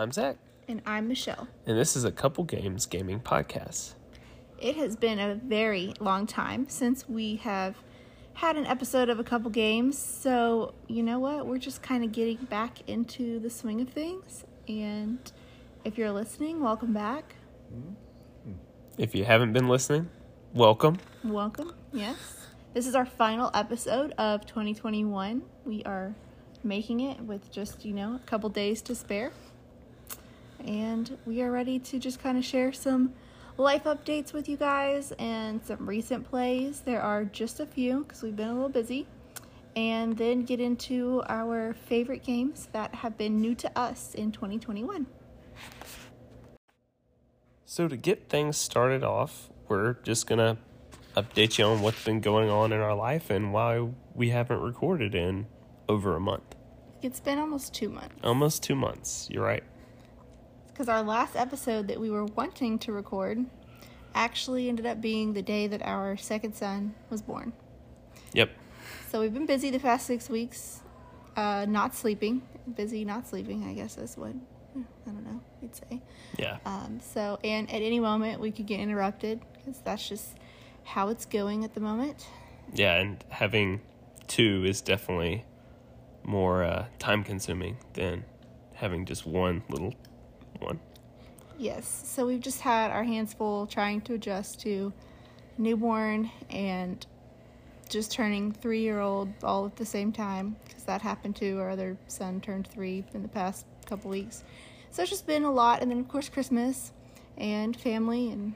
I'm 0.00 0.12
Zach, 0.12 0.38
And 0.66 0.80
I'm 0.86 1.08
Michelle. 1.08 1.46
and 1.66 1.76
this 1.76 1.94
is 1.94 2.04
a 2.04 2.10
Couple 2.10 2.42
Games 2.44 2.86
Gaming 2.86 3.20
Podcast. 3.20 3.96
It 4.58 4.76
has 4.76 4.96
been 4.96 5.18
a 5.18 5.34
very 5.34 5.92
long 6.00 6.26
time 6.26 6.70
since 6.70 7.06
we 7.06 7.36
have 7.36 7.76
had 8.32 8.56
an 8.56 8.64
episode 8.64 9.10
of 9.10 9.18
a 9.20 9.24
couple 9.24 9.50
games. 9.50 9.98
So, 9.98 10.72
you 10.88 11.02
know 11.02 11.18
what? 11.18 11.46
We're 11.46 11.58
just 11.58 11.82
kind 11.82 12.02
of 12.02 12.12
getting 12.12 12.38
back 12.46 12.88
into 12.88 13.40
the 13.40 13.50
swing 13.50 13.82
of 13.82 13.90
things. 13.90 14.46
And 14.66 15.18
if 15.84 15.98
you're 15.98 16.12
listening, 16.12 16.62
welcome 16.62 16.94
back. 16.94 17.34
Mm-hmm. 17.70 18.52
If 18.96 19.14
you 19.14 19.26
haven't 19.26 19.52
been 19.52 19.68
listening, 19.68 20.08
welcome. 20.54 20.96
Welcome. 21.22 21.74
Yes. 21.92 22.16
This 22.72 22.86
is 22.86 22.94
our 22.94 23.04
final 23.04 23.50
episode 23.52 24.12
of 24.12 24.46
2021. 24.46 25.42
We 25.66 25.82
are 25.84 26.14
making 26.64 27.00
it 27.00 27.20
with 27.20 27.52
just, 27.52 27.84
you 27.84 27.92
know, 27.92 28.14
a 28.14 28.26
couple 28.26 28.48
days 28.48 28.80
to 28.80 28.94
spare. 28.94 29.32
And 30.64 31.16
we 31.26 31.42
are 31.42 31.50
ready 31.50 31.78
to 31.78 31.98
just 31.98 32.22
kind 32.22 32.38
of 32.38 32.44
share 32.44 32.72
some 32.72 33.12
life 33.56 33.84
updates 33.84 34.32
with 34.32 34.48
you 34.48 34.56
guys 34.56 35.12
and 35.18 35.64
some 35.64 35.88
recent 35.88 36.28
plays. 36.28 36.80
There 36.80 37.02
are 37.02 37.24
just 37.24 37.60
a 37.60 37.66
few 37.66 38.04
because 38.04 38.22
we've 38.22 38.36
been 38.36 38.48
a 38.48 38.54
little 38.54 38.68
busy. 38.68 39.06
And 39.76 40.16
then 40.16 40.42
get 40.42 40.60
into 40.60 41.22
our 41.28 41.74
favorite 41.74 42.24
games 42.24 42.68
that 42.72 42.94
have 42.94 43.16
been 43.16 43.40
new 43.40 43.54
to 43.56 43.78
us 43.78 44.14
in 44.14 44.32
2021. 44.32 45.06
So, 47.64 47.86
to 47.86 47.96
get 47.96 48.28
things 48.28 48.56
started 48.56 49.04
off, 49.04 49.48
we're 49.68 49.94
just 50.02 50.26
going 50.26 50.40
to 50.40 50.58
update 51.16 51.58
you 51.58 51.64
on 51.66 51.82
what's 51.82 52.04
been 52.04 52.20
going 52.20 52.50
on 52.50 52.72
in 52.72 52.80
our 52.80 52.94
life 52.94 53.30
and 53.30 53.52
why 53.52 53.88
we 54.14 54.30
haven't 54.30 54.60
recorded 54.60 55.14
in 55.14 55.46
over 55.88 56.16
a 56.16 56.20
month. 56.20 56.56
It's 57.02 57.20
been 57.20 57.38
almost 57.38 57.72
two 57.72 57.88
months. 57.88 58.14
Almost 58.22 58.62
two 58.62 58.74
months. 58.74 59.28
You're 59.30 59.44
right. 59.44 59.64
Because 60.80 60.88
our 60.88 61.02
last 61.02 61.36
episode 61.36 61.88
that 61.88 62.00
we 62.00 62.08
were 62.08 62.24
wanting 62.24 62.78
to 62.78 62.90
record 62.90 63.44
actually 64.14 64.66
ended 64.66 64.86
up 64.86 64.98
being 64.98 65.34
the 65.34 65.42
day 65.42 65.66
that 65.66 65.82
our 65.82 66.16
second 66.16 66.54
son 66.54 66.94
was 67.10 67.20
born. 67.20 67.52
Yep. 68.32 68.48
So 69.10 69.20
we've 69.20 69.34
been 69.34 69.44
busy 69.44 69.68
the 69.68 69.78
past 69.78 70.06
six 70.06 70.30
weeks, 70.30 70.80
uh, 71.36 71.66
not 71.68 71.94
sleeping. 71.94 72.40
Busy, 72.74 73.04
not 73.04 73.28
sleeping, 73.28 73.64
I 73.64 73.74
guess 73.74 73.98
is 73.98 74.16
what, 74.16 74.30
I 74.74 74.80
don't 75.04 75.22
know, 75.22 75.42
you'd 75.60 75.76
say. 75.76 76.00
Yeah. 76.38 76.56
Um, 76.64 76.98
so, 77.02 77.38
and 77.44 77.70
at 77.70 77.82
any 77.82 78.00
moment 78.00 78.40
we 78.40 78.50
could 78.50 78.66
get 78.66 78.80
interrupted 78.80 79.42
because 79.52 79.82
that's 79.84 80.08
just 80.08 80.38
how 80.82 81.10
it's 81.10 81.26
going 81.26 81.62
at 81.62 81.74
the 81.74 81.80
moment. 81.80 82.26
Yeah, 82.72 82.94
and 82.94 83.22
having 83.28 83.82
two 84.28 84.64
is 84.64 84.80
definitely 84.80 85.44
more 86.22 86.64
uh, 86.64 86.86
time 86.98 87.22
consuming 87.22 87.76
than 87.92 88.24
having 88.76 89.04
just 89.04 89.26
one 89.26 89.62
little 89.68 89.92
one. 90.58 90.80
Yes, 91.58 91.86
so 92.06 92.26
we've 92.26 92.40
just 92.40 92.60
had 92.60 92.90
our 92.90 93.04
hands 93.04 93.34
full 93.34 93.66
trying 93.66 94.00
to 94.02 94.14
adjust 94.14 94.60
to 94.62 94.92
newborn 95.58 96.30
and 96.48 97.06
just 97.88 98.12
turning 98.12 98.52
three 98.52 98.80
year 98.80 99.00
old 99.00 99.28
all 99.42 99.66
at 99.66 99.76
the 99.76 99.84
same 99.84 100.12
time 100.12 100.56
because 100.64 100.84
that 100.84 101.02
happened 101.02 101.36
to 101.36 101.58
our 101.58 101.70
other 101.70 101.96
son 102.06 102.40
turned 102.40 102.66
three 102.66 103.04
in 103.12 103.22
the 103.22 103.28
past 103.28 103.66
couple 103.84 104.10
weeks. 104.10 104.42
So 104.90 105.02
it's 105.02 105.10
just 105.10 105.26
been 105.26 105.44
a 105.44 105.52
lot, 105.52 105.82
and 105.82 105.90
then 105.90 106.00
of 106.00 106.08
course 106.08 106.28
Christmas 106.28 106.92
and 107.36 107.76
family 107.76 108.30
and 108.30 108.54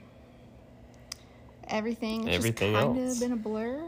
everything. 1.69 2.27
It's 2.29 2.37
Everything 2.37 2.73
just 2.73 2.85
kind 2.85 2.99
else. 2.99 3.15
of 3.15 3.21
been 3.21 3.33
a 3.33 3.37
blur. 3.37 3.83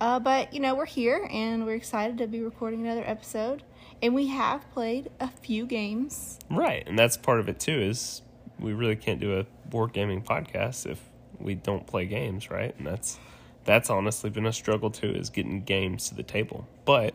Uh, 0.00 0.18
but 0.18 0.52
you 0.52 0.58
know 0.58 0.74
we're 0.74 0.84
here 0.84 1.28
and 1.30 1.64
we're 1.64 1.76
excited 1.76 2.18
to 2.18 2.26
be 2.26 2.40
recording 2.40 2.80
another 2.84 3.04
episode, 3.06 3.62
and 4.02 4.14
we 4.14 4.26
have 4.26 4.68
played 4.72 5.10
a 5.20 5.28
few 5.28 5.64
games. 5.64 6.38
Right, 6.50 6.82
and 6.86 6.98
that's 6.98 7.16
part 7.16 7.40
of 7.40 7.48
it 7.48 7.60
too. 7.60 7.80
Is 7.80 8.22
we 8.58 8.72
really 8.72 8.96
can't 8.96 9.20
do 9.20 9.38
a 9.38 9.46
board 9.68 9.92
gaming 9.92 10.22
podcast 10.22 10.84
if 10.90 11.00
we 11.38 11.54
don't 11.54 11.86
play 11.86 12.06
games, 12.06 12.50
right? 12.50 12.74
And 12.76 12.86
that's 12.86 13.18
that's 13.64 13.88
honestly 13.88 14.28
been 14.28 14.46
a 14.46 14.52
struggle 14.52 14.90
too, 14.90 15.12
is 15.12 15.30
getting 15.30 15.62
games 15.62 16.08
to 16.08 16.14
the 16.14 16.22
table. 16.22 16.66
But 16.84 17.14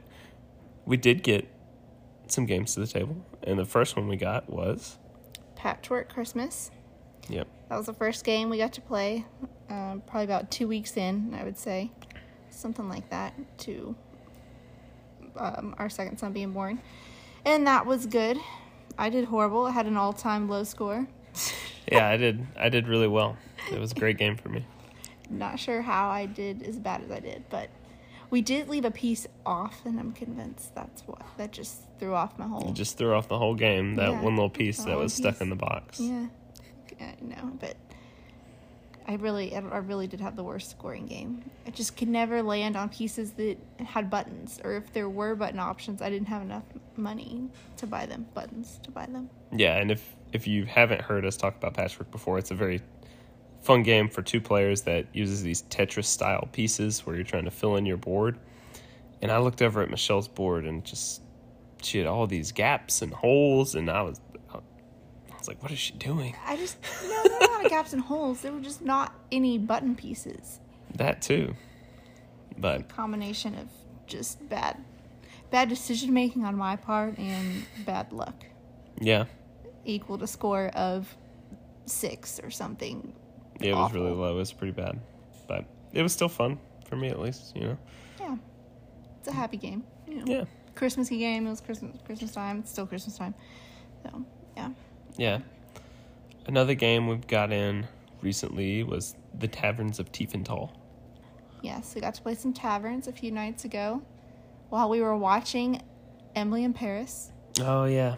we 0.85 0.97
did 0.97 1.21
get 1.23 1.47
some 2.27 2.45
games 2.45 2.73
to 2.73 2.79
the 2.79 2.87
table, 2.87 3.17
and 3.43 3.59
the 3.59 3.65
first 3.65 3.95
one 3.95 4.07
we 4.07 4.17
got 4.17 4.49
was 4.49 4.97
Patchwork 5.55 6.09
Christmas. 6.13 6.71
yep, 7.29 7.47
That 7.69 7.77
was 7.77 7.85
the 7.87 7.93
first 7.93 8.23
game 8.23 8.49
we 8.49 8.57
got 8.57 8.73
to 8.73 8.81
play. 8.81 9.25
Um, 9.69 10.01
probably 10.05 10.23
about 10.23 10.49
two 10.49 10.67
weeks 10.67 10.95
in, 10.95 11.33
I 11.33 11.43
would 11.43 11.57
say, 11.57 11.91
something 12.49 12.87
like 12.87 13.09
that, 13.09 13.33
to 13.59 13.95
um, 15.37 15.75
our 15.77 15.89
second 15.89 16.17
son 16.17 16.33
being 16.33 16.51
born, 16.51 16.79
and 17.45 17.67
that 17.67 17.85
was 17.85 18.05
good. 18.05 18.37
I 18.97 19.09
did 19.09 19.25
horrible. 19.25 19.65
I 19.65 19.71
had 19.71 19.85
an 19.85 19.97
all-time 19.97 20.49
low 20.49 20.63
score. 20.63 21.07
yeah, 21.91 22.09
I 22.09 22.17
did 22.17 22.45
I 22.57 22.69
did 22.69 22.87
really 22.87 23.07
well. 23.07 23.37
It 23.71 23.79
was 23.79 23.91
a 23.91 23.95
great 23.95 24.17
game 24.17 24.37
for 24.37 24.49
me. 24.49 24.65
Not 25.29 25.59
sure 25.59 25.81
how 25.81 26.09
I 26.09 26.25
did 26.25 26.63
as 26.63 26.77
bad 26.79 27.03
as 27.03 27.11
I 27.11 27.19
did, 27.19 27.43
but 27.49 27.69
we 28.29 28.41
did 28.41 28.69
leave 28.69 28.85
a 28.85 28.91
piece 28.91 29.27
off, 29.45 29.85
and 29.85 29.99
I'm 29.99 30.11
convinced 30.11 30.73
that's 30.75 31.01
what 31.01 31.21
that 31.37 31.51
just 31.51 31.81
threw 31.99 32.13
off 32.13 32.37
my 32.37 32.47
whole. 32.47 32.69
It 32.69 32.73
just 32.73 32.97
threw 32.97 33.13
off 33.13 33.27
the 33.27 33.37
whole 33.37 33.55
game. 33.55 33.95
That 33.95 34.11
Yeah, 34.11 34.21
one 34.21 34.35
little 34.35 34.49
piece 34.49 34.83
that 34.83 34.97
was 34.97 35.13
stuck 35.13 35.41
in 35.41 35.49
the 35.49 35.55
box. 35.55 35.99
Yeah, 35.99 36.27
I 36.99 37.15
know, 37.21 37.51
but 37.59 37.75
I 39.07 39.15
really, 39.15 39.55
I 39.55 39.59
really 39.59 40.07
did 40.07 40.19
have 40.19 40.35
the 40.35 40.43
worst 40.43 40.69
scoring 40.69 41.05
game. 41.05 41.49
I 41.65 41.69
just 41.69 41.95
could 41.95 42.09
never 42.09 42.43
land 42.43 42.75
on 42.75 42.89
pieces 42.89 43.31
that 43.33 43.57
had 43.79 44.09
buttons, 44.09 44.59
or 44.63 44.73
if 44.73 44.91
there 44.91 45.07
were 45.07 45.33
button 45.33 45.59
options, 45.59 46.01
I 46.01 46.09
didn't 46.09 46.27
have 46.27 46.41
enough 46.41 46.63
money 46.97 47.49
to 47.77 47.87
buy 47.87 48.05
them 48.05 48.25
buttons 48.33 48.79
to 48.83 48.91
buy 48.91 49.05
them. 49.05 49.29
Yeah, 49.53 49.77
and 49.77 49.91
if 49.91 50.15
if 50.33 50.45
you 50.45 50.65
haven't 50.65 51.01
heard 51.01 51.25
us 51.25 51.37
talk 51.37 51.55
about 51.55 51.73
Patchwork 51.73 52.11
before, 52.11 52.37
it's 52.37 52.51
a 52.51 52.55
very 52.55 52.81
fun 53.61 53.83
game 53.83 54.09
for 54.09 54.21
two 54.21 54.41
players 54.41 54.81
that 54.81 55.05
uses 55.13 55.41
these 55.41 55.63
Tetris 55.63 56.05
style 56.05 56.49
pieces 56.51 57.05
where 57.05 57.15
you're 57.15 57.25
trying 57.25 57.45
to 57.45 57.51
fill 57.51 57.77
in 57.77 57.85
your 57.85 57.97
board. 57.97 58.37
And 59.21 59.31
I 59.31 59.37
looked 59.39 59.61
over 59.61 59.81
at 59.81 59.89
Michelle's 59.89 60.27
board 60.27 60.65
and 60.65 60.83
just 60.83 61.21
she 61.81 61.97
had 61.99 62.07
all 62.07 62.27
these 62.27 62.51
gaps 62.51 63.01
and 63.01 63.13
holes, 63.13 63.75
and 63.75 63.89
I 63.89 64.01
was 64.01 64.19
I 64.51 65.37
was 65.37 65.47
like, 65.47 65.63
what 65.63 65.71
is 65.71 65.79
she 65.79 65.93
doing? 65.93 66.35
I 66.45 66.57
just 66.57 66.77
no, 67.07 67.46
there 67.69 67.77
were 67.77 67.79
a 67.79 67.81
lot 67.81 67.81
of 67.81 67.85
gaps 67.85 67.93
and 67.93 68.01
holes. 68.01 68.41
There 68.41 68.51
were 68.51 68.59
just 68.61 68.81
not 68.81 69.13
any 69.31 69.57
button 69.57 69.95
pieces. 69.95 70.59
That 70.95 71.21
too, 71.21 71.53
but 72.57 72.89
Combination 72.89 73.55
of 73.55 73.67
just 74.07 74.47
bad, 74.49 74.77
bad 75.51 75.69
decision 75.69 76.13
making 76.13 76.45
on 76.45 76.55
my 76.55 76.75
part 76.75 77.17
and 77.17 77.65
bad 77.85 78.11
luck, 78.13 78.45
yeah, 78.99 79.25
equal 79.85 80.17
to 80.17 80.27
score 80.27 80.67
of 80.69 81.15
six 81.85 82.39
or 82.43 82.49
something 82.51 83.13
Yeah, 83.59 83.71
it 83.71 83.75
was 83.75 83.93
really 83.93 84.11
low. 84.11 84.31
It 84.31 84.35
was 84.35 84.51
pretty 84.53 84.71
bad, 84.73 84.99
but 85.47 85.65
it 85.93 86.01
was 86.01 86.13
still 86.13 86.29
fun 86.29 86.57
for 86.89 86.95
me 86.95 87.09
at 87.09 87.19
least. 87.19 87.55
You 87.55 87.61
know, 87.63 87.77
Yeah, 88.19 88.35
it's 89.19 89.27
a 89.27 89.33
happy 89.33 89.57
game. 89.57 89.83
You 90.07 90.15
know. 90.15 90.23
yeah, 90.25 90.43
Christmassy 90.75 91.17
game. 91.17 91.47
It 91.47 91.49
was 91.49 91.61
Christmas 91.61 91.97
Christmas 92.05 92.31
time. 92.31 92.59
It's 92.59 92.71
still 92.71 92.87
Christmas 92.87 93.17
time. 93.17 93.33
So 94.03 94.23
yeah, 94.55 94.69
yeah. 95.17 95.39
Another 96.47 96.75
game 96.75 97.07
we've 97.07 97.27
got 97.27 97.51
in 97.51 97.87
recently 98.21 98.83
was 98.83 99.15
the 99.37 99.47
Taverns 99.47 99.99
of 99.99 100.11
Tiefenthal. 100.11 100.71
yes, 101.61 101.93
we 101.93 102.01
got 102.01 102.13
to 102.15 102.21
play 102.21 102.35
some 102.35 102.53
taverns 102.53 103.07
a 103.07 103.11
few 103.11 103.31
nights 103.31 103.65
ago, 103.65 104.01
while 104.69 104.89
we 104.89 105.01
were 105.01 105.15
watching 105.17 105.81
Emily 106.35 106.63
in 106.63 106.73
Paris, 106.73 107.31
Oh 107.59 107.85
yeah, 107.85 108.15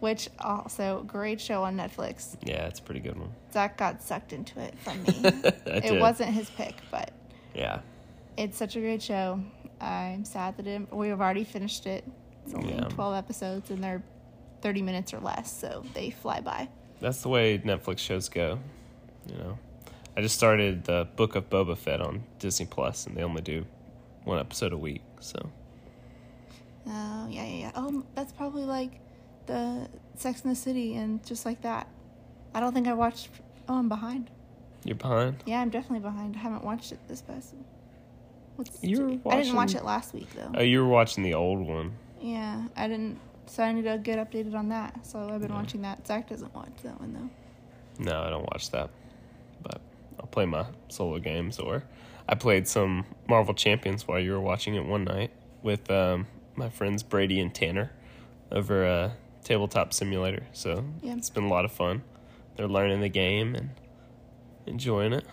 which 0.00 0.28
also 0.40 1.02
great 1.06 1.40
show 1.40 1.62
on 1.64 1.76
Netflix. 1.76 2.36
yeah, 2.44 2.66
it's 2.66 2.78
a 2.78 2.82
pretty 2.82 3.00
good 3.00 3.18
one. 3.18 3.32
Zach 3.52 3.76
got 3.76 4.02
sucked 4.02 4.32
into 4.32 4.60
it 4.60 4.78
from 4.78 5.02
me. 5.04 5.14
It 5.66 5.82
did. 5.84 6.00
wasn't 6.00 6.30
his 6.30 6.50
pick, 6.50 6.76
but 6.90 7.10
Yeah, 7.54 7.80
it's 8.36 8.56
such 8.56 8.76
a 8.76 8.80
great 8.80 9.02
show. 9.02 9.40
I'm 9.80 10.24
sad 10.24 10.56
that 10.58 10.66
it, 10.68 10.92
we 10.94 11.08
have 11.08 11.20
already 11.20 11.44
finished 11.44 11.86
it. 11.86 12.04
It's 12.44 12.54
only 12.54 12.74
Yeah. 12.74 12.84
12 12.88 13.14
episodes 13.16 13.70
and 13.70 13.82
they're 13.82 14.02
30 14.60 14.82
minutes 14.82 15.12
or 15.12 15.18
less, 15.18 15.50
so 15.52 15.84
they 15.94 16.10
fly 16.10 16.40
by. 16.40 16.68
That's 17.02 17.22
the 17.22 17.28
way 17.28 17.58
Netflix 17.58 17.98
shows 17.98 18.28
go. 18.28 18.58
You 19.26 19.36
know, 19.36 19.58
I 20.16 20.22
just 20.22 20.34
started 20.36 20.84
the 20.84 21.06
Book 21.16 21.34
of 21.36 21.50
Boba 21.50 21.76
Fett 21.76 22.00
on 22.00 22.24
Disney 22.38 22.66
Plus, 22.66 23.06
and 23.06 23.16
they 23.16 23.22
only 23.22 23.42
do 23.42 23.66
one 24.24 24.38
episode 24.38 24.72
a 24.72 24.78
week. 24.78 25.02
So 25.20 25.50
Oh, 26.86 27.28
yeah, 27.30 27.44
yeah, 27.44 27.56
yeah. 27.56 27.70
Oh, 27.76 28.04
that's 28.14 28.32
probably 28.32 28.64
like 28.64 29.00
the 29.46 29.88
Sex 30.16 30.42
in 30.42 30.50
the 30.50 30.56
City 30.56 30.96
and 30.96 31.24
just 31.24 31.46
like 31.46 31.62
that. 31.62 31.86
I 32.54 32.60
don't 32.60 32.72
think 32.74 32.88
I 32.88 32.92
watched. 32.92 33.28
Oh, 33.68 33.78
I'm 33.78 33.88
behind. 33.88 34.30
you're 34.84 34.96
behind. 34.96 35.42
Yeah, 35.46 35.60
I'm 35.60 35.70
definitely 35.70 36.00
behind. 36.00 36.36
I 36.36 36.40
haven't 36.40 36.64
watched 36.64 36.92
it 36.92 36.98
this 37.08 37.22
past. 37.22 37.54
What's 38.56 38.82
You 38.82 39.20
were 39.24 39.32
I 39.32 39.36
didn't 39.42 39.54
watch 39.54 39.74
it 39.74 39.84
last 39.84 40.12
week 40.12 40.28
though. 40.34 40.50
Oh, 40.54 40.62
you 40.62 40.80
were 40.82 40.88
watching 40.88 41.22
the 41.22 41.34
old 41.34 41.60
one. 41.66 41.92
yeah, 42.20 42.64
I 42.76 42.88
didn't. 42.88 43.18
So 43.46 43.62
I 43.62 43.72
need 43.72 43.82
to 43.84 43.98
get 43.98 44.18
updated 44.18 44.54
on 44.54 44.68
that. 44.70 45.04
So 45.06 45.18
I've 45.28 45.40
been 45.40 45.50
Yeah. 45.50 45.56
watching 45.56 45.82
that. 45.82 46.06
Zach 46.06 46.28
doesn't 46.28 46.54
watch 46.54 46.70
that 46.82 46.98
one 47.00 47.12
though. 47.12 48.04
No, 48.04 48.22
I 48.22 48.30
don't 48.30 48.44
watch 48.52 48.70
that, 48.70 48.90
but 49.62 49.80
I'll 50.18 50.26
play 50.26 50.46
my 50.46 50.66
solo 50.88 51.18
games 51.18 51.58
or 51.58 51.84
I 52.28 52.34
played 52.34 52.66
some 52.68 53.04
Marvel 53.28 53.52
Champions 53.54 54.06
while 54.08 54.18
you 54.20 54.32
were 54.32 54.40
watching 54.40 54.74
it 54.76 54.84
one 54.86 55.04
night 55.04 55.30
with 55.62 55.90
um, 55.90 56.26
my 56.56 56.70
friends 56.70 57.02
Brady 57.02 57.40
and 57.40 57.54
Tanner 57.54 57.90
over 58.50 58.86
uh, 58.86 59.10
tabletop 59.44 59.92
simulator. 59.92 60.46
So 60.52 60.84
Yeah. 61.02 61.16
it's 61.16 61.30
been 61.30 61.44
a 61.44 61.48
lot 61.48 61.64
of 61.64 61.72
fun. 61.72 62.02
They're 62.56 62.68
learning 62.68 63.00
the 63.00 63.08
game 63.08 63.54
and 63.54 63.70
enjoying 64.66 65.12
it. 65.12 65.24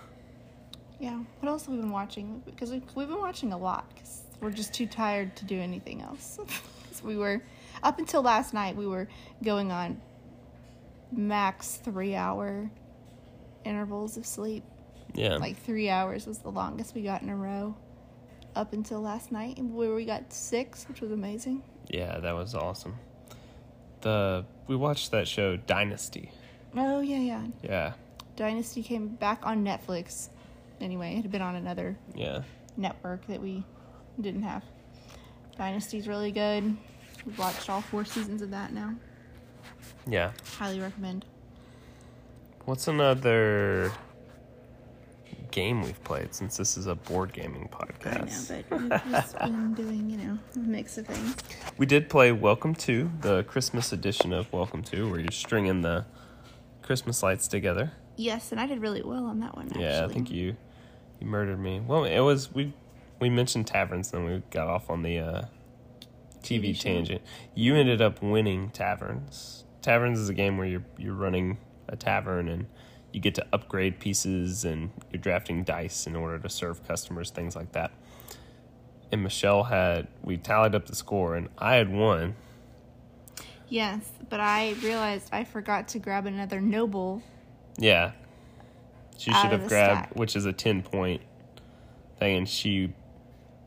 Yeah. 1.00 1.20
What 1.40 1.50
else 1.50 1.66
have 1.66 1.74
we 1.76 1.80
been 1.80 1.92
watching? 1.92 2.42
Because 2.46 2.72
we, 2.72 2.82
we've 2.96 3.08
been 3.08 3.20
watching 3.20 3.54
a 3.54 3.58
lot 3.58 3.88
because 3.94 4.24
we're 4.42 4.52
just 4.52 4.74
too 4.74 4.86
tired 4.88 5.36
to 5.38 5.46
do 5.46 5.60
anything 5.60 6.02
else. 6.02 6.40
'Cause 6.90 7.04
we 7.04 7.16
were, 7.16 7.42
up 7.84 8.00
until 8.00 8.22
last 8.22 8.54
night, 8.54 8.76
we 8.76 8.86
were 8.88 9.08
going 9.44 9.72
on 9.72 10.02
max 11.12 11.76
three 11.78 12.16
hour 12.16 12.70
intervals 13.66 14.18
of 14.18 14.26
sleep. 14.26 14.64
Yeah. 15.14 15.38
Like 15.38 15.58
three 15.58 15.90
hours 15.90 16.28
was 16.28 16.40
the 16.40 16.52
longest 16.52 16.94
we 16.96 17.02
got 17.02 17.22
in 17.22 17.30
a 17.30 17.36
row 17.36 17.76
up 18.56 18.74
until 18.74 19.02
last 19.02 19.32
night, 19.32 19.58
where 19.60 19.94
we 19.94 20.06
got 20.06 20.32
six, 20.34 20.88
which 20.88 21.02
was 21.02 21.12
amazing. 21.12 21.64
yeah, 21.90 22.20
that 22.20 22.34
was 22.34 22.54
awesome. 22.56 22.98
The 24.02 24.46
we 24.68 24.76
watched 24.76 25.12
that 25.12 25.28
show 25.28 25.58
Dynasty. 25.58 26.32
Oh, 26.76 27.00
yeah, 27.00 27.18
yeah. 27.20 27.48
Yeah. 27.64 27.94
Dynasty 28.36 28.84
came 28.84 29.08
back 29.08 29.40
on 29.44 29.66
Netflix. 29.66 30.30
Anyway, 30.80 31.16
it 31.16 31.24
had 31.24 31.32
been 31.32 31.42
on 31.42 31.56
another 31.56 31.98
Yeah. 32.16 32.44
network 32.78 33.26
that 33.28 33.42
we 33.42 33.64
didn't 34.22 34.44
have. 34.44 34.64
Dynasty's 35.58 36.08
really 36.08 36.32
good. 36.32 36.78
We've 37.26 37.38
watched 37.38 37.70
all 37.70 37.82
four 37.82 38.06
seasons 38.06 38.42
of 38.42 38.52
that 38.52 38.74
now. 38.74 38.96
Yeah. 40.08 40.32
Highly 40.58 40.80
recommend. 40.80 41.26
What's 42.66 42.88
another 42.88 43.92
game 45.52 45.82
we've 45.82 46.02
played 46.04 46.34
since 46.34 46.58
this 46.58 46.78
is 46.78 46.88
a 46.88 46.96
board 46.96 47.34
gaming 47.34 47.70
podcast? 47.72 48.52
I 48.52 48.56
know, 48.56 48.64
but 48.70 48.82
we've 48.82 49.12
just 49.12 49.38
been 49.40 49.74
doing, 49.74 50.10
you 50.10 50.18
know, 50.18 50.40
a 50.56 50.60
mix 50.60 50.98
of 50.98 51.08
things. 51.08 51.36
We 51.78 51.86
did 51.86 52.10
play 52.10 52.32
Welcome 52.32 52.76
to, 52.76 53.12
the 53.22 53.44
Christmas 53.44 53.92
edition 53.92 54.34
of 54.34 54.52
Welcome 54.54 54.84
to, 54.84 55.10
where 55.10 55.20
you're 55.20 55.32
stringing 55.32 55.82
the 55.82 56.06
Christmas 56.82 57.22
lights 57.24 57.48
together. 57.48 57.92
Yes, 58.16 58.52
and 58.52 58.60
I 58.60 58.68
did 58.68 58.82
really 58.82 59.02
well 59.02 59.26
on 59.26 59.40
that 59.40 59.56
one. 59.56 59.68
Actually. 59.68 59.84
Yeah, 59.84 60.06
I 60.06 60.08
think 60.08 60.30
you 60.32 60.56
you 61.20 61.28
murdered 61.28 61.60
me. 61.60 61.80
Well, 61.80 62.04
it 62.04 62.20
was 62.20 62.54
we 62.54 62.74
we 63.20 63.30
mentioned 63.30 63.68
taverns, 63.68 64.12
then 64.12 64.26
we 64.26 64.42
got 64.52 64.68
off 64.68 64.90
on 64.90 65.04
the 65.04 65.20
uh, 65.20 65.42
TV, 66.50 66.76
show. 66.76 66.84
tangent. 66.84 67.22
You 67.56 67.76
ended 67.76 68.02
up 68.02 68.22
winning 68.22 68.70
taverns. 68.72 69.66
Taverns 69.82 70.20
is 70.20 70.30
a 70.30 70.34
game 70.34 70.58
where 70.58 70.68
you're 70.68 70.86
you're 70.98 71.14
running 71.14 71.58
a 71.88 71.96
tavern 71.96 72.48
and 72.50 72.68
you 73.12 73.20
get 73.20 73.36
to 73.36 73.46
upgrade 73.52 74.00
pieces 74.00 74.64
and 74.66 74.92
you're 75.12 75.22
drafting 75.22 75.64
dice 75.64 76.06
in 76.06 76.16
order 76.16 76.38
to 76.40 76.50
serve 76.50 76.88
customers, 76.88 77.32
things 77.32 77.56
like 77.56 77.72
that. 77.72 77.92
And 79.12 79.24
Michelle 79.24 79.64
had 79.64 80.08
we 80.24 80.38
tallied 80.38 80.76
up 80.76 80.86
the 80.86 80.96
score 80.96 81.36
and 81.36 81.50
I 81.58 81.76
had 81.76 81.92
won. 81.92 82.36
Yes, 83.68 84.10
but 84.30 84.40
I 84.40 84.72
realized 84.82 85.30
I 85.32 85.44
forgot 85.44 85.88
to 85.90 86.00
grab 86.00 86.26
another 86.26 86.60
noble. 86.60 87.22
Yeah. 87.78 88.12
She 89.18 89.32
should 89.34 89.52
have 89.52 89.68
grabbed, 89.68 90.08
stack. 90.08 90.16
which 90.16 90.36
is 90.36 90.46
a 90.46 90.54
10 90.54 90.82
point 90.82 91.22
thing, 92.20 92.38
and 92.38 92.50
she 92.50 92.94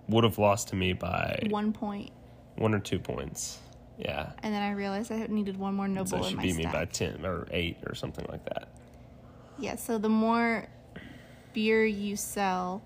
would 0.09 0.25
have 0.25 0.39
lost 0.39 0.69
to 0.69 0.77
me 0.77 0.93
by 0.93 1.47
One 1.51 1.73
point, 1.73 2.11
one 2.57 2.75
or 2.75 2.81
two 2.81 2.99
points. 2.99 3.59
Yeah. 3.99 4.33
and 4.43 4.53
then 4.53 4.63
I 4.63 4.73
realized 4.73 5.13
I 5.13 5.27
needed 5.29 5.57
one 5.57 5.75
more 5.75 5.87
noble 5.87 6.07
So 6.11 6.17
in 6.17 6.25
she 6.25 6.35
my 6.35 6.43
beat 6.43 6.57
me 6.57 6.63
stack. 6.63 6.73
by 6.73 6.85
10 6.87 7.25
or 7.25 7.47
8 7.51 7.77
or 7.87 7.95
something 7.95 8.27
like 8.29 8.45
that. 8.47 8.69
Yeah, 9.59 9.77
so 9.77 9.99
the 9.99 10.09
more 10.09 10.67
beer 11.53 11.85
you 11.85 12.17
sell, 12.17 12.83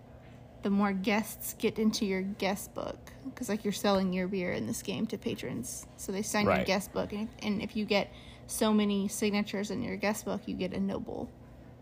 the 0.63 0.69
more 0.71 0.93
guests 0.93 1.55
get 1.59 1.79
into 1.79 2.05
your 2.05 2.23
guest 2.23 2.75
book. 2.75 2.99
Because, 3.25 3.49
like, 3.49 3.65
you're 3.65 3.73
selling 3.73 4.13
your 4.13 4.27
beer 4.29 4.53
in 4.53 4.67
this 4.67 4.83
game 4.83 5.07
to 5.07 5.17
patrons. 5.19 5.87
So 5.97 6.13
they 6.13 6.23
sign 6.23 6.45
your 6.47 6.65
guest 6.65 6.93
book. 6.93 7.13
And 7.13 7.29
if, 7.29 7.45
and 7.45 7.63
if 7.63 7.77
you 7.77 7.85
get 7.85 8.13
so 8.47 8.75
many 8.75 9.09
signatures 9.09 9.71
in 9.71 9.83
your 9.83 9.97
guest 9.97 10.25
book, 10.25 10.43
you 10.47 10.55
get 10.55 10.73
a 10.75 10.81
noble. 10.81 11.31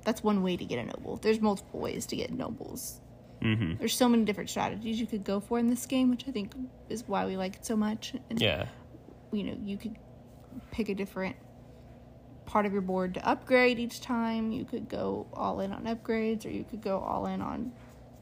That's 0.05 0.23
one 0.23 0.43
way 0.43 0.57
to 0.57 0.65
get 0.65 0.79
a 0.79 0.85
noble. 0.85 1.17
There's 1.17 1.41
multiple 1.41 1.81
ways 1.81 2.07
to 2.07 2.17
get 2.17 2.31
nobles. 2.31 3.01
Hmm 3.43 3.75
There's 3.79 3.95
so 3.97 4.09
many 4.09 4.25
different 4.25 4.51
strategies 4.51 5.01
you 5.01 5.07
could 5.07 5.25
go 5.25 5.41
for 5.41 5.59
in 5.59 5.69
this 5.69 5.87
game, 5.87 6.11
which 6.11 6.25
I 6.29 6.31
think 6.31 6.55
is 6.89 7.07
why 7.07 7.27
we 7.27 7.37
like 7.37 7.57
it 7.57 7.67
so 7.67 7.77
much. 7.77 8.15
And 8.31 8.41
Yeah. 8.41 8.67
you 9.33 9.45
know, 9.45 9.57
you 9.65 9.77
could 9.77 9.97
pick 10.71 10.89
a 10.89 10.95
different 10.95 11.37
part 12.47 12.67
of 12.67 12.73
your 12.73 12.83
board 12.83 13.15
to 13.15 13.27
upgrade 13.29 13.79
each 13.79 14.01
time. 14.01 14.53
You 14.53 14.65
could 14.65 14.89
go 14.89 15.27
all 15.33 15.61
in 15.61 15.73
on 15.73 15.85
upgrades, 15.85 16.45
or 16.47 16.51
you 16.51 16.65
could 16.65 16.83
go 16.83 16.99
all 16.99 17.27
in 17.27 17.41
on 17.41 17.73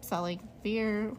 selling 0.00 0.48
beer. 0.62 1.12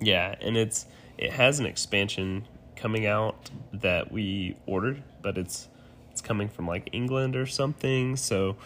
Yeah, 0.00 0.34
and 0.40 0.56
it's 0.56 0.86
it 1.18 1.32
has 1.32 1.60
an 1.60 1.66
expansion 1.66 2.46
coming 2.76 3.06
out 3.06 3.50
that 3.72 4.10
we 4.10 4.56
ordered, 4.66 5.02
but 5.22 5.38
it's 5.38 5.68
it's 6.10 6.20
coming 6.20 6.48
from 6.48 6.66
like 6.66 6.88
England 6.92 7.36
or 7.36 7.46
something, 7.46 8.16
so 8.16 8.56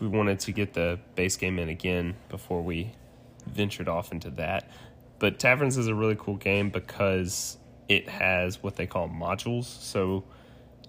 we 0.00 0.08
wanted 0.08 0.40
to 0.40 0.52
get 0.52 0.74
the 0.74 0.98
base 1.14 1.36
game 1.36 1.58
in 1.58 1.68
again 1.68 2.14
before 2.28 2.62
we 2.62 2.92
ventured 3.46 3.88
off 3.88 4.12
into 4.12 4.30
that. 4.30 4.70
But 5.18 5.38
Taverns 5.38 5.78
is 5.78 5.86
a 5.86 5.94
really 5.94 6.16
cool 6.18 6.36
game 6.36 6.70
because 6.70 7.56
it 7.88 8.08
has 8.08 8.62
what 8.62 8.76
they 8.76 8.86
call 8.86 9.08
modules, 9.08 9.64
so 9.64 10.24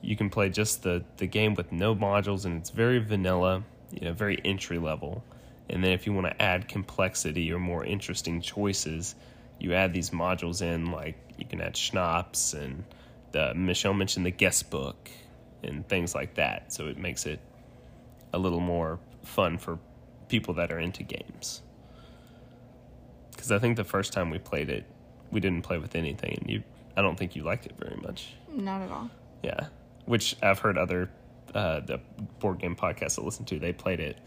you 0.01 0.15
can 0.15 0.29
play 0.29 0.49
just 0.49 0.83
the 0.83 1.03
the 1.17 1.27
game 1.27 1.53
with 1.55 1.71
no 1.71 1.95
modules 1.95 2.45
and 2.45 2.57
it's 2.57 2.69
very 2.69 2.99
vanilla, 2.99 3.63
you 3.91 4.01
know, 4.01 4.13
very 4.13 4.39
entry 4.43 4.77
level. 4.77 5.23
And 5.69 5.83
then 5.83 5.91
if 5.91 6.05
you 6.05 6.13
want 6.13 6.27
to 6.27 6.41
add 6.41 6.67
complexity 6.67 7.51
or 7.51 7.59
more 7.59 7.83
interesting 7.83 8.41
choices, 8.41 9.15
you 9.59 9.73
add 9.73 9.93
these 9.93 10.11
modules 10.11 10.61
in 10.61 10.91
like 10.91 11.17
you 11.37 11.45
can 11.45 11.61
add 11.61 11.75
schnapps 11.75 12.53
and 12.53 12.83
the 13.31 13.53
Michelle 13.53 13.93
mentioned 13.93 14.25
the 14.25 14.31
guest 14.31 14.69
book 14.69 15.09
and 15.63 15.87
things 15.87 16.15
like 16.15 16.35
that. 16.35 16.71
So 16.71 16.87
it 16.87 16.97
makes 16.97 17.25
it 17.25 17.39
a 18.33 18.39
little 18.39 18.59
more 18.59 18.99
fun 19.23 19.57
for 19.57 19.79
people 20.29 20.55
that 20.55 20.71
are 20.71 20.79
into 20.79 21.03
games. 21.03 21.61
Cuz 23.37 23.51
I 23.51 23.59
think 23.59 23.77
the 23.77 23.83
first 23.83 24.11
time 24.13 24.29
we 24.29 24.39
played 24.39 24.69
it, 24.69 24.85
we 25.31 25.39
didn't 25.39 25.61
play 25.63 25.77
with 25.77 25.95
anything 25.95 26.37
and 26.41 26.49
you 26.49 26.63
I 26.95 27.01
don't 27.01 27.15
think 27.17 27.35
you 27.35 27.43
liked 27.43 27.65
it 27.67 27.75
very 27.77 27.95
much. 28.01 28.33
Not 28.51 28.81
at 28.81 28.91
all. 28.91 29.09
Yeah, 29.43 29.67
which 30.05 30.35
I've 30.41 30.59
heard 30.59 30.77
other 30.77 31.09
uh, 31.53 31.79
the 31.81 31.99
board 32.39 32.59
game 32.59 32.75
podcasts 32.75 33.15
that 33.15 33.23
listen 33.23 33.45
to. 33.45 33.57
They 33.59 33.71
played 33.71 33.99
it, 33.99 34.17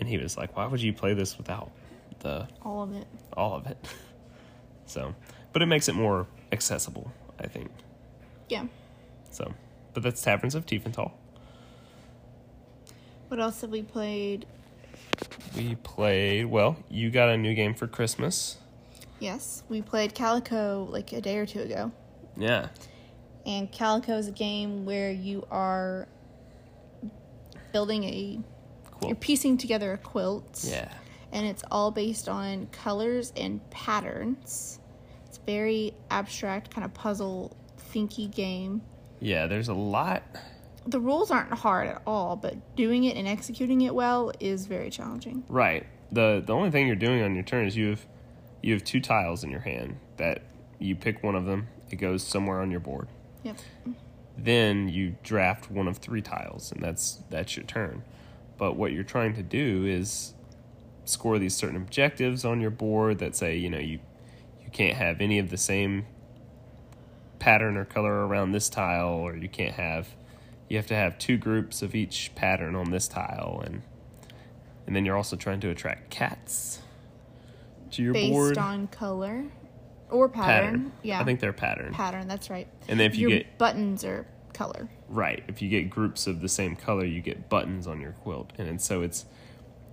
and 0.00 0.08
he 0.08 0.16
was 0.18 0.36
like, 0.36 0.56
"Why 0.56 0.66
would 0.66 0.80
you 0.82 0.92
play 0.92 1.14
this 1.14 1.36
without 1.38 1.70
the 2.20 2.48
All 2.62 2.82
of 2.82 2.94
it. 2.94 3.06
all 3.36 3.54
of 3.54 3.66
it?" 3.66 3.76
So, 4.86 5.14
but 5.52 5.62
it 5.62 5.66
makes 5.66 5.88
it 5.88 5.94
more 5.94 6.26
accessible, 6.50 7.12
I 7.38 7.46
think. 7.46 7.70
Yeah. 8.48 8.64
So, 9.30 9.54
but 9.94 10.02
that's 10.02 10.20
Taverns 10.20 10.54
of 10.54 10.66
Tiefenthal. 10.66 11.12
What 13.28 13.40
else 13.40 13.60
have 13.62 13.70
we 13.70 13.82
played? 13.82 14.44
We 15.56 15.74
played. 15.76 16.46
Well, 16.46 16.76
you 16.88 17.10
got 17.10 17.28
a 17.28 17.36
new 17.36 17.54
game 17.54 17.74
for 17.74 17.86
Christmas. 17.86 18.56
Yes, 19.20 19.62
we 19.68 19.82
played 19.82 20.14
Calico 20.14 20.86
like 20.90 21.12
a 21.12 21.20
day 21.20 21.38
or 21.38 21.46
two 21.46 21.60
ago. 21.60 21.92
Yeah, 22.36 22.68
And 23.46 23.70
Calico 23.70 24.16
is 24.16 24.26
a 24.26 24.32
game 24.32 24.84
where 24.86 25.12
you 25.12 25.46
are 25.50 26.08
building 27.72 28.04
a 28.04 28.40
cool. 28.90 29.08
you're 29.08 29.16
piecing 29.16 29.58
together 29.58 29.92
a 29.92 29.98
quilt. 29.98 30.64
Yeah, 30.66 30.90
and 31.30 31.46
it's 31.46 31.62
all 31.70 31.90
based 31.90 32.28
on 32.28 32.66
colors 32.68 33.32
and 33.36 33.60
patterns. 33.70 34.78
It's 35.26 35.38
very 35.46 35.94
abstract, 36.10 36.74
kind 36.74 36.84
of 36.84 36.92
puzzle 36.94 37.56
thinky 37.94 38.30
game. 38.34 38.82
yeah. 39.20 39.46
There's 39.46 39.68
a 39.68 39.74
lot. 39.74 40.22
The 40.86 41.00
rules 41.00 41.30
aren't 41.30 41.52
hard 41.52 41.88
at 41.88 42.02
all, 42.06 42.36
but 42.36 42.76
doing 42.76 43.04
it 43.04 43.16
and 43.16 43.28
executing 43.28 43.82
it 43.82 43.94
well 43.94 44.32
is 44.40 44.66
very 44.66 44.90
challenging. 44.90 45.44
Right. 45.48 45.86
the 46.10 46.42
The 46.44 46.52
only 46.52 46.70
thing 46.70 46.86
you're 46.86 46.96
doing 46.96 47.22
on 47.22 47.34
your 47.34 47.44
turn 47.44 47.66
is 47.66 47.76
you 47.76 47.90
have 47.90 48.06
you 48.62 48.72
have 48.74 48.84
two 48.84 49.00
tiles 49.00 49.44
in 49.44 49.50
your 49.50 49.60
hand 49.60 49.98
that 50.16 50.42
you 50.78 50.94
pick 50.94 51.22
one 51.22 51.34
of 51.34 51.46
them. 51.46 51.68
It 51.90 51.96
goes 51.96 52.22
somewhere 52.22 52.60
on 52.60 52.70
your 52.70 52.80
board. 52.80 53.08
Yep. 53.42 53.56
Then 54.38 54.88
you 54.88 55.16
draft 55.22 55.70
one 55.70 55.88
of 55.88 55.98
three 55.98 56.22
tiles, 56.22 56.72
and 56.72 56.82
that's 56.82 57.20
that's 57.28 57.56
your 57.56 57.66
turn. 57.66 58.02
But 58.56 58.76
what 58.76 58.92
you're 58.92 59.04
trying 59.04 59.34
to 59.34 59.42
do 59.42 59.84
is 59.84 60.34
score 61.04 61.38
these 61.38 61.54
certain 61.54 61.76
objectives 61.76 62.44
on 62.44 62.60
your 62.60 62.70
board 62.70 63.18
that 63.18 63.36
say, 63.36 63.56
you 63.56 63.68
know, 63.68 63.78
you 63.78 63.98
you 64.62 64.70
can't 64.70 64.96
have 64.96 65.20
any 65.20 65.38
of 65.38 65.50
the 65.50 65.56
same 65.58 66.06
pattern 67.38 67.76
or 67.76 67.84
color 67.84 68.26
around 68.26 68.52
this 68.52 68.68
tile, 68.68 69.08
or 69.08 69.36
you 69.36 69.48
can't 69.48 69.74
have 69.74 70.08
you 70.72 70.78
have 70.78 70.86
to 70.86 70.94
have 70.94 71.18
two 71.18 71.36
groups 71.36 71.82
of 71.82 71.94
each 71.94 72.32
pattern 72.34 72.74
on 72.74 72.90
this 72.90 73.06
tile, 73.06 73.62
and 73.62 73.82
and 74.86 74.96
then 74.96 75.04
you're 75.04 75.18
also 75.18 75.36
trying 75.36 75.60
to 75.60 75.68
attract 75.68 76.08
cats 76.08 76.80
to 77.90 78.02
your 78.02 78.14
board. 78.14 78.22
Based 78.22 78.32
board. 78.32 78.58
on 78.58 78.86
color 78.88 79.44
or 80.08 80.30
pattern. 80.30 80.64
pattern, 80.64 80.92
Yeah. 81.02 81.20
I 81.20 81.24
think 81.24 81.40
they're 81.40 81.52
pattern. 81.52 81.92
pattern, 81.92 82.26
that's 82.26 82.48
right. 82.48 82.66
And 82.88 82.98
then 82.98 83.06
if 83.10 83.16
you 83.16 83.28
Your 83.28 83.38
get 83.40 83.58
buttons 83.58 84.02
or 84.02 84.26
color. 84.54 84.88
Right. 85.08 85.44
If 85.46 85.60
you 85.60 85.68
get 85.68 85.90
groups 85.90 86.26
of 86.26 86.40
the 86.40 86.48
same 86.48 86.74
color, 86.74 87.04
you 87.04 87.20
get 87.20 87.50
buttons 87.50 87.86
on 87.86 88.00
your 88.00 88.12
quilt, 88.12 88.54
and, 88.56 88.80
so 88.80 89.02
it's 89.02 89.26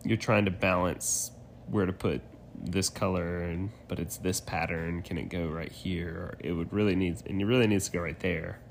you're 0.05 0.15
trying 0.15 0.45
to 0.45 0.51
balance 0.51 1.31
where 1.67 1.85
to 1.85 1.93
put 1.93 2.21
this 2.55 2.87
color, 2.87 3.41
and 3.41 3.71
but 3.89 3.99
it's 3.99 4.15
this 4.15 4.39
pattern. 4.39 5.01
Can 5.01 5.17
it 5.17 5.27
go 5.27 5.47
right 5.47 5.73
here? 5.73 6.09
Or 6.09 6.37
it 6.39 6.53
would 6.53 6.71
really 6.71 6.95
needs, 6.95 7.21
and 7.27 7.41
it 7.41 7.45
really 7.45 7.67
needs 7.67 7.87
to 7.87 7.91
go 7.91 7.99
right 7.99 8.19
there. 8.21 8.61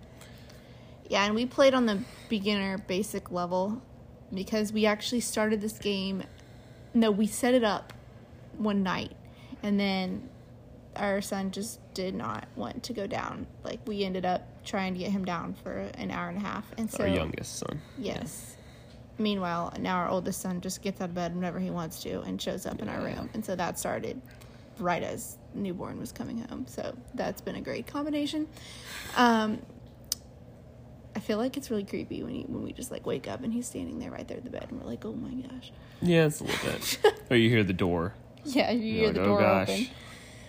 Yeah, 1.08 1.24
and 1.24 1.34
we 1.34 1.46
played 1.46 1.74
on 1.74 1.86
the 1.86 2.00
beginner 2.28 2.78
basic 2.78 3.30
level 3.30 3.82
because 4.32 4.72
we 4.72 4.86
actually 4.86 5.20
started 5.20 5.60
this 5.60 5.78
game. 5.78 6.22
No, 6.94 7.10
we 7.10 7.26
set 7.26 7.54
it 7.54 7.64
up 7.64 7.92
one 8.56 8.82
night, 8.82 9.12
and 9.62 9.78
then 9.78 10.28
our 10.96 11.20
son 11.20 11.50
just 11.50 11.80
did 11.94 12.14
not 12.14 12.46
want 12.56 12.82
to 12.84 12.92
go 12.92 13.06
down. 13.06 13.46
Like 13.64 13.80
we 13.86 14.04
ended 14.04 14.26
up 14.26 14.46
trying 14.64 14.94
to 14.94 14.98
get 14.98 15.10
him 15.10 15.24
down 15.24 15.54
for 15.62 15.90
an 15.94 16.10
hour 16.10 16.28
and 16.28 16.38
a 16.38 16.40
half, 16.40 16.64
and 16.76 16.90
so 16.90 17.04
Our 17.04 17.08
youngest 17.08 17.58
son. 17.58 17.80
Yes. 17.96 18.56
Meanwhile, 19.20 19.74
now 19.80 19.96
our 19.96 20.08
oldest 20.08 20.40
son 20.40 20.60
just 20.60 20.80
gets 20.80 21.00
out 21.00 21.08
of 21.08 21.14
bed 21.14 21.34
whenever 21.34 21.58
he 21.58 21.70
wants 21.70 22.02
to 22.04 22.20
and 22.20 22.40
shows 22.40 22.66
up 22.66 22.80
in 22.80 22.88
our 22.88 23.00
room. 23.00 23.28
And 23.34 23.44
so 23.44 23.56
that 23.56 23.76
started 23.76 24.20
right 24.78 25.02
as 25.02 25.38
newborn 25.54 25.98
was 25.98 26.12
coming 26.12 26.38
home. 26.38 26.66
So 26.68 26.96
that's 27.14 27.40
been 27.40 27.56
a 27.56 27.60
great 27.60 27.88
combination. 27.88 28.46
Um, 29.16 29.60
I 31.18 31.20
feel 31.20 31.36
like 31.38 31.56
it's 31.56 31.68
really 31.68 31.82
creepy 31.82 32.22
when 32.22 32.32
he, 32.32 32.42
when 32.42 32.62
we 32.62 32.72
just 32.72 32.92
like 32.92 33.04
wake 33.04 33.26
up 33.26 33.42
and 33.42 33.52
he's 33.52 33.66
standing 33.66 33.98
there 33.98 34.12
right 34.12 34.26
there 34.28 34.36
at 34.36 34.44
the 34.44 34.50
bed 34.50 34.66
and 34.70 34.80
we're 34.80 34.86
like, 34.86 35.04
oh 35.04 35.14
my 35.14 35.32
gosh. 35.48 35.72
Yeah, 36.00 36.26
it's 36.26 36.38
a 36.40 36.44
little 36.44 36.70
bit. 36.70 36.98
or 37.28 37.36
you 37.36 37.50
hear 37.50 37.64
the 37.64 37.72
door. 37.72 38.14
Yeah, 38.44 38.70
you 38.70 38.80
You're 38.80 38.94
hear 38.94 39.06
like, 39.08 39.14
the 39.16 39.20
oh 39.22 39.24
door 39.26 39.40
gosh. 39.40 39.68
open. 39.68 39.86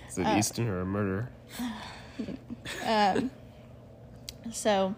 Is 0.10 0.18
it 0.20 0.24
Uh, 0.28 0.38
Easton 0.38 0.68
or 0.68 0.82
a 0.82 0.86
murder? 0.86 1.30
Um, 2.86 3.32
so, 4.52 4.94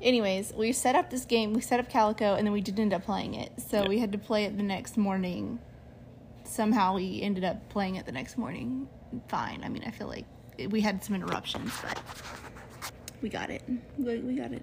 anyways, 0.00 0.52
we 0.54 0.72
set 0.72 0.94
up 0.94 1.10
this 1.10 1.24
game. 1.24 1.52
We 1.54 1.60
set 1.60 1.80
up 1.80 1.88
Calico, 1.90 2.34
and 2.36 2.46
then 2.46 2.52
we 2.52 2.60
didn't 2.60 2.80
end 2.80 2.94
up 2.94 3.04
playing 3.04 3.34
it. 3.34 3.52
So 3.68 3.82
Yeah. 3.82 3.88
we 3.88 3.98
had 3.98 4.12
to 4.12 4.18
play 4.18 4.44
it 4.44 4.56
the 4.56 4.62
next 4.62 4.96
morning. 4.96 5.58
Somehow 6.44 6.94
we 6.94 7.20
ended 7.20 7.42
up 7.44 7.68
playing 7.68 7.96
it 7.96 8.06
the 8.06 8.12
next 8.12 8.38
morning. 8.38 8.86
Fine. 9.28 9.62
I 9.64 9.68
mean, 9.68 9.82
I 9.86 9.90
feel 9.90 10.06
like 10.06 10.24
we 10.70 10.80
had 10.80 11.02
some 11.02 11.14
interruptions, 11.16 11.72
but 11.82 12.00
we 13.22 13.28
got 13.28 13.50
it. 13.50 13.62
We, 13.98 14.18
we 14.20 14.36
got 14.36 14.52
it 14.52 14.62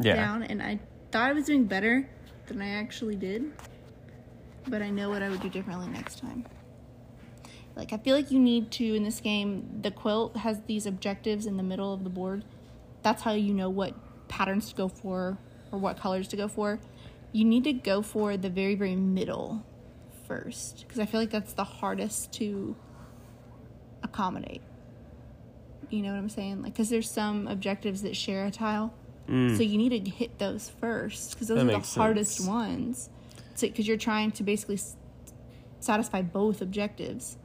Yeah. 0.00 0.16
down, 0.16 0.42
and 0.42 0.62
I 0.62 0.78
thought 1.10 1.30
I 1.30 1.32
was 1.32 1.46
doing 1.46 1.64
better 1.64 2.08
than 2.46 2.60
I 2.60 2.68
actually 2.70 3.16
did. 3.16 3.52
But 4.68 4.82
I 4.82 4.90
know 4.90 5.10
what 5.10 5.22
I 5.22 5.28
would 5.28 5.40
do 5.40 5.48
differently 5.48 5.88
next 5.88 6.18
time. 6.18 6.44
Like 7.76 7.92
I 7.92 7.98
feel 7.98 8.16
like 8.16 8.30
you 8.30 8.40
need 8.40 8.70
to 8.72 8.94
in 8.94 9.04
this 9.04 9.20
game. 9.20 9.80
The 9.82 9.90
quilt 9.90 10.38
has 10.38 10.60
these 10.66 10.86
objectives 10.86 11.46
in 11.46 11.56
the 11.56 11.62
middle 11.62 11.92
of 11.92 12.04
the 12.04 12.10
board. 12.10 12.44
That's 13.02 13.22
how 13.22 13.32
you 13.32 13.52
know 13.52 13.68
what 13.68 13.94
patterns 14.28 14.70
to 14.70 14.74
go 14.74 14.88
for 14.88 15.38
or 15.70 15.78
what 15.78 15.98
colors 15.98 16.26
to 16.28 16.36
go 16.36 16.48
for. 16.48 16.80
You 17.32 17.44
need 17.44 17.64
to 17.64 17.74
go 17.74 18.02
for 18.02 18.36
the 18.36 18.48
very 18.48 18.74
very 18.74 18.96
middle 18.96 19.64
first 20.26 20.84
because 20.86 20.98
I 20.98 21.06
feel 21.06 21.20
like 21.20 21.30
that's 21.30 21.52
the 21.52 21.64
hardest 21.64 22.32
to 22.34 22.74
accommodate. 24.02 24.62
You 25.90 26.02
know 26.02 26.10
what 26.10 26.18
I'm 26.18 26.30
saying? 26.30 26.62
Like 26.62 26.72
because 26.72 26.88
there's 26.88 27.10
some 27.10 27.46
objectives 27.46 28.02
that 28.02 28.16
share 28.16 28.46
a 28.46 28.50
tile. 28.50 28.94
So 29.28 29.62
you 29.62 29.76
need 29.78 30.04
to 30.04 30.10
hit 30.10 30.38
those 30.38 30.68
first 30.70 31.32
because 31.32 31.48
those 31.48 31.58
Mm. 31.62 31.66
That 31.66 31.74
are 31.76 31.80
the 31.80 32.00
hardest 32.00 32.36
sense. 32.36 32.48
ones. 32.48 33.10
Because 33.60 33.88
you're 33.88 33.96
trying 33.96 34.30
to 34.32 34.42
basically 34.44 34.78
satisfy 35.80 36.22
both 36.22 36.60
objectives 36.62 37.36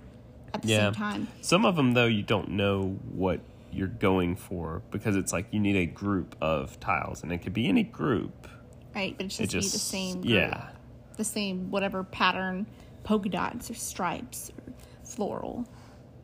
at 0.53 0.61
the 0.61 0.67
Yeah. 0.69 0.85
same 0.87 0.93
time. 0.93 1.27
Some 1.41 1.65
of 1.65 1.75
them, 1.75 1.93
though, 1.93 2.05
you 2.07 2.23
don't 2.23 2.49
know 2.51 2.97
what 3.13 3.39
you're 3.71 3.87
going 3.87 4.35
for 4.35 4.81
because 4.91 5.15
it's 5.15 5.31
like 5.31 5.47
you 5.51 5.59
need 5.59 5.75
a 5.77 5.85
group 5.85 6.35
of 6.41 6.79
tiles, 6.79 7.23
and 7.23 7.31
it 7.31 7.37
could 7.39 7.53
be 7.53 7.67
any 7.67 7.83
group. 7.83 8.47
Right, 8.93 9.15
but 9.15 9.27
it's 9.27 9.39
It 9.39 9.47
just, 9.49 9.69
be 9.69 9.71
the 9.71 9.79
same. 9.79 10.13
Group, 10.21 10.25
yeah, 10.33 10.67
the 11.15 11.23
same 11.23 11.71
whatever 11.71 12.03
pattern, 12.03 12.65
polka 13.05 13.29
dots 13.29 13.71
or 13.71 13.73
stripes 13.75 14.51
or 14.57 14.73
floral. 15.05 15.65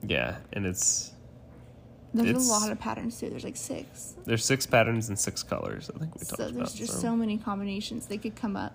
yeah, 0.06 0.36
and 0.54 0.66
it's 0.66 1.14
There's 2.18 2.30
It's- 2.30 2.48
a 2.48 2.52
lot 2.52 2.72
of 2.72 2.80
patterns 2.80 3.20
too. 3.20 3.30
There's 3.30 3.44
like 3.44 3.56
six. 3.58 4.16
there's 4.26 4.44
six 4.46 4.66
patterns 4.66 5.10
and 5.10 5.18
six 5.18 5.44
colors. 5.44 5.90
I 5.94 6.00
think 6.00 6.16
we 6.16 6.20
talked 6.26 6.34
about. 6.34 6.38
So 6.38 6.44
there's 6.44 6.56
about. 6.74 6.74
just 6.76 7.02
so 7.02 7.16
many 7.16 7.38
combinations 7.38 8.08
they 8.08 8.18
could 8.18 8.36
come 8.36 8.56
up. 8.56 8.74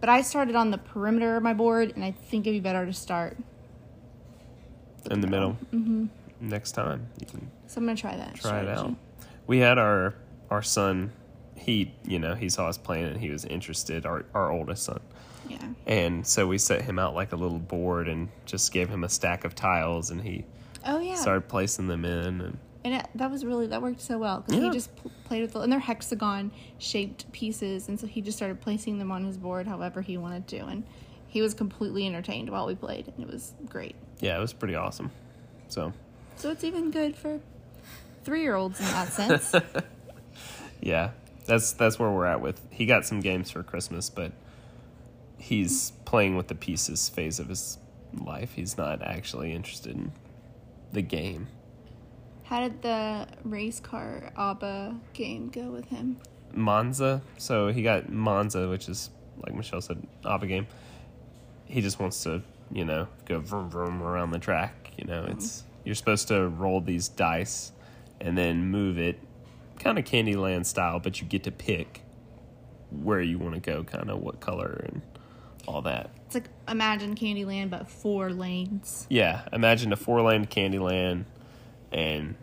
But 0.00 0.08
I 0.08 0.22
started 0.22 0.54
on 0.54 0.70
the 0.70 0.78
perimeter 0.78 1.36
of 1.36 1.42
my 1.42 1.54
board, 1.54 1.92
and 1.96 2.04
I 2.04 2.12
think 2.12 2.46
it'd 2.46 2.62
be 2.62 2.64
better 2.64 2.86
to 2.86 2.92
start. 2.92 3.36
in 5.10 5.20
the 5.20 5.26
middle. 5.26 5.56
Mm-hmm. 5.72 6.06
Next 6.40 6.72
time 6.72 7.06
you 7.20 7.26
can 7.26 7.50
So 7.66 7.78
I'm 7.80 7.86
gonna 7.86 7.96
try 7.96 8.16
that. 8.16 8.34
try 8.36 8.60
it 8.60 8.68
out. 8.68 8.94
We 9.46 9.58
had 9.58 9.78
our 9.78 10.14
our 10.50 10.62
son. 10.62 11.12
He 11.54 11.92
you 12.04 12.18
know 12.18 12.34
he 12.34 12.48
saw 12.48 12.68
us 12.68 12.76
playing 12.78 13.06
and 13.06 13.16
he 13.16 13.30
was 13.30 13.44
interested. 13.44 14.04
Our 14.06 14.24
our 14.34 14.50
oldest 14.52 14.84
son. 14.84 15.00
Yeah. 15.48 15.58
And 15.86 16.26
so 16.26 16.46
we 16.46 16.58
set 16.58 16.82
him 16.82 16.98
out 16.98 17.14
like 17.14 17.32
a 17.32 17.36
little 17.36 17.58
board 17.58 18.06
and 18.08 18.28
just 18.44 18.70
gave 18.70 18.88
him 18.90 19.02
a 19.02 19.08
stack 19.08 19.44
of 19.44 19.54
tiles, 19.54 20.10
and 20.10 20.20
he 20.22 20.44
Oh 20.88 20.98
yeah. 21.00 21.14
started 21.16 21.48
placing 21.48 21.86
them 21.86 22.04
in. 22.04 22.40
And 22.40 22.58
And 22.84 22.94
it, 22.94 23.06
that 23.14 23.30
was 23.30 23.44
really 23.44 23.66
that 23.68 23.80
worked 23.82 24.00
so 24.00 24.18
well 24.18 24.40
because 24.40 24.60
Yeah. 24.60 24.66
he 24.68 24.72
just 24.72 24.94
pl- 24.96 25.12
played 25.24 25.42
with 25.42 25.52
the, 25.52 25.60
and 25.60 25.70
they're 25.72 25.78
hexagon 25.78 26.50
shaped 26.78 27.30
pieces, 27.32 27.88
and 27.88 28.00
so 28.00 28.06
he 28.06 28.20
just 28.22 28.36
started 28.38 28.60
placing 28.60 28.98
them 28.98 29.12
on 29.12 29.24
his 29.24 29.36
board 29.36 29.66
however 29.66 30.00
he 30.02 30.16
wanted 30.16 30.48
to, 30.48 30.58
and 30.66 30.84
he 31.28 31.42
was 31.42 31.52
completely 31.54 32.06
entertained 32.06 32.48
while 32.50 32.66
we 32.66 32.74
played, 32.74 33.06
and 33.14 33.24
it 33.26 33.30
was 33.32 33.52
great. 33.66 33.94
yeah, 34.20 34.36
it 34.36 34.40
was 34.40 34.52
pretty 34.54 34.74
awesome. 34.74 35.10
So 35.68 35.92
So 36.36 36.50
it's 36.50 36.64
even 36.64 36.90
good 36.90 37.14
for 37.16 37.40
three 38.24 38.40
year 38.42 38.54
olds 38.54 38.80
in 38.80 38.86
that 38.86 39.08
sense. 39.12 39.54
yeah, 40.80 41.10
that's 41.46 41.72
that's 41.72 41.98
where 41.98 42.10
we're 42.10 42.26
at 42.26 42.40
with. 42.40 42.60
He 42.70 42.86
got 42.86 43.04
some 43.04 43.20
games 43.20 43.50
for 43.50 43.62
Christmas, 43.62 44.08
but 44.08 44.32
he's 45.38 45.92
playing 46.04 46.36
with 46.36 46.48
the 46.48 46.54
pieces 46.54 47.08
phase 47.08 47.38
of 47.38 47.48
his 47.48 47.78
life. 48.14 48.52
He's 48.54 48.76
not 48.78 49.02
actually 49.02 49.52
interested 49.52 49.94
in 49.96 50.12
the 50.92 51.02
game. 51.02 51.48
How 52.44 52.60
did 52.60 52.82
the 52.82 53.26
race 53.44 53.80
car 53.80 54.32
HABA 54.36 54.98
game 55.12 55.48
go 55.50 55.70
with 55.70 55.86
him? 55.86 56.18
Monza. 56.54 57.22
So 57.36 57.68
he 57.68 57.82
got 57.82 58.10
Monza, 58.10 58.68
which 58.68 58.88
is 58.88 59.10
like 59.44 59.54
Michelle 59.54 59.80
said, 59.80 60.06
HABA 60.24 60.48
game. 60.48 60.66
He 61.66 61.80
just 61.80 62.00
wants 62.00 62.22
to, 62.24 62.42
you 62.72 62.84
know, 62.84 63.08
go 63.26 63.40
vroom 63.40 63.70
vroom 63.70 64.02
around 64.02 64.30
the 64.30 64.38
track. 64.38 64.92
You 64.96 65.04
know, 65.04 65.22
mm-hmm. 65.22 65.32
it's 65.32 65.64
you're 65.84 65.94
supposed 65.94 66.28
to 66.28 66.48
roll 66.48 66.80
these 66.80 67.08
dice 67.08 67.72
and 68.20 68.36
then 68.36 68.70
move 68.70 68.98
it, 68.98 69.20
kind 69.78 69.98
of 69.98 70.04
Candyland 70.04 70.66
style, 70.66 70.98
but 70.98 71.20
you 71.20 71.26
get 71.26 71.44
to 71.44 71.52
pick 71.52 72.02
where 72.90 73.20
you 73.20 73.38
want 73.38 73.54
to 73.54 73.60
go, 73.60 73.84
kind 73.84 74.10
of 74.10 74.20
what 74.20 74.40
color 74.40 74.84
and 74.86 75.02
all 75.68 75.82
that. 75.82 76.10
It's 76.26 76.34
like 76.34 76.48
imagine 76.66 77.14
Candyland 77.14 77.70
but 77.70 77.88
four 77.88 78.30
lanes. 78.30 79.06
Yeah, 79.10 79.42
imagine 79.52 79.92
a 79.92 79.96
four 79.96 80.22
lane 80.22 80.46
Candyland, 80.46 81.24
and 81.92 82.34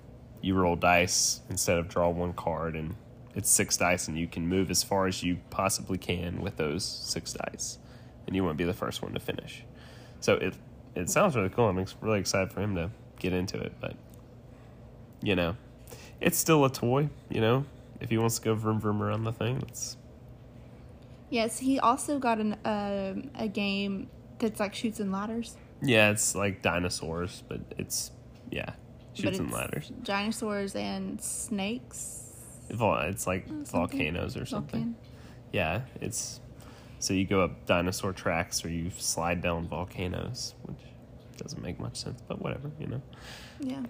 you 0.41 0.53
roll 0.53 0.75
dice 0.75 1.41
instead 1.50 1.77
of 1.77 1.88
draw 1.88 2.10
one 2.10 2.34
card, 2.34 2.75
and 2.75 2.96
it's 3.34 3.50
six 3.50 3.77
dice, 3.77 4.08
and 4.08 4.17
you 4.17 4.27
can 4.27 4.48
move 4.48 4.70
as 4.70 4.84
far 4.84 5.08
as 5.08 5.24
you 5.24 5.39
possibly 5.50 5.98
can 5.98 6.41
with 6.41 6.58
those 6.58 6.86
six 6.86 7.34
dice, 7.34 7.79
and 8.27 8.36
you 8.36 8.44
won't 8.44 8.58
be 8.58 8.63
the 8.63 8.74
first 8.74 9.01
one 9.01 9.13
to 9.13 9.20
finish. 9.20 9.63
So 10.20 10.36
it 10.36 10.53
it 10.96 11.10
sounds 11.10 11.36
really 11.36 11.50
cool. 11.50 11.67
I'm 11.67 11.84
really 12.01 12.20
excited 12.20 12.53
for 12.53 12.62
him 12.62 12.75
to 12.75 12.91
get 13.20 13.34
into 13.34 13.60
it, 13.60 13.74
but 13.82 13.96
you 15.24 15.36
know, 15.36 15.55
it's 16.22 16.38
still 16.38 16.63
a 16.63 16.70
toy. 16.70 17.10
You 17.29 17.41
know, 17.41 17.65
if 18.00 18.10
he 18.10 18.20
wants 18.20 18.38
to 18.38 18.46
go 18.46 18.53
vroom 18.53 18.79
vroom 18.79 19.01
around 19.01 19.24
the 19.24 19.34
thing, 19.34 19.63
it's 19.67 19.98
Yes, 21.29 21.60
he 21.60 21.79
also 21.79 22.20
got 22.20 22.39
an 22.39 22.53
um 22.65 23.32
a 23.36 23.48
game 23.48 24.10
that's 24.39 24.60
like 24.60 24.74
Chutes 24.75 25.00
and 25.00 25.12
Ladders. 25.12 25.55
yeah, 25.82 26.10
it's 26.12 26.36
like 26.36 26.62
dinosaurs, 26.62 27.44
but 27.48 27.60
it's 27.77 28.12
yeah, 28.51 28.72
Chutes 29.13 29.39
and 29.39 29.51
Ladders. 29.51 29.91
Dinosaurs 30.03 30.75
and 30.75 31.20
snakes. 31.22 32.22
Vol- 32.72 33.00
It's 33.01 33.27
like 33.27 33.48
something. 33.48 33.65
volcanoes 33.65 34.36
or 34.38 34.46
something. 34.46 34.82
Vulcan. 34.94 34.96
Yeah, 35.51 35.82
it's 36.01 36.39
so 37.00 37.13
you 37.13 37.25
go 37.25 37.41
up 37.41 37.65
dinosaur 37.65 38.13
tracks 38.13 38.63
or 38.65 38.70
you 38.70 38.89
slide 38.98 39.41
down 39.41 39.67
volcanoes, 39.67 40.55
which 40.63 40.79
doesn't 41.38 41.62
make 41.62 41.79
much 41.79 41.98
sense, 41.98 42.22
but 42.27 42.41
whatever, 42.41 42.72
you 42.79 42.88
know. 42.88 43.01
Yeah. 43.60 43.84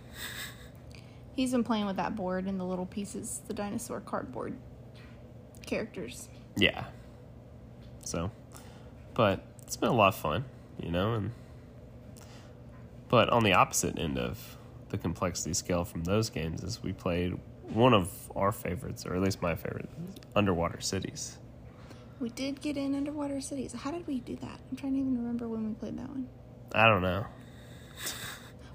He's 1.35 1.51
been 1.51 1.63
playing 1.63 1.85
with 1.85 1.95
that 1.97 2.15
board 2.15 2.45
and 2.47 2.59
the 2.59 2.63
little 2.63 2.85
pieces, 2.85 3.41
the 3.47 3.53
dinosaur 3.53 3.99
cardboard 4.01 4.55
characters. 5.65 6.29
Yeah. 6.57 6.85
So, 8.05 8.31
but 9.13 9.43
it's 9.63 9.75
been 9.75 9.89
a 9.89 9.93
lot 9.93 10.09
of 10.09 10.15
fun, 10.15 10.45
you 10.81 10.91
know, 10.91 11.13
and 11.15 11.31
but 13.09 13.29
on 13.29 13.43
the 13.43 13.53
opposite 13.53 13.99
end 13.99 14.17
of 14.17 14.57
the 14.89 14.97
complexity 14.97 15.53
scale 15.53 15.83
from 15.85 16.03
those 16.03 16.29
games 16.29 16.63
is 16.63 16.81
we 16.81 16.93
played 16.93 17.37
one 17.69 17.93
of 17.93 18.09
our 18.35 18.51
favorites, 18.51 19.05
or 19.05 19.15
at 19.15 19.21
least 19.21 19.41
my 19.41 19.55
favorite, 19.55 19.89
Underwater 20.35 20.79
Cities. 20.81 21.37
We 22.19 22.29
did 22.29 22.61
get 22.61 22.77
in 22.77 22.95
Underwater 22.95 23.41
Cities. 23.41 23.73
How 23.73 23.91
did 23.91 24.07
we 24.07 24.19
do 24.19 24.35
that? 24.37 24.59
I'm 24.71 24.77
trying 24.77 24.93
to 24.93 24.99
even 24.99 25.17
remember 25.17 25.47
when 25.47 25.67
we 25.67 25.73
played 25.73 25.97
that 25.97 26.07
one. 26.07 26.27
I 26.73 26.87
don't 26.87 27.01
know. 27.01 27.25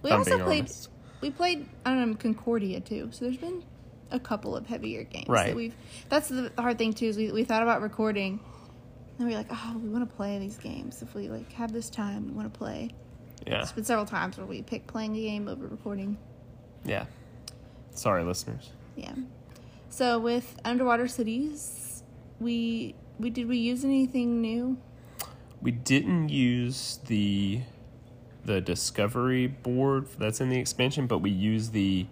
We 0.02 0.10
also 0.10 0.38
played 0.38 0.64
honest. 0.64 0.88
we 1.20 1.30
played 1.30 1.68
um 1.84 2.14
Concordia 2.16 2.80
too. 2.80 3.08
So 3.12 3.25
there's 3.26 3.37
been 3.37 3.62
a 4.10 4.18
couple 4.18 4.56
of 4.56 4.66
heavier 4.66 5.04
games 5.04 5.28
Right. 5.28 5.49
that 5.49 5.56
we've 5.56 5.75
that's 6.08 6.28
the 6.28 6.50
hard 6.58 6.78
thing 6.78 6.92
too 6.92 7.06
is 7.06 7.16
we, 7.16 7.30
we 7.30 7.44
thought 7.44 7.62
about 7.62 7.80
recording 7.82 8.40
and 9.21 9.29
we 9.29 9.35
are 9.35 9.39
like, 9.39 9.49
oh, 9.50 9.77
we 9.77 9.91
want 9.91 10.09
to 10.09 10.17
play 10.17 10.39
these 10.39 10.57
games. 10.57 11.03
If 11.03 11.15
we 11.15 11.29
like 11.29 11.53
have 11.53 11.73
this 11.73 11.91
time, 11.91 12.29
we 12.29 12.33
want 12.33 12.50
to 12.50 12.59
play. 12.59 12.91
Yeah. 13.47 13.61
It's 13.61 13.71
been 13.71 13.85
several 13.85 14.07
times 14.07 14.39
where 14.39 14.47
we 14.47 14.62
pick 14.62 14.87
playing 14.87 15.15
a 15.15 15.21
game 15.21 15.47
over 15.47 15.67
recording. 15.67 16.17
Yeah. 16.87 17.05
Sorry, 17.91 18.25
listeners. 18.25 18.71
Yeah. 18.97 19.12
So 19.91 20.19
with 20.19 20.59
underwater 20.65 21.07
cities, 21.07 22.03
we 22.41 22.95
we 23.19 23.29
did 23.29 23.47
we 23.47 23.59
use 23.59 23.85
anything 23.85 24.41
new? 24.41 24.79
We 25.61 25.73
didn't 25.73 26.31
use 26.31 26.99
the 27.05 27.61
the 28.47 28.62
discovery 28.62 29.49
board 29.49 30.07
that's 30.19 30.41
in 30.41 30.49
the 30.49 30.59
expansion, 30.59 31.07
but 31.07 31.19
we 31.19 31.29
use 31.29 31.71
the 31.71 32.07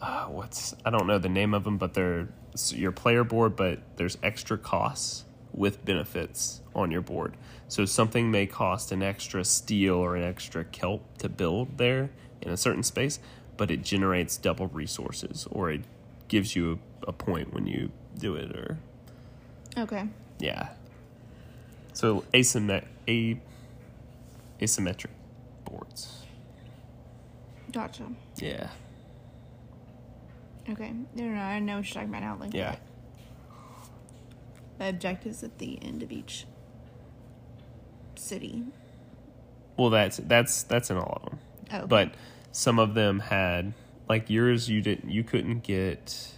uh, 0.00 0.24
what's 0.24 0.74
I 0.84 0.90
don't 0.90 1.06
know 1.06 1.18
the 1.18 1.28
name 1.28 1.54
of 1.54 1.62
them, 1.62 1.78
but 1.78 1.94
they're 1.94 2.30
your 2.70 2.90
player 2.90 3.22
board, 3.22 3.54
but 3.54 3.78
there's 3.96 4.18
extra 4.24 4.58
costs 4.58 5.24
with 5.52 5.84
benefits 5.84 6.60
on 6.74 6.90
your 6.90 7.00
board. 7.02 7.36
So 7.68 7.84
something 7.84 8.30
may 8.30 8.46
cost 8.46 8.92
an 8.92 9.02
extra 9.02 9.44
steel 9.44 9.94
or 9.94 10.16
an 10.16 10.22
extra 10.22 10.64
kelp 10.64 11.02
to 11.18 11.28
build 11.28 11.78
there 11.78 12.10
in 12.40 12.50
a 12.50 12.56
certain 12.56 12.82
space, 12.82 13.18
but 13.56 13.70
it 13.70 13.82
generates 13.82 14.36
double 14.36 14.66
resources 14.68 15.46
or 15.50 15.70
it 15.70 15.82
gives 16.28 16.54
you 16.56 16.78
a, 17.06 17.08
a 17.10 17.12
point 17.12 17.52
when 17.52 17.66
you 17.66 17.90
do 18.18 18.34
it 18.34 18.54
or 18.56 18.78
Okay. 19.78 20.04
yeah. 20.38 20.68
So 21.94 22.24
asymmet- 22.34 22.86
a- 23.08 23.40
asymmetric 24.60 25.10
boards. 25.64 26.24
Gotcha. 27.70 28.04
Yeah. 28.36 28.68
Okay. 30.68 30.92
No, 31.14 31.24
no, 31.24 31.34
no, 31.34 31.40
I 31.40 31.58
know 31.58 31.76
what 31.78 31.86
you're 31.86 31.94
talking 31.94 32.08
about 32.10 32.22
now. 32.22 32.36
Like 32.38 32.54
Yeah. 32.54 32.76
The 34.78 34.88
objectives 34.88 35.42
at 35.42 35.58
the 35.58 35.78
end 35.82 36.02
of 36.02 36.12
each 36.12 36.46
city. 38.14 38.64
Well, 39.76 39.90
that's 39.90 40.18
that's 40.18 40.62
that's 40.62 40.90
in 40.90 40.96
all 40.96 41.22
of 41.22 41.30
them. 41.30 41.38
Oh. 41.72 41.86
But 41.86 42.14
some 42.52 42.78
of 42.78 42.94
them 42.94 43.20
had 43.20 43.72
like 44.08 44.28
yours 44.28 44.68
you 44.68 44.82
didn't 44.82 45.10
you 45.10 45.24
couldn't 45.24 45.62
get 45.62 46.32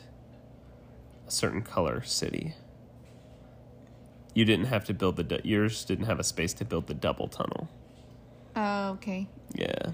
a 1.27 1.31
certain 1.31 1.63
color 1.63 2.03
city. 2.03 2.55
You 4.33 4.45
didn't 4.45 4.67
have 4.67 4.85
to 4.87 4.95
build 4.95 5.17
the 5.17 5.41
yours 5.45 5.85
didn't 5.85 6.07
have 6.07 6.19
a 6.19 6.25
space 6.25 6.53
to 6.55 6.65
build 6.65 6.87
the 6.87 6.95
double 6.95 7.29
tunnel. 7.29 7.69
Oh, 8.57 8.91
okay. 8.91 9.27
Yeah. 9.55 9.91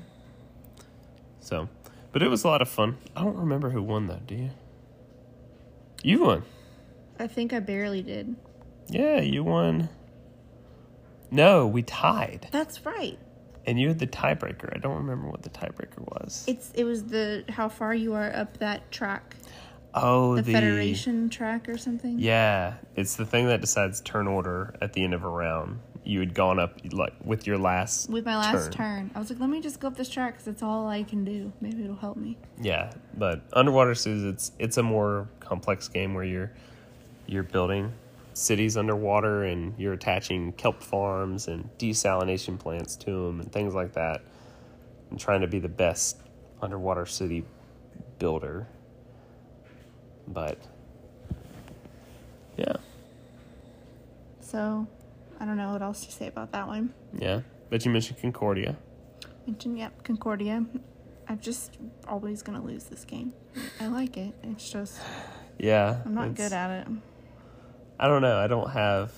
So, 1.40 1.68
but 2.12 2.22
it 2.22 2.28
was 2.28 2.44
a 2.44 2.48
lot 2.48 2.62
of 2.62 2.68
fun. 2.68 2.98
I 3.16 3.22
don't 3.22 3.36
remember 3.36 3.70
who 3.70 3.82
won 3.82 4.06
though, 4.06 4.20
do 4.26 4.34
you? 4.34 4.50
You 6.02 6.22
won. 6.22 6.42
I 7.20 7.26
think 7.26 7.52
I 7.52 7.60
barely 7.60 8.02
did. 8.02 8.34
Yeah, 8.88 9.20
you 9.20 9.44
won. 9.44 9.90
No, 11.30 11.66
we 11.66 11.82
tied. 11.82 12.48
That's 12.50 12.86
right. 12.86 13.18
And 13.66 13.78
you 13.78 13.88
had 13.88 13.98
the 13.98 14.06
tiebreaker. 14.06 14.74
I 14.74 14.78
don't 14.78 14.96
remember 14.96 15.28
what 15.28 15.42
the 15.42 15.50
tiebreaker 15.50 15.98
was. 15.98 16.44
It's 16.48 16.72
it 16.74 16.84
was 16.84 17.04
the 17.04 17.44
how 17.50 17.68
far 17.68 17.94
you 17.94 18.14
are 18.14 18.34
up 18.34 18.56
that 18.56 18.90
track, 18.90 19.36
oh, 19.92 20.36
the, 20.36 20.42
the, 20.42 20.52
Federation 20.52 21.28
track 21.28 21.68
or 21.68 21.76
something. 21.76 22.18
Yeah, 22.18 22.74
it's 22.96 23.16
the 23.16 23.26
thing 23.26 23.46
that 23.48 23.60
decides 23.60 24.00
turn 24.00 24.26
order 24.26 24.74
at 24.80 24.94
the 24.94 25.04
end 25.04 25.12
of 25.12 25.22
a 25.22 25.28
round. 25.28 25.80
You 26.02 26.20
had 26.20 26.32
gone 26.32 26.58
up 26.58 26.80
like 26.90 27.12
with 27.22 27.46
your 27.46 27.58
last 27.58 28.08
With 28.08 28.24
my 28.24 28.36
last 28.36 28.72
turn. 28.72 29.10
I 29.14 29.18
was 29.18 29.28
like, 29.28 29.38
let 29.38 29.50
me 29.50 29.60
just 29.60 29.78
go 29.78 29.88
up 29.88 29.96
this 29.96 30.08
track 30.08 30.32
because 30.32 30.48
it's 30.48 30.62
all 30.62 30.88
I 30.88 31.02
can 31.02 31.24
do. 31.24 31.52
Maybe 31.60 31.84
it'll 31.84 31.96
help 31.96 32.16
me. 32.16 32.38
Yeah, 32.62 32.90
but 33.18 33.42
underwater 33.52 33.94
cities, 33.94 34.24
it's 34.24 34.52
it's 34.58 34.78
a 34.78 34.82
more 34.82 35.28
complex 35.40 35.86
game 35.86 36.14
where 36.14 36.24
you're 36.24 36.50
you're 37.30 37.44
building 37.44 37.92
cities 38.34 38.76
underwater 38.76 39.44
and 39.44 39.74
you're 39.78 39.92
attaching 39.92 40.52
kelp 40.52 40.82
farms 40.82 41.46
and 41.48 41.68
desalination 41.78 42.58
plants 42.58 42.96
to 42.96 43.10
them 43.26 43.40
and 43.40 43.52
things 43.52 43.74
like 43.74 43.92
that, 43.92 44.20
and 45.10 45.18
trying 45.20 45.40
to 45.40 45.46
be 45.46 45.58
the 45.58 45.68
best 45.68 46.16
underwater 46.60 47.06
city 47.06 47.44
builder. 48.18 48.66
But 50.28 50.58
yeah, 52.56 52.76
So, 54.40 54.86
I 55.38 55.44
don't 55.44 55.56
know 55.56 55.72
what 55.72 55.82
else 55.82 56.04
to 56.06 56.12
say 56.12 56.26
about 56.26 56.52
that 56.52 56.66
one. 56.66 56.92
yeah. 57.16 57.40
But 57.70 57.84
you 57.84 57.92
mentioned 57.92 58.20
Concordia. 58.20 58.76
mentioned 59.46 59.78
yep, 59.78 60.02
Concordia. 60.02 60.64
I'm 61.28 61.38
just 61.38 61.78
always 62.08 62.42
gonna 62.42 62.62
lose 62.62 62.84
this 62.84 63.04
game. 63.04 63.32
I 63.80 63.86
like 63.86 64.16
it. 64.16 64.34
It's 64.42 64.68
just 64.70 64.98
Yeah, 65.58 66.00
I'm 66.04 66.14
not 66.14 66.34
good 66.34 66.52
at 66.52 66.70
it. 66.80 66.86
I 68.02 68.08
don't 68.08 68.22
know. 68.22 68.38
I 68.38 68.46
don't 68.46 68.70
have. 68.70 69.12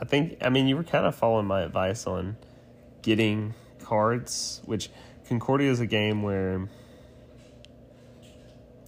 I 0.00 0.06
think. 0.06 0.38
I 0.40 0.48
mean, 0.48 0.66
you 0.66 0.78
were 0.78 0.82
kind 0.82 1.04
of 1.04 1.14
following 1.14 1.44
my 1.44 1.60
advice 1.60 2.06
on 2.06 2.38
getting 3.02 3.52
cards, 3.80 4.62
which 4.64 4.88
Concordia 5.28 5.70
is 5.70 5.78
a 5.78 5.86
game 5.86 6.22
where 6.22 6.70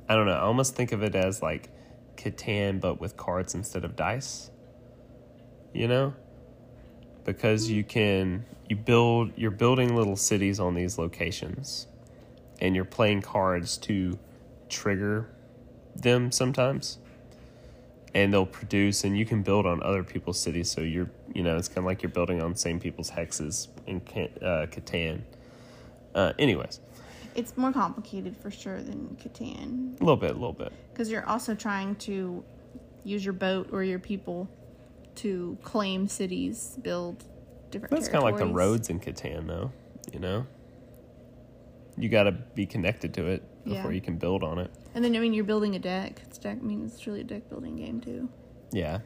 I 0.08 0.14
don't 0.14 0.24
know. 0.24 0.32
I 0.32 0.40
almost 0.40 0.74
think 0.74 0.92
of 0.92 1.02
it 1.02 1.14
as 1.14 1.42
like 1.42 1.68
Catan, 2.16 2.80
but 2.80 2.98
with 2.98 3.18
cards 3.18 3.54
instead 3.54 3.84
of 3.84 3.94
dice. 3.94 4.50
You 5.74 5.86
know, 5.86 6.14
because 7.24 7.70
you 7.70 7.84
can 7.84 8.46
you 8.70 8.76
build 8.76 9.32
you're 9.36 9.50
building 9.50 9.94
little 9.94 10.16
cities 10.16 10.58
on 10.58 10.74
these 10.74 10.96
locations, 10.96 11.88
and 12.58 12.74
you're 12.74 12.86
playing 12.86 13.20
cards 13.20 13.76
to 13.78 14.18
trigger 14.70 15.28
them 15.94 16.32
sometimes 16.32 17.00
and 18.16 18.32
they'll 18.32 18.46
produce 18.46 19.04
and 19.04 19.16
you 19.16 19.26
can 19.26 19.42
build 19.42 19.66
on 19.66 19.82
other 19.82 20.02
people's 20.02 20.40
cities. 20.40 20.70
So 20.70 20.80
you're 20.80 21.10
you 21.34 21.42
know 21.42 21.56
it's 21.56 21.68
kind 21.68 21.78
of 21.78 21.84
like 21.84 22.02
you're 22.02 22.10
building 22.10 22.42
on 22.42 22.54
same 22.54 22.80
people's 22.80 23.10
hexes 23.10 23.68
in 23.86 23.96
uh, 24.42 24.66
Catan. 24.66 25.22
Uh, 26.14 26.32
anyways. 26.38 26.80
It's 27.34 27.54
more 27.58 27.70
complicated 27.70 28.34
for 28.34 28.50
sure 28.50 28.80
than 28.80 29.18
Catan. 29.22 30.00
A 30.00 30.04
little 30.04 30.16
bit 30.16 30.30
a 30.30 30.34
little 30.34 30.54
bit. 30.54 30.72
Because 30.92 31.10
you're 31.10 31.26
also 31.26 31.54
trying 31.54 31.96
to 31.96 32.42
use 33.04 33.24
your 33.24 33.34
boat 33.34 33.68
or 33.72 33.84
your 33.84 33.98
people 33.98 34.48
to 35.16 35.58
claim 35.62 36.08
cities, 36.08 36.78
build 36.80 37.24
different. 37.70 37.90
Things. 37.90 38.06
That's 38.06 38.12
kind 38.12 38.24
of 38.24 38.30
like 38.30 38.38
the 38.38 38.52
roads 38.52 38.88
in 38.88 38.98
Catan 38.98 39.46
though 39.46 39.70
you 40.12 40.20
know? 40.20 40.46
You 41.96 42.08
got 42.08 42.24
to 42.24 42.32
be 42.32 42.66
connected 42.66 43.14
to 43.14 43.26
it 43.26 43.42
before 43.66 43.90
Yeah. 43.90 43.94
you 43.96 44.00
can 44.00 44.16
build 44.16 44.42
on 44.42 44.58
it 44.58 44.70
And 44.94 45.04
then 45.04 45.14
I 45.14 45.18
mean, 45.18 45.32
you're 45.34 45.44
building 45.44 45.74
a 45.76 45.78
deck. 45.78 46.20
It's 46.24 46.38
deck. 46.38 46.58
I 46.60 46.64
mean, 46.64 46.84
it's 46.86 47.06
really 47.06 47.20
a 47.20 47.24
deck 47.24 47.48
building 47.50 47.76
game 47.76 48.00
too. 48.00 48.28
yeah 48.72 49.00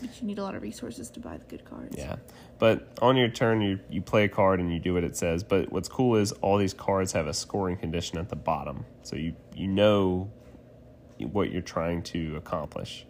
But 0.00 0.20
you 0.20 0.26
need 0.26 0.38
a 0.38 0.42
lot 0.42 0.54
of 0.54 0.62
resources 0.62 1.10
to 1.10 1.20
buy 1.20 1.36
the 1.36 1.44
good 1.44 1.64
cards. 1.64 1.94
Yeah. 1.96 2.16
But 2.58 2.88
on 3.02 3.16
your 3.16 3.28
turn, 3.28 3.60
you, 3.60 3.78
you 3.90 4.00
play 4.02 4.24
a 4.24 4.28
card 4.28 4.60
and 4.60 4.72
you 4.72 4.78
do 4.80 4.94
what 4.94 5.04
it 5.04 5.16
says. 5.16 5.42
But 5.44 5.70
what's 5.72 5.88
cool 5.88 6.16
is 6.16 6.32
all 6.42 6.58
these 6.58 6.74
cards 6.74 7.12
have 7.12 7.26
a 7.26 7.34
scoring 7.34 7.76
condition 7.76 8.18
at 8.18 8.28
the 8.28 8.36
bottom. 8.36 8.84
So 9.02 9.16
you, 9.16 9.34
you 9.54 9.66
know 9.68 10.30
what 11.18 11.50
you're 11.52 11.62
trying 11.62 12.02
to 12.02 12.36
accomplish. 12.36 13.06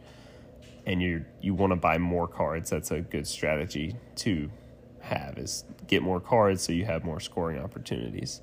And 0.85 1.01
you 1.01 1.25
you 1.41 1.55
want 1.55 1.71
to 1.73 1.77
buy 1.77 1.97
more 1.99 2.27
cards. 2.27 2.69
That's 2.71 2.91
a 2.91 3.01
good 3.01 3.27
strategy 3.27 3.97
to 4.17 4.51
have 5.01 5.39
is 5.39 5.65
get 5.87 6.03
more 6.03 6.21
cards 6.21 6.63
so 6.63 6.73
you 6.73 6.85
have 6.87 7.05
more 7.05 7.21
scoring 7.21 7.59
opportunities. 7.59 8.41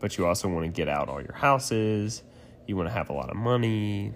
But 0.00 0.18
you 0.18 0.26
also 0.26 0.48
want 0.48 0.64
to 0.66 0.70
get 0.70 0.88
out 0.88 1.08
all 1.08 1.20
your 1.22 1.32
houses. 1.34 2.22
You 2.66 2.76
want 2.76 2.88
to 2.88 2.92
have 2.92 3.08
a 3.10 3.12
lot 3.12 3.30
of 3.30 3.36
money, 3.36 4.12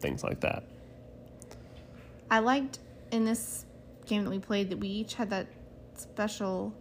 things 0.00 0.22
like 0.22 0.40
that. 0.40 0.64
I 2.30 2.38
liked 2.40 2.78
in 3.10 3.24
this 3.24 3.64
game 4.06 4.24
that 4.24 4.30
we 4.30 4.38
played 4.38 4.70
that 4.70 4.78
we 4.78 4.88
each 4.88 5.14
had 5.14 5.30
that 5.30 5.46
special 5.96 6.74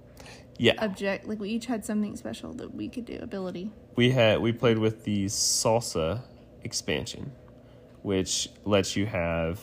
Yeah. 0.57 0.73
object. 0.79 1.27
Like 1.27 1.39
we 1.39 1.49
each 1.49 1.65
had 1.65 1.85
something 1.85 2.15
special 2.15 2.53
that 2.53 2.73
we 2.75 2.89
could 2.89 3.05
do 3.05 3.17
ability. 3.21 3.71
we 3.95 4.09
had 4.11 4.39
we 4.39 4.51
played 4.51 4.77
with 4.79 5.03
the 5.03 5.25
salsa 5.25 6.21
expansion 6.63 7.31
which 8.01 8.49
lets 8.65 8.95
you 8.95 9.05
have 9.05 9.59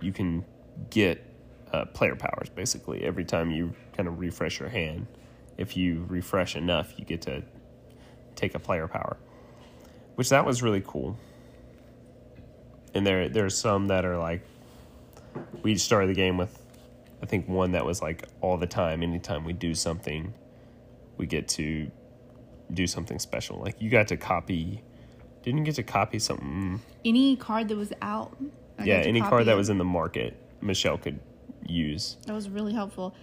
you 0.00 0.12
can 0.12 0.44
get 0.90 1.24
uh, 1.72 1.84
player 1.86 2.16
powers 2.16 2.48
basically 2.48 3.04
every 3.04 3.24
time 3.24 3.50
you 3.52 3.72
kind 3.96 4.08
of 4.08 4.18
refresh 4.18 4.58
your 4.58 4.68
hand 4.68 5.06
if 5.58 5.76
you 5.76 6.04
refresh 6.08 6.56
enough 6.56 6.92
you 6.98 7.04
get 7.04 7.22
to 7.22 7.40
take 8.36 8.54
a 8.54 8.58
player 8.58 8.88
power 8.88 9.16
which 10.16 10.28
that 10.28 10.44
was 10.44 10.62
really 10.62 10.82
cool 10.86 11.16
and 12.94 13.06
there 13.06 13.28
there's 13.28 13.56
some 13.56 13.88
that 13.88 14.04
are 14.04 14.18
like 14.18 14.42
we 15.62 15.72
each 15.72 15.80
started 15.80 16.08
the 16.08 16.14
game 16.14 16.36
with 16.36 16.62
i 17.22 17.26
think 17.26 17.48
one 17.48 17.72
that 17.72 17.84
was 17.84 18.02
like 18.02 18.24
all 18.40 18.56
the 18.56 18.66
time 18.66 19.02
anytime 19.02 19.44
we 19.44 19.52
do 19.52 19.74
something 19.74 20.32
we 21.16 21.26
get 21.26 21.46
to 21.46 21.90
do 22.72 22.86
something 22.86 23.18
special. 23.18 23.58
Like 23.58 23.80
you 23.80 23.90
got 23.90 24.08
to 24.08 24.16
copy, 24.16 24.82
didn't 25.42 25.58
you 25.58 25.64
get 25.64 25.76
to 25.76 25.82
copy 25.82 26.18
something? 26.18 26.46
Mm. 26.46 26.78
Any 27.04 27.36
card 27.36 27.68
that 27.68 27.76
was 27.76 27.92
out. 28.02 28.36
I 28.78 28.84
yeah, 28.84 28.96
any 28.96 29.20
card 29.20 29.46
that 29.46 29.56
was 29.56 29.68
in 29.68 29.78
the 29.78 29.84
market, 29.84 30.36
Michelle 30.60 30.98
could 30.98 31.20
use. 31.66 32.16
That 32.26 32.32
was 32.32 32.48
really 32.48 32.72
helpful. 32.72 33.14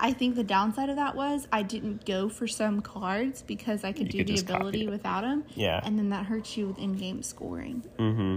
I 0.00 0.12
think 0.12 0.36
the 0.36 0.44
downside 0.44 0.88
of 0.88 0.96
that 0.96 1.14
was 1.16 1.46
I 1.52 1.62
didn't 1.62 2.04
go 2.04 2.28
for 2.28 2.46
some 2.46 2.80
cards 2.80 3.42
because 3.42 3.84
I 3.84 3.92
could 3.92 4.12
You 4.14 4.24
do 4.24 4.34
could 4.34 4.46
the 4.46 4.54
ability 4.54 4.88
without 4.88 5.22
them. 5.22 5.44
Yeah. 5.54 5.80
And 5.82 5.98
then 5.98 6.10
that 6.10 6.26
hurts 6.26 6.56
you 6.56 6.68
with 6.68 6.78
in-game 6.78 7.22
scoring. 7.22 7.84
Mm-hmm. 7.98 8.36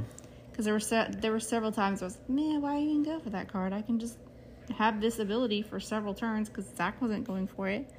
Because 0.50 0.65
there 0.65 0.74
were 0.74 0.80
se- 0.80 1.15
there 1.19 1.32
were 1.32 1.39
several 1.39 1.71
times 1.71 2.02
I 2.02 2.06
was, 2.06 2.17
like, 2.17 2.30
man, 2.30 2.62
why 2.62 2.80
even 2.80 3.04
go 3.04 3.19
for 3.19 3.30
that 3.30 3.47
card? 3.52 3.74
I 3.74 3.82
can 3.82 4.00
just 4.00 4.17
have 4.78 5.02
this 5.02 5.19
ability 5.19 5.62
for 5.62 5.80
several 5.80 6.13
turns 6.13 6.50
because 6.50 6.65
Zach 6.76 7.02
wasn't 7.02 7.26
going 7.26 7.47
for 7.47 7.67
it, 7.67 7.89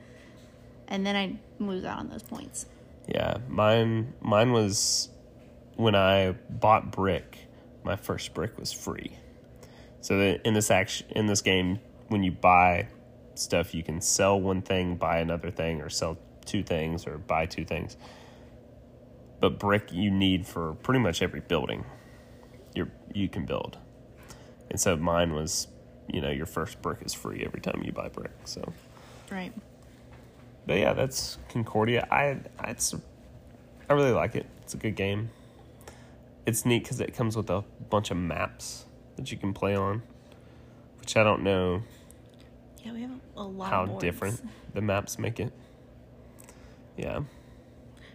and 0.88 1.07
then 1.07 1.16
I 1.16 1.38
lose 1.62 1.85
out 1.85 1.98
on 1.98 2.09
those 2.09 2.22
points. 2.22 2.66
Yeah, 3.09 3.38
mine 3.48 4.12
mine 4.20 4.53
was 4.53 5.09
when 5.77 5.94
I 5.94 6.33
bought 6.51 6.92
brick, 6.92 7.38
my 7.85 7.96
first 7.96 8.35
brick 8.35 8.59
was 8.59 8.72
free. 8.72 9.12
So 10.01 10.38
in 10.44 10.55
this 10.55 10.70
action 10.70 11.07
in 11.11 11.27
this 11.27 11.40
game, 11.40 11.81
when 12.09 12.22
you 12.22 12.33
buy 12.33 12.88
stuff, 13.38 13.74
you 13.74 13.82
can 13.82 14.00
sell 14.00 14.40
one 14.40 14.62
thing, 14.62 14.96
buy 14.96 15.18
another 15.18 15.50
thing, 15.50 15.80
or 15.80 15.88
sell 15.88 16.18
two 16.44 16.62
things, 16.62 17.06
or 17.06 17.18
buy 17.18 17.46
two 17.46 17.64
things. 17.64 17.96
But 19.40 19.58
brick 19.58 19.92
you 19.92 20.10
need 20.10 20.46
for 20.46 20.74
pretty 20.74 21.00
much 21.00 21.22
every 21.22 21.40
building 21.40 21.84
you 22.74 22.90
you 23.14 23.28
can 23.28 23.44
build. 23.44 23.78
And 24.70 24.80
so 24.80 24.96
mine 24.96 25.34
was, 25.34 25.66
you 26.08 26.20
know, 26.20 26.30
your 26.30 26.46
first 26.46 26.80
brick 26.80 26.98
is 27.04 27.12
free 27.12 27.42
every 27.44 27.60
time 27.60 27.82
you 27.84 27.92
buy 27.92 28.08
brick. 28.08 28.30
So, 28.44 28.72
Right. 29.30 29.52
but 30.66 30.78
yeah, 30.78 30.92
that's 30.94 31.38
Concordia. 31.48 32.06
I 32.10 32.38
I, 32.58 32.70
it's, 32.70 32.94
I 33.90 33.92
really 33.94 34.12
like 34.12 34.34
it. 34.36 34.46
It's 34.62 34.74
a 34.74 34.78
good 34.78 34.94
game. 34.96 35.30
It's 36.46 36.64
neat 36.64 36.82
because 36.84 37.00
it 37.00 37.14
comes 37.14 37.36
with 37.36 37.50
a 37.50 37.62
bunch 37.90 38.10
of 38.10 38.16
maps 38.16 38.86
that 39.16 39.30
you 39.30 39.38
can 39.38 39.52
play 39.52 39.74
on, 39.76 40.02
which 41.00 41.16
I 41.16 41.22
don't 41.24 41.42
know 41.42 41.82
Yeah, 42.82 42.92
we 42.92 43.02
have 43.02 43.10
a 43.36 43.42
lot 43.42 43.70
how 43.70 43.86
different 43.98 44.40
the 44.74 44.80
maps 44.80 45.18
make 45.18 45.40
it. 45.40 45.52
Yeah, 46.96 47.20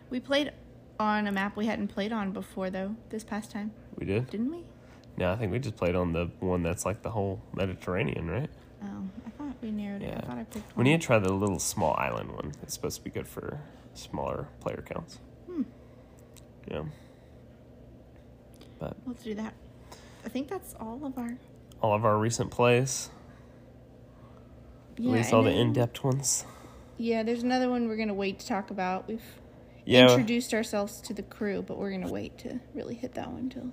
We 0.10 0.20
played 0.20 0.52
on 1.00 1.26
a 1.28 1.32
map 1.32 1.56
we 1.58 1.66
hadn't 1.66 1.88
played 1.90 2.12
on 2.12 2.32
before, 2.32 2.70
though, 2.70 2.96
this 3.10 3.24
past 3.24 3.52
time, 3.52 3.72
we 3.98 4.06
did. 4.06 4.30
didn't 4.30 4.52
we? 4.52 4.64
No, 5.18 5.32
I 5.32 5.36
think 5.36 5.52
we 5.52 5.58
just 5.60 5.76
played 5.76 5.96
on 5.96 6.14
the 6.14 6.30
one 6.40 6.62
that's 6.62 6.86
like 6.86 7.02
the 7.02 7.10
whole 7.10 7.42
Mediterranean, 7.56 8.30
right? 8.30 8.50
Oh, 8.84 9.10
I 9.26 9.30
thought 9.32 9.56
we 9.64 9.72
narrowed 9.72 10.04
it. 10.04 10.10
Yeah. 10.10 10.20
I 10.20 10.26
thought 10.28 10.38
I 10.38 10.44
picked 10.44 10.78
We 10.78 10.84
need 10.84 11.02
to 11.02 11.06
try 11.08 11.18
the 11.18 11.34
little 11.34 11.58
small 11.58 11.96
island 11.98 12.32
one. 12.32 12.52
It's 12.62 12.76
supposed 12.76 12.98
to 12.98 13.04
be 13.04 13.10
good 13.10 13.28
for 13.28 13.60
smaller 13.96 14.48
player 14.60 14.84
counts. 14.88 15.18
Hmm. 15.48 15.64
Yeah. 16.70 16.84
But 18.78 18.96
Let's 19.08 19.24
do 19.24 19.34
that. 19.34 19.56
I 20.24 20.30
think 20.30 20.48
that's 20.50 20.76
all 20.80 21.04
of 21.04 21.18
our. 21.18 21.36
all 21.82 21.96
of 21.96 22.06
our 22.06 22.18
recent 22.20 22.52
plays, 22.52 23.10
Yeah, 24.98 25.12
at 25.12 25.18
least 25.18 25.34
all 25.34 25.44
the 25.44 25.52
in 25.52 25.74
depth 25.74 26.04
ones. 26.04 26.46
Yeah, 26.98 27.24
there's 27.24 27.44
another 27.44 27.70
one 27.70 27.88
we're 27.88 27.98
gonna 27.98 28.14
wait 28.14 28.40
to 28.40 28.48
talk 28.48 28.72
about. 28.72 29.08
We've 29.08 29.22
Yeah. 29.86 30.10
introduced 30.10 30.54
ourselves 30.54 31.00
to 31.02 31.14
the 31.14 31.22
crew, 31.24 31.62
but 31.62 31.78
we're 31.78 31.92
gonna 31.92 32.12
wait 32.12 32.38
to 32.40 32.60
really 32.74 32.96
hit 32.96 33.14
that 33.14 33.32
one 33.32 33.50
till 33.50 33.72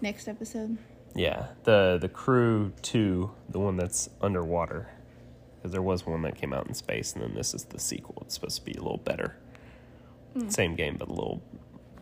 next 0.00 0.26
episode. 0.28 0.78
Yeah, 1.14 1.48
the 1.64 1.98
the 2.00 2.08
crew 2.08 2.72
two, 2.82 3.30
the 3.48 3.60
one 3.60 3.76
that's 3.76 4.08
underwater, 4.20 4.88
because 5.56 5.70
there 5.72 5.82
was 5.82 6.06
one 6.06 6.22
that 6.22 6.34
came 6.34 6.52
out 6.52 6.66
in 6.66 6.74
space, 6.74 7.12
and 7.14 7.22
then 7.22 7.34
this 7.34 7.54
is 7.54 7.64
the 7.64 7.78
sequel. 7.78 8.22
It's 8.26 8.34
supposed 8.34 8.56
to 8.58 8.64
be 8.64 8.72
a 8.72 8.82
little 8.82 8.98
better. 9.04 9.36
Hmm. 10.34 10.48
Same 10.48 10.74
game, 10.74 10.96
but 10.98 11.08
a 11.08 11.12
little 11.12 11.42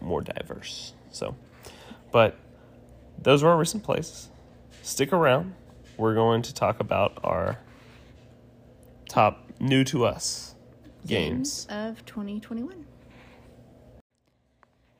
more 0.01 0.23
diverse. 0.23 0.95
So, 1.11 1.35
but 2.13 2.37
those 3.21 3.43
were 3.43 3.51
our 3.51 3.59
recent 3.59 3.83
plays. 3.83 4.29
Stick 4.83 5.13
around. 5.13 5.55
We're 5.99 6.15
going 6.15 6.41
to 6.43 6.55
talk 6.55 6.81
about 6.81 7.19
our 7.23 7.59
top 9.11 9.51
new 9.59 9.83
to 9.83 10.05
us 10.05 10.55
games. 11.05 11.67
of 11.69 12.05
2021. 12.07 12.87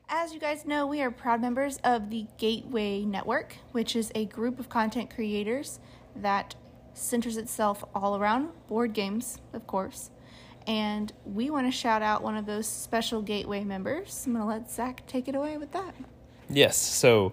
As 0.09 0.33
you 0.33 0.39
guys 0.39 0.65
know, 0.65 0.85
we 0.85 1.01
are 1.01 1.09
proud 1.09 1.39
members 1.39 1.77
of 1.85 2.09
the 2.09 2.27
Gateway 2.37 3.05
Network, 3.05 3.55
which 3.71 3.95
is 3.95 4.11
a 4.13 4.25
group 4.25 4.59
of 4.59 4.67
content 4.67 5.09
creators 5.15 5.79
that 6.17 6.55
centers 6.93 7.37
itself 7.37 7.85
all 7.95 8.17
around 8.17 8.49
board 8.67 8.91
games, 8.91 9.39
of 9.53 9.65
course. 9.65 10.11
And 10.67 11.13
we 11.23 11.49
want 11.49 11.67
to 11.67 11.71
shout 11.71 12.01
out 12.01 12.21
one 12.21 12.35
of 12.35 12.45
those 12.45 12.67
special 12.67 13.21
Gateway 13.21 13.63
members. 13.63 14.23
I'm 14.25 14.33
going 14.33 14.43
to 14.43 14.47
let 14.47 14.69
Zach 14.69 15.07
take 15.07 15.29
it 15.29 15.35
away 15.35 15.57
with 15.57 15.71
that. 15.71 15.95
Yes. 16.49 16.75
So, 16.75 17.31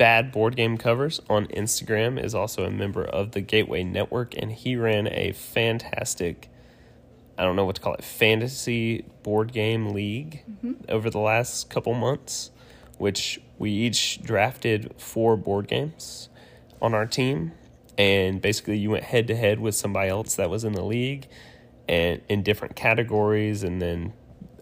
Bad 0.00 0.32
Board 0.32 0.56
Game 0.56 0.78
Covers 0.78 1.20
on 1.28 1.44
Instagram 1.48 2.18
is 2.18 2.34
also 2.34 2.64
a 2.64 2.70
member 2.70 3.04
of 3.04 3.32
the 3.32 3.42
Gateway 3.42 3.84
Network, 3.84 4.34
and 4.34 4.50
he 4.50 4.74
ran 4.74 5.06
a 5.08 5.32
fantastic, 5.32 6.48
I 7.36 7.44
don't 7.44 7.54
know 7.54 7.66
what 7.66 7.76
to 7.76 7.82
call 7.82 7.92
it, 7.92 8.02
fantasy 8.02 9.04
board 9.22 9.52
game 9.52 9.90
league 9.90 10.42
over 10.88 11.10
the 11.10 11.18
last 11.18 11.68
couple 11.68 11.92
months, 11.92 12.50
which 12.96 13.42
we 13.58 13.72
each 13.72 14.22
drafted 14.22 14.94
four 14.96 15.36
board 15.36 15.68
games 15.68 16.30
on 16.80 16.94
our 16.94 17.04
team. 17.04 17.52
And 17.98 18.40
basically, 18.40 18.78
you 18.78 18.92
went 18.92 19.04
head 19.04 19.26
to 19.26 19.36
head 19.36 19.60
with 19.60 19.74
somebody 19.74 20.08
else 20.08 20.34
that 20.36 20.48
was 20.48 20.64
in 20.64 20.72
the 20.72 20.82
league 20.82 21.28
and 21.86 22.22
in 22.26 22.42
different 22.42 22.74
categories. 22.74 23.62
And 23.62 23.82
then 23.82 24.14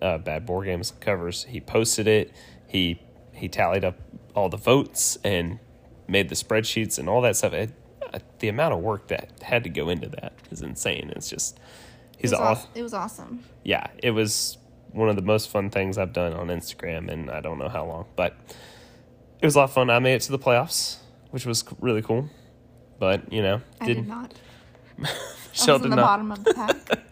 uh, 0.03 0.18
Bad 0.18 0.46
Board 0.46 0.66
Games 0.66 0.94
covers, 0.98 1.44
he 1.44 1.61
posted 1.61 2.09
it. 2.09 2.33
He 2.66 3.01
he 3.33 3.48
tallied 3.48 3.85
up 3.85 4.01
all 4.35 4.49
the 4.49 4.57
votes 4.57 5.19
and 5.25 5.59
made 6.07 6.29
the 6.29 6.35
spreadsheets 6.35 6.99
and 6.99 7.09
all 7.09 7.21
that 7.23 7.37
stuff. 7.37 7.53
It, 7.53 7.73
uh, 8.12 8.19
the 8.38 8.49
amount 8.49 8.75
of 8.75 8.81
work 8.81 9.09
that 9.09 9.31
had 9.43 9.64
to 9.64 9.71
go 9.71 9.88
into 9.88 10.09
that 10.09 10.33
is 10.51 10.62
insane. 10.62 11.12
It's 11.14 11.29
just 11.29 11.59
he's 12.17 12.33
it, 12.33 12.38
was 12.38 12.59
aw- 12.64 12.69
it 12.75 12.83
was 12.83 12.95
awesome. 12.95 13.45
yeah, 13.64 13.88
it 14.03 14.12
was 14.12 14.59
one 14.93 15.09
of 15.09 15.17
the 15.17 15.23
most 15.23 15.51
fun 15.51 15.69
things 15.71 15.99
I've 15.99 16.12
done 16.12 16.33
on 16.33 16.49
Instagram, 16.49 17.11
and 17.11 17.31
I 17.31 17.41
don't 17.41 17.59
know 17.59 17.69
how 17.69 17.85
long, 17.85 18.07
but 18.17 18.37
it 19.41 19.47
was 19.47 19.55
a 19.55 19.59
lot 19.59 19.64
of 19.64 19.73
fun. 19.73 19.91
I 19.91 19.99
made 19.99 20.14
it 20.14 20.23
to 20.23 20.33
the 20.33 20.38
playoffs, 20.38 20.97
which 21.31 21.45
was 21.45 21.64
really 21.81 22.03
cool. 22.03 22.29
But 22.99 23.33
you 23.33 23.43
know, 23.43 23.61
I 23.81 23.87
did 23.87 24.09
not. 24.09 24.33
I 24.99 25.11
was 25.53 25.69
in 25.69 25.83
did 25.83 25.83
the 25.93 25.97
not. 25.97 26.03
bottom 26.03 26.33
of 26.33 26.45
the 26.45 26.55
pack. 26.55 26.77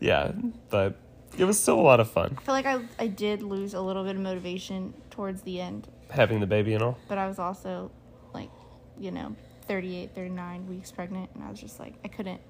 Yeah, 0.00 0.32
but 0.68 0.96
it 1.38 1.44
was 1.44 1.58
still 1.58 1.78
a 1.78 1.80
lot 1.80 1.98
of 1.98 2.10
fun 2.10 2.36
I 2.36 2.40
feel 2.42 2.54
like 2.54 2.66
I, 2.66 2.80
I 2.98 3.06
did 3.06 3.42
lose 3.42 3.72
a 3.72 3.80
little 3.80 4.04
bit 4.04 4.16
of 4.16 4.22
motivation 4.22 4.92
towards 5.10 5.42
the 5.42 5.60
end 5.62 5.88
having 6.10 6.40
the 6.40 6.46
baby 6.46 6.74
and 6.74 6.82
all. 6.82 6.98
but 7.08 7.18
I 7.18 7.26
was 7.26 7.38
also 7.38 7.90
like, 8.32 8.50
you 8.98 9.10
know, 9.10 9.34
38, 9.66 10.14
39 10.14 10.68
weeks 10.68 10.92
pregnant, 10.92 11.30
and 11.34 11.42
I 11.42 11.50
was 11.50 11.60
just 11.60 11.80
like, 11.80 11.94
I 12.04 12.08
couldn't 12.08 12.40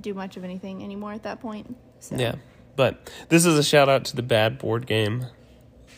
do 0.00 0.14
much 0.14 0.36
of 0.36 0.44
anything 0.44 0.82
anymore 0.82 1.12
at 1.12 1.22
that 1.24 1.40
point. 1.40 1.76
So 2.00 2.16
Yeah, 2.16 2.36
but 2.76 3.10
this 3.28 3.44
is 3.44 3.58
a 3.58 3.62
shout 3.62 3.88
out 3.88 4.04
to 4.06 4.16
the 4.16 4.22
Bad 4.22 4.58
Board 4.58 4.86
Game 4.86 5.26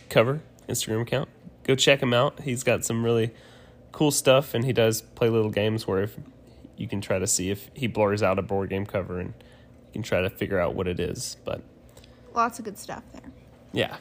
cover 0.09 0.42
Instagram 0.68 1.03
account. 1.03 1.29
Go 1.64 1.74
check 1.74 2.03
him 2.03 2.14
out. 2.14 2.40
He's 2.40 2.62
got 2.62 2.85
some 2.85 3.05
really 3.05 3.33
cool 3.92 4.11
stuff, 4.11 4.55
and 4.55 4.64
he 4.64 4.72
does 4.72 5.03
play 5.03 5.29
little 5.29 5.50
games 5.50 5.87
where 5.87 6.03
if 6.03 6.16
you 6.76 6.88
can 6.88 7.00
try 7.00 7.18
to 7.18 7.26
see 7.26 7.50
if 7.50 7.70
he 7.74 7.87
blurs 7.87 8.22
out 8.22 8.38
a 8.38 8.42
board 8.42 8.70
game 8.70 8.87
cover, 8.87 9.18
and 9.20 9.35
you 9.87 9.92
can 9.92 10.03
try 10.03 10.20
to 10.20 10.31
figure 10.31 10.59
out 10.59 10.74
what 10.74 10.88
it 10.88 10.98
is. 10.98 11.37
But 11.44 11.62
lots 12.35 12.59
of 12.59 12.64
good 12.64 12.79
stuff 12.79 13.03
there. 13.12 13.31
yeah. 13.72 13.96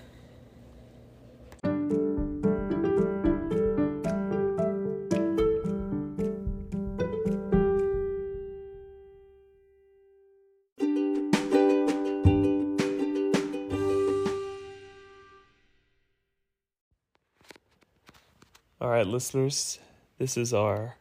Right, 19.00 19.08
listeners, 19.08 19.80
this 20.18 20.36
is 20.36 20.54
our 20.54 20.98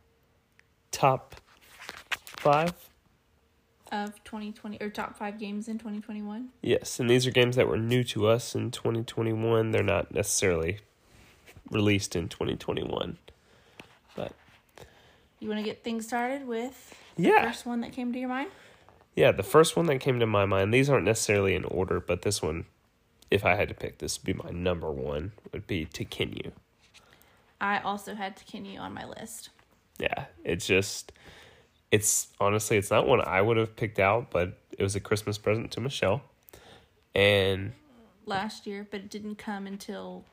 top 0.93 1.35
five. 2.27 2.73
Of 3.91 4.23
2020 4.23 4.79
or 4.81 4.89
top 4.89 5.19
five 5.19 5.37
games 5.37 5.67
in 5.67 5.79
2021. 5.79 6.51
Yes, 6.63 7.01
and 7.01 7.11
these 7.11 7.27
are 7.27 7.33
games 7.33 7.57
that 7.57 7.67
were 7.67 7.77
new 7.77 8.05
to 8.05 8.29
us 8.29 8.55
in 8.55 8.71
2021. 8.71 9.73
They're 9.73 9.83
not 9.83 10.15
necessarily 10.15 10.79
released 11.73 12.15
in 12.15 12.29
2021. 12.29 13.19
But 14.15 14.33
You 15.41 15.49
want 15.49 15.59
to 15.59 15.65
get 15.65 15.83
things 15.83 16.07
started 16.07 16.47
with 16.47 16.95
yeah. 17.17 17.47
first 17.47 17.67
one 17.67 17.81
that 17.81 17.91
came 17.91 18.13
to 18.13 18.19
your 18.21 18.29
mind? 18.29 18.51
Yeah, 19.17 19.33
the 19.33 19.43
first 19.43 19.77
one 19.77 19.87
that 19.87 19.99
came 19.99 20.21
to 20.21 20.27
my 20.27 20.47
mind, 20.47 20.73
these 20.73 20.89
aren't 20.89 21.05
necessarily 21.05 21.57
in 21.57 21.65
order, 21.65 21.99
but 21.99 22.23
this 22.23 22.41
one, 22.41 22.67
if 23.29 23.45
I 23.45 23.57
had 23.57 23.69
to 23.71 23.75
pick, 23.75 23.99
this 23.99 24.21
would 24.21 24.25
be 24.25 24.41
my 24.41 24.51
number 24.51 24.89
one, 24.89 25.33
would 25.53 25.67
be 25.67 25.85
Tekhenu. 25.85 26.53
I 27.61 27.81
also 27.81 28.15
had 28.15 28.37
Tekhenu 28.37 28.79
on 28.79 28.95
my 28.95 29.05
list. 29.05 29.51
Yeah, 29.99 30.27
it's 30.45 30.67
just, 30.67 31.13
it's 31.91 32.29
honestly, 32.41 32.77
it's 32.77 32.91
not 32.91 33.07
one 33.07 33.21
I 33.21 33.43
would 33.43 33.57
have 33.57 33.75
picked 33.75 33.99
out, 33.99 34.31
but 34.31 34.59
it 34.79 34.83
was 34.83 34.95
a 34.95 35.01
Christmas 35.01 35.39
present 35.39 35.73
to 35.73 35.81
Michelle. 35.81 36.23
And 37.15 37.73
last 38.27 38.67
year, 38.67 38.87
but 38.89 39.01
it 39.01 39.11
didn't 39.11 39.37
come 39.37 39.67
until 39.67 40.25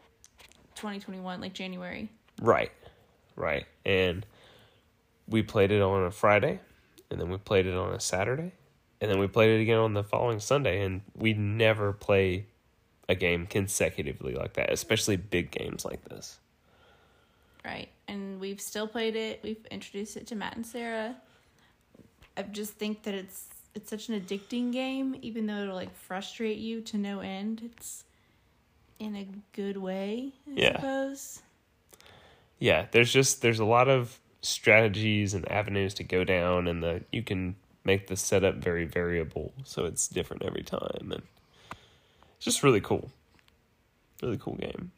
2021, 0.75 1.41
like 1.41 1.53
January. 1.53 2.09
Right, 2.41 2.71
right. 3.35 3.65
And 3.85 4.25
we 5.27 5.41
played 5.41 5.71
it 5.71 5.81
on 5.81 6.03
a 6.03 6.11
Friday, 6.11 6.59
and 7.09 7.19
then 7.19 7.29
we 7.29 7.37
played 7.37 7.65
it 7.65 7.75
on 7.75 7.93
a 7.93 7.99
Saturday, 7.99 8.51
and 9.01 9.09
then 9.09 9.17
we 9.17 9.27
played 9.27 9.57
it 9.57 9.61
again 9.61 9.79
on 9.79 9.93
the 9.93 10.03
following 10.03 10.39
Sunday. 10.39 10.83
And 10.83 11.01
we 11.15 11.33
never 11.33 11.91
play 11.91 12.45
a 13.09 13.15
game 13.15 13.47
consecutively 13.47 14.35
like 14.35 14.53
that, 14.53 14.71
especially 14.71 15.15
big 15.15 15.51
games 15.51 15.85
like 15.85 16.03
this. 16.05 16.39
Right. 17.65 17.89
And 18.07 18.39
we've 18.39 18.61
still 18.61 18.87
played 18.87 19.15
it. 19.15 19.39
We've 19.43 19.65
introduced 19.71 20.15
it 20.17 20.27
to 20.27 20.35
Matt 20.35 20.55
and 20.55 20.65
Sarah. 20.65 21.15
I 22.37 22.43
just 22.43 22.73
think 22.73 23.03
that 23.03 23.13
it's 23.15 23.47
it's 23.73 23.89
such 23.89 24.07
an 24.07 24.19
addicting 24.21 24.71
game, 24.71 25.17
even 25.21 25.47
though 25.47 25.63
it'll 25.63 25.75
like 25.75 25.93
frustrate 25.95 26.57
you 26.59 26.81
to 26.81 26.97
no 26.97 27.19
end. 27.21 27.61
It's 27.65 28.03
in 28.99 29.15
a 29.15 29.27
good 29.53 29.77
way, 29.77 30.31
I 30.47 30.51
Yeah. 30.55 30.75
suppose. 30.77 31.41
yeah 32.59 32.85
there's 32.91 33.11
just 33.11 33.41
there's 33.41 33.59
a 33.59 33.65
lot 33.65 33.89
of 33.89 34.19
strategies 34.41 35.33
and 35.33 35.49
avenues 35.51 35.93
to 35.95 36.03
go 36.03 36.23
down 36.23 36.67
and 36.69 36.81
the 36.81 37.03
you 37.11 37.21
can 37.21 37.55
make 37.83 38.07
the 38.07 38.15
setup 38.15 38.55
very 38.55 38.85
variable 38.85 39.51
so 39.65 39.83
it's 39.83 40.07
different 40.07 40.41
every 40.43 40.63
time 40.63 41.11
and 41.11 41.23
it's 42.37 42.45
just 42.45 42.63
really 42.63 42.79
cool 42.79 43.11
really 44.23 44.37
cool 44.37 44.55
game 44.55 44.91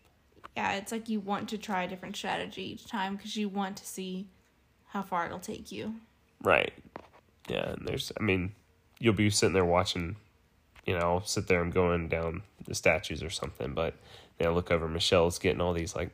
Yeah, 0.58 0.74
it's 0.74 0.92
like 0.92 1.08
you 1.08 1.20
want 1.20 1.50
to 1.50 1.58
try 1.58 1.84
a 1.84 1.88
different 1.88 2.16
strategy 2.16 2.64
each 2.72 2.86
time 2.88 3.16
because 3.16 3.38
you 3.38 3.48
want 3.48 3.78
to 3.78 3.86
see 3.86 4.28
how 4.88 5.04
far 5.04 5.26
it'll 5.26 5.40
take 5.40 5.72
you. 5.72 5.96
right 6.44 6.74
yeah 7.48 7.72
and 7.72 7.88
there's 7.88 8.12
i 8.20 8.24
mean 8.24 8.52
you'll 9.00 9.14
be 9.14 9.30
sitting 9.30 9.54
there 9.54 9.64
watching 9.66 10.16
you 10.86 10.94
know 10.94 11.00
I'll 11.00 11.26
sit 11.26 11.48
there 11.48 11.62
and 11.62 11.74
going 11.74 12.08
down 12.10 12.42
the 12.66 12.76
statues 12.76 13.24
or 13.24 13.30
something 13.30 13.74
but 13.74 13.94
then 14.38 14.48
i 14.48 14.52
look 14.52 14.70
over 14.72 14.88
michelle's 14.88 15.40
getting 15.40 15.62
all 15.62 15.74
these 15.74 15.96
like 15.96 16.10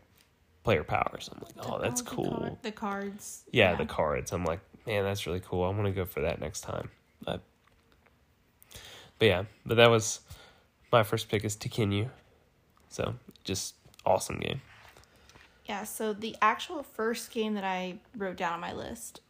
player 0.63 0.83
powers 0.83 1.29
i'm 1.33 1.41
like 1.41 1.65
oh 1.67 1.79
that's 1.79 2.01
the 2.01 2.09
cool 2.09 2.37
card- 2.39 2.57
the 2.61 2.71
cards. 2.71 3.43
yeah, 3.51 3.75
the 3.75 3.85
cards. 3.85 4.31
I'm 4.31 4.45
like, 4.45 4.59
man, 4.87 5.03
that's 5.03 5.25
really 5.27 5.41
cool. 5.41 5.63
I 5.63 5.69
want 5.69 5.85
to 5.85 5.91
go 5.91 6.05
for 6.05 6.21
that 6.21 6.39
next 6.39 6.61
time. 6.61 6.89
But, 7.23 7.41
but 9.19 9.25
yeah, 9.25 9.43
but 9.65 9.75
that 9.77 9.89
was 9.89 10.19
my 10.91 11.03
first 11.03 11.29
pick 11.29 11.43
is 11.43 11.55
Tekken 11.55 12.09
So 12.89 13.15
just 13.43 13.75
awesome 14.05 14.37
game. 14.39 14.61
Yeah, 15.65 15.83
so 15.85 16.11
the 16.13 16.35
actual 16.41 16.83
first 16.83 17.31
game 17.31 17.53
that 17.53 17.63
I 17.63 17.99
wrote 18.17 18.35
down 18.37 18.53
on 18.53 18.59
my 18.59 18.73
list 18.73 19.21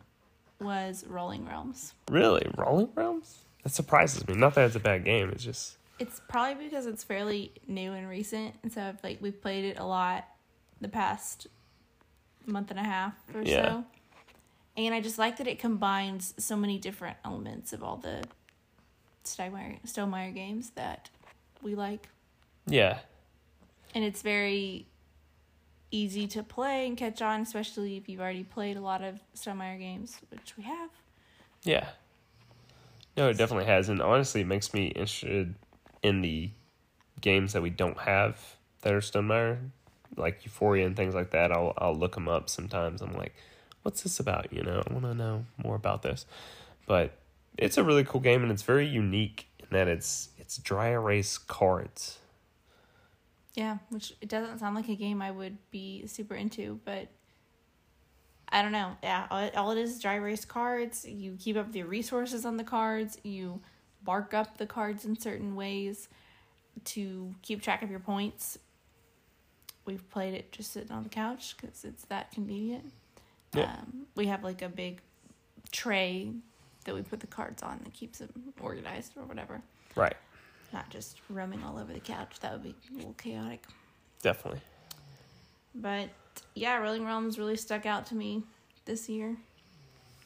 was 0.60 1.06
Rolling 1.08 1.46
Realms. 1.46 1.94
Really, 2.10 2.48
Rolling 2.58 2.90
Realms? 2.96 3.40
That 3.64 3.70
surprises 3.72 4.28
me. 4.28 4.34
Not 4.36 4.56
that 4.56 4.66
it's 4.66 4.76
a 4.76 4.80
bad 4.80 5.06
game. 5.06 5.30
It's 5.30 5.44
just 5.44 5.78
It's 6.00 6.22
probably 6.28 6.66
because 6.66 6.86
it's 6.88 7.04
fairly 7.04 7.52
new 7.68 7.94
and 7.94 8.10
recent, 8.10 8.56
and 8.64 8.72
so 8.72 8.82
I've, 8.82 9.04
like 9.04 9.20
we've 9.22 9.40
played 9.42 9.66
it 9.66 9.78
a 9.80 9.86
lot 9.86 10.26
the 10.82 10.88
past 10.90 11.48
month 12.46 12.72
and 12.72 12.80
a 12.80 12.84
half 12.84 13.14
or 13.34 13.42
Yeah. 13.44 13.70
so. 13.70 13.84
And 14.76 14.94
I 14.96 15.02
just 15.02 15.20
like 15.20 15.38
that 15.38 15.46
it 15.48 15.60
combines 15.60 16.34
so 16.40 16.56
many 16.58 16.80
different 16.80 17.18
elements 17.24 17.74
of 17.74 17.84
all 17.84 17.98
the 17.98 18.24
Stonemaier, 19.24 19.80
Stonemaier 19.86 20.34
games 20.34 20.72
that 20.72 21.10
we 21.62 21.76
like. 21.76 22.10
yeah, 22.66 23.00
and 23.94 24.04
it's 24.04 24.22
very 24.22 24.88
easy 25.92 26.28
to 26.28 26.44
play 26.44 26.88
and 26.88 26.98
catch 26.98 27.22
on, 27.22 27.42
especially 27.42 27.98
if 27.98 28.10
you've 28.10 28.22
already 28.22 28.44
played 28.44 28.78
a 28.78 28.82
lot 28.82 29.04
of 29.04 29.20
Stonemaier 29.36 29.78
games, 29.80 30.18
which 30.30 30.58
we 30.58 30.64
have. 30.64 30.90
yeah. 31.64 31.88
No, 33.16 33.30
it 33.30 33.38
definitely 33.38 33.66
has, 33.66 33.90
and 33.90 34.02
honestly, 34.02 34.42
it 34.42 34.48
makes 34.48 34.74
me 34.74 34.88
interested 34.88 35.54
in 36.02 36.22
the 36.22 36.50
games 37.22 37.54
that 37.54 37.62
we 37.62 37.70
don't 37.70 38.00
have 38.00 38.56
that 38.82 38.92
are 38.92 39.02
Stonemaier, 39.02 39.70
like 40.18 40.44
Euphoria 40.46 40.88
and 40.88 40.96
things 40.96 41.14
like 41.14 41.30
that. 41.30 41.52
I'll 41.52 41.74
I'll 41.78 41.96
look 41.96 42.16
them 42.16 42.28
up 42.28 42.50
sometimes. 42.50 43.04
I'm 43.04 43.14
like, 43.14 43.36
what's 43.84 44.02
this 44.02 44.20
about? 44.20 44.52
You 44.52 44.64
know, 44.64 44.82
I 44.88 44.94
want 44.94 45.06
to 45.06 45.14
know 45.14 45.46
more 45.64 45.76
about 45.76 46.02
this. 46.02 46.26
But 46.88 47.12
it's 47.58 47.78
a 47.78 47.84
really 47.84 48.04
cool 48.04 48.20
game, 48.22 48.42
and 48.42 48.52
it's 48.52 48.64
very 48.64 48.88
unique 48.88 49.48
in 49.60 49.68
that 49.72 49.88
it's 49.88 50.30
it's 50.40 50.58
dry 50.58 50.90
erase 50.90 51.38
cards. 51.38 52.18
Yeah, 53.56 53.78
which 53.90 54.14
it 54.20 54.30
doesn't 54.30 54.60
sound 54.60 54.76
like 54.76 54.90
a 54.90 54.96
game 54.96 55.22
I 55.22 55.30
would 55.30 55.58
be 55.70 56.08
super 56.08 56.34
into, 56.36 56.80
but 56.86 57.08
I 58.50 58.62
don't 58.62 58.72
know. 58.72 58.98
Yeah, 59.04 59.28
all 59.30 59.40
it, 59.40 59.56
all 59.56 59.72
it 59.72 59.78
is 59.78 59.92
is 59.92 60.02
dry 60.02 60.16
erase 60.16 60.46
cards. 60.46 61.06
You 61.06 61.38
keep 61.40 61.56
up 61.58 61.72
the 61.72 61.84
resources 61.84 62.46
on 62.46 62.58
the 62.58 62.64
cards. 62.64 63.18
You 63.24 63.62
mark 64.06 64.34
up 64.34 64.58
the 64.58 64.66
cards 64.66 65.06
in 65.06 65.18
certain 65.20 65.56
ways 65.56 66.10
to 66.86 67.34
keep 67.42 67.62
track 67.62 67.84
of 67.84 67.90
your 67.90 68.00
points. 68.00 68.58
We've 69.86 70.08
played 70.10 70.34
it 70.34 70.52
just 70.52 70.72
sitting 70.72 70.92
on 70.92 71.04
the 71.04 71.10
couch 71.10 71.56
because 71.60 71.84
it's 71.84 72.06
that 72.06 72.32
convenient. 72.32 72.92
Yeah. 73.54 73.74
Um, 73.74 74.08
we 74.16 74.28
have 74.28 74.44
like 74.44 74.62
a 74.62 74.70
big 74.70 75.02
tray 75.72 76.32
that 76.86 76.96
we 76.96 77.02
put 77.02 77.20
the 77.20 77.28
cards 77.28 77.62
on 77.62 77.80
that 77.84 77.94
keeps 77.94 78.20
them 78.20 78.54
organized 78.62 79.14
or 79.18 79.24
whatever. 79.24 79.62
Right. 79.96 80.16
Not 80.74 80.90
just 80.90 81.22
roaming 81.30 81.64
all 81.64 81.78
over 81.78 81.94
the 81.94 82.00
couch. 82.00 82.40
That 82.42 82.52
would 82.52 82.64
be 82.64 82.76
a 82.92 82.98
little 82.98 83.14
chaotic. 83.14 83.64
Definitely. 84.22 84.62
But 85.76 86.10
yeah, 86.56 86.78
Rolling 86.78 87.06
Realms 87.06 87.38
really 87.38 87.56
stuck 87.58 87.86
out 87.86 88.08
to 88.08 88.16
me 88.16 88.44
this 88.86 89.08
year. 89.08 89.38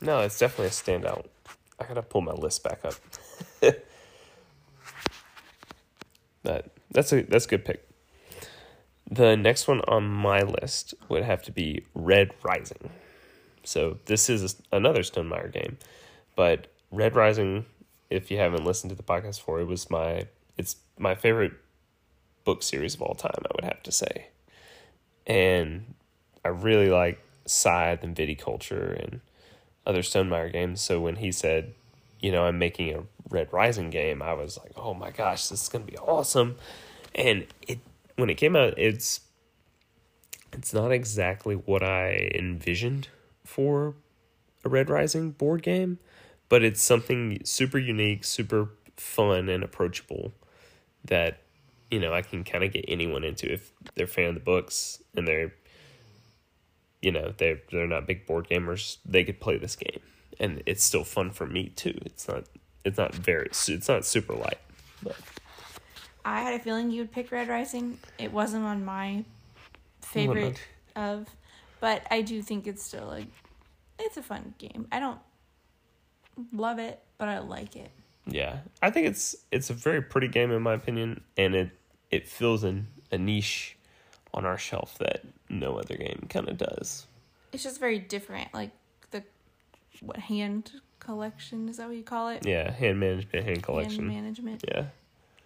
No, 0.02 0.22
it's 0.22 0.40
definitely 0.40 0.68
a 0.68 0.70
standout. 0.70 1.26
I 1.80 1.86
gotta 1.86 2.02
pull 2.02 2.22
my 2.22 2.32
list 2.32 2.64
back 2.64 2.86
up. 2.86 2.96
that 6.44 6.72
that's 6.92 7.12
a 7.14 7.22
that's 7.24 7.46
a 7.46 7.50
good 7.50 7.66
pick. 7.66 7.88
The 9.10 9.36
next 9.36 9.68
one 9.68 9.82
on 9.88 10.08
my 10.10 10.42
list 10.42 10.94
would 11.08 11.24
have 11.24 11.44
to 11.44 11.52
be 11.52 11.86
Red 11.94 12.32
Rising. 12.44 12.90
So 13.64 13.98
this 14.06 14.30
is 14.30 14.62
another 14.72 15.02
Stonemaier 15.02 15.52
game, 15.52 15.78
but 16.36 16.68
Red 16.92 17.16
Rising, 17.16 17.66
if 18.10 18.32
you 18.32 18.38
haven't 18.38 18.66
listened 18.66 18.90
to 18.92 18.96
the 18.96 19.04
podcast 19.04 19.42
for 19.42 19.60
it, 19.60 19.66
was 19.66 19.90
my 19.90 20.28
it's 20.58 20.78
my 20.98 21.16
favorite 21.16 21.54
book 22.44 22.64
series 22.64 22.96
of 22.96 23.02
all 23.02 23.16
time. 23.16 23.44
I 23.44 23.50
would 23.56 23.64
have 23.64 23.84
to 23.84 23.92
say, 23.92 24.28
and 25.26 25.94
I 26.44 26.50
really 26.50 26.90
like 26.90 27.22
Scythe 27.46 28.04
and 28.04 28.16
Viticulture 28.16 29.04
and 29.04 29.22
other 29.86 30.02
Stonemaier 30.02 30.52
games. 30.52 30.82
So 30.82 31.00
when 31.00 31.18
he 31.18 31.32
said, 31.32 31.74
you 32.20 32.32
know, 32.32 32.46
I'm 32.46 32.60
making 32.60 32.94
a 32.94 33.04
Red 33.30 33.52
Rising 33.52 33.90
game, 33.90 34.22
I 34.22 34.34
was 34.34 34.58
like, 34.58 34.72
oh 34.76 34.94
my 34.94 35.12
gosh, 35.12 35.48
this 35.48 35.64
is 35.64 35.70
gonna 35.70 35.86
be 35.86 35.98
awesome. 35.98 36.56
And 37.16 37.46
it 37.68 37.80
when 38.16 38.30
it 38.30 38.36
came 38.36 38.56
out, 38.56 38.78
it's 38.78 39.22
it's 40.54 40.74
not 40.74 40.92
exactly 40.92 41.56
what 41.56 41.84
I 41.84 42.32
envisioned 42.34 43.10
for 43.44 43.96
a 44.66 44.70
Red 44.70 44.90
Rising 44.90 45.32
board 45.32 45.62
game, 45.62 46.00
but 46.50 46.64
it's 46.64 46.82
something 46.82 47.40
super 47.44 47.78
unique, 47.78 48.24
super 48.24 48.70
fun 48.96 49.50
and 49.50 49.64
approachable 49.64 50.34
that 51.08 51.42
you 51.92 52.00
know 52.00 52.14
I 52.14 52.22
can 52.22 52.44
kind 52.44 52.64
of 52.64 52.72
get 52.72 52.86
anyone 52.88 53.24
into 53.24 53.52
if 53.52 53.72
they're 53.96 54.06
a 54.06 54.10
fan 54.10 54.30
of 54.30 54.34
the 54.36 54.40
books 54.42 55.02
and 55.16 55.28
they're 55.28 55.54
you 57.02 57.12
know 57.12 57.34
they're 57.38 57.60
they're 57.72 57.88
not 57.88 58.08
big 58.08 58.26
board 58.26 58.48
gamers 58.50 58.98
they 59.06 59.24
could 59.24 59.40
play 59.40 59.58
this 59.58 59.76
game 59.76 60.02
and 60.40 60.62
it's 60.66 60.84
still 60.84 61.04
fun 61.04 61.32
for 61.32 61.46
me 61.46 61.70
too 61.70 61.98
it's 62.06 62.28
not 62.28 62.44
it's 62.84 62.98
not 62.98 63.14
very 63.14 63.48
it's 63.48 63.88
not 63.88 64.06
super 64.06 64.34
light 64.34 64.60
but 65.04 65.16
I 66.28 66.42
had 66.42 66.56
a 66.56 66.60
feeling 66.60 66.92
you 66.92 67.04
would 67.04 67.12
pick 67.14 67.32
Red 67.32 67.48
Rising. 67.48 67.98
It 68.18 68.34
wasn't 68.34 68.66
on 68.66 68.84
my 68.84 69.24
favorite 70.02 70.60
of, 70.94 71.26
but 71.80 72.06
I 72.12 72.22
do 72.22 72.42
think 72.42 72.68
it's 72.68 72.84
still 72.84 73.08
like 73.08 73.28
it's 73.98 74.18
a 74.18 74.22
fun 74.22 74.54
game. 74.58 74.88
I 74.92 75.00
don't 75.00 75.20
love 76.52 76.80
it, 76.80 77.02
but 77.18 77.30
I 77.30 77.40
like 77.40 77.78
it. 77.78 77.92
Yeah 78.30 78.60
i 78.82 78.90
think 78.90 79.08
it's 79.08 79.36
it's 79.52 79.70
a 79.70 79.74
very 79.74 80.02
pretty 80.02 80.28
game 80.28 80.52
in 80.52 80.62
my 80.62 80.74
opinion 80.74 81.22
and 81.38 81.56
it 81.56 81.70
it 82.12 82.28
fills 82.28 82.64
in 82.64 82.88
a 83.12 83.18
niche 83.18 83.78
on 84.34 84.46
our 84.46 84.58
shelf 84.58 84.98
that 85.00 85.22
no 85.50 85.78
other 85.78 85.96
game 85.96 86.26
kind 86.30 86.48
of 86.50 86.58
does 86.58 87.08
It's 87.54 87.64
just 87.64 87.80
very 87.80 88.00
different. 88.00 88.54
Like 88.54 88.72
the 89.12 89.24
what 90.02 90.18
hand 90.18 90.72
collection 91.00 91.70
is 91.70 91.78
that 91.78 91.88
what 91.88 91.96
you 91.96 92.04
call 92.04 92.30
it? 92.30 92.46
yeah 92.46 92.70
hand 92.72 93.00
management 93.00 93.46
hand 93.46 93.64
collection 93.64 94.10
Hand 94.10 94.22
management. 94.24 94.64
yeah 94.68 94.86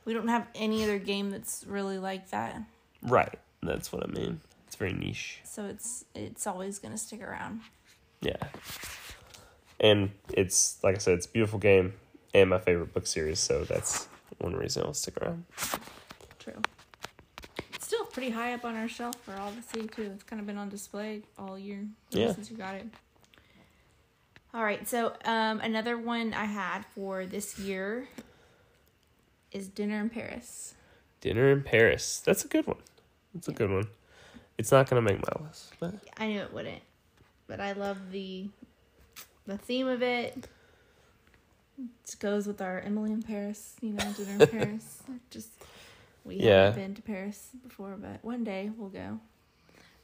We 0.05 0.13
don't 0.13 0.27
have 0.29 0.47
any 0.55 0.83
other 0.83 0.97
game 0.97 1.29
that's 1.29 1.63
really 1.67 1.99
like 1.99 2.31
that. 2.31 2.59
right 3.03 3.37
that's 3.61 3.91
what 3.93 4.03
i 4.03 4.07
mean 4.07 4.41
it's 4.65 4.75
very 4.75 4.93
niche 4.93 5.39
So 5.43 5.65
it's 5.65 6.05
it's 6.15 6.47
always 6.47 6.79
gonna 6.79 6.97
stick 6.97 7.21
around. 7.21 7.61
Yeah. 8.21 8.37
And 9.79 10.11
it's 10.29 10.77
like 10.83 10.95
I 10.95 10.99
said, 10.99 11.15
it's 11.15 11.25
a 11.25 11.29
beautiful 11.29 11.59
game 11.59 11.93
and 12.33 12.49
my 12.49 12.59
favorite 12.59 12.93
book 12.93 13.07
series, 13.07 13.39
so 13.39 13.63
that's 13.63 14.07
one 14.39 14.55
reason 14.55 14.83
I'll 14.83 14.93
stick 14.93 15.17
around. 15.21 15.45
True. 16.39 16.53
It's 17.73 17.85
still 17.85 18.05
pretty 18.05 18.29
high 18.31 18.53
up 18.53 18.63
on 18.65 18.75
our 18.75 18.87
shelf 18.87 19.15
for 19.23 19.35
all 19.35 19.51
to 19.51 19.61
see 19.61 19.87
too. 19.87 20.11
It's 20.15 20.23
kind 20.23 20.39
of 20.39 20.45
been 20.45 20.57
on 20.57 20.69
display 20.69 21.21
all 21.37 21.57
year 21.57 21.85
Yeah. 22.11 22.33
since 22.33 22.49
you 22.49 22.57
got 22.57 22.75
it. 22.75 22.85
All 24.53 24.63
right, 24.63 24.85
so 24.87 25.13
um, 25.23 25.61
another 25.61 25.97
one 25.97 26.33
I 26.33 26.45
had 26.45 26.85
for 26.93 27.25
this 27.25 27.57
year 27.57 28.07
is 29.51 29.67
Dinner 29.69 29.99
in 30.01 30.09
Paris. 30.09 30.75
Dinner 31.21 31.49
in 31.51 31.63
Paris. 31.63 32.21
That's 32.25 32.43
a 32.43 32.47
good 32.47 32.67
one. 32.67 32.77
That's 33.33 33.47
a 33.47 33.53
good 33.53 33.69
one. 33.69 33.85
It's 34.57 34.71
not 34.71 34.89
gonna 34.89 35.01
make 35.01 35.17
my 35.17 35.45
list, 35.47 35.73
but 35.79 35.93
I 36.17 36.27
knew 36.27 36.39
it 36.41 36.53
wouldn't, 36.53 36.81
but 37.47 37.59
I 37.59 37.71
love 37.71 38.11
the 38.11 38.49
the 39.47 39.57
theme 39.57 39.87
of 39.87 40.03
it. 40.03 40.47
It 41.83 42.15
goes 42.19 42.45
with 42.47 42.61
our 42.61 42.79
Emily 42.79 43.11
in 43.11 43.21
Paris, 43.23 43.75
you 43.81 43.93
know, 43.93 44.13
Dinner 44.13 44.43
in 44.43 44.47
Paris. 44.59 45.01
Just 45.29 45.49
we 46.23 46.35
Yeah. 46.35 46.65
haven't 46.65 46.81
been 46.81 46.95
to 46.95 47.01
Paris 47.01 47.49
before, 47.63 47.95
but 47.99 48.23
one 48.23 48.43
day 48.43 48.69
we'll 48.77 48.89
go. 48.89 49.19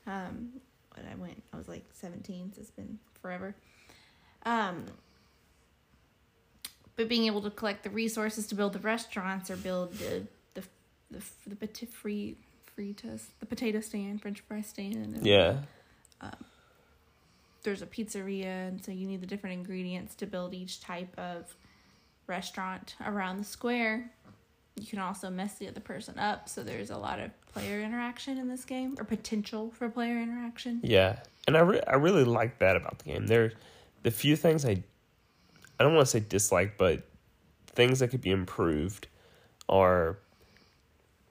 Um, 0.07 0.53
when 0.95 1.05
I 1.11 1.15
went, 1.15 1.43
I 1.53 1.57
was 1.57 1.67
like 1.67 1.83
seventeen, 1.93 2.51
so 2.53 2.61
it's 2.61 2.71
been 2.71 2.97
forever. 3.21 3.55
Um, 4.45 4.85
but 6.95 7.07
being 7.07 7.25
able 7.25 7.41
to 7.41 7.51
collect 7.51 7.83
the 7.83 7.89
resources 7.91 8.47
to 8.47 8.55
build 8.55 8.73
the 8.73 8.79
restaurants 8.79 9.51
or 9.51 9.57
build 9.57 9.93
the 9.93 10.25
the 10.55 10.63
the, 11.11 11.21
the 11.45 11.55
patisserie 11.55 12.37
Fritas, 12.77 13.23
the 13.39 13.45
potato 13.45 13.79
stand, 13.81 14.21
French 14.21 14.39
fry 14.41 14.61
stand. 14.61 14.95
and 15.15 15.25
Yeah. 15.25 15.57
There's 17.63 17.81
a 17.81 17.85
pizzeria, 17.85 18.67
and 18.69 18.81
so 18.83 18.91
you 18.93 19.05
need 19.07 19.19
the 19.19 19.27
different 19.27 19.55
ingredients 19.55 20.15
to 20.15 20.25
build 20.25 20.53
each 20.53 20.79
type 20.79 21.13
of 21.19 21.53
restaurant 22.27 22.95
around 23.05 23.37
the 23.37 23.43
square. 23.43 24.11
You 24.75 24.85
can 24.85 24.99
also 24.99 25.29
mess 25.29 25.55
the 25.55 25.67
other 25.67 25.79
person 25.79 26.19
up, 26.19 26.47
so 26.47 26.63
there's 26.63 26.91
a 26.91 26.97
lot 26.97 27.19
of 27.19 27.31
player 27.51 27.81
interaction 27.81 28.37
in 28.37 28.47
this 28.47 28.63
game, 28.63 28.95
or 28.99 29.05
potential 29.05 29.71
for 29.71 29.89
player 29.89 30.19
interaction. 30.19 30.79
Yeah, 30.83 31.19
and 31.47 31.57
I 31.57 31.61
re- 31.61 31.81
I 31.87 31.95
really 31.95 32.23
like 32.23 32.59
that 32.59 32.75
about 32.75 32.99
the 32.99 33.05
game. 33.05 33.25
There, 33.25 33.53
the 34.03 34.11
few 34.11 34.35
things 34.35 34.65
I, 34.65 34.83
I 35.79 35.83
don't 35.83 35.95
want 35.95 36.05
to 36.05 36.11
say 36.11 36.19
dislike, 36.19 36.77
but 36.77 37.07
things 37.67 37.99
that 37.99 38.09
could 38.09 38.21
be 38.21 38.29
improved 38.29 39.07
are 39.67 40.19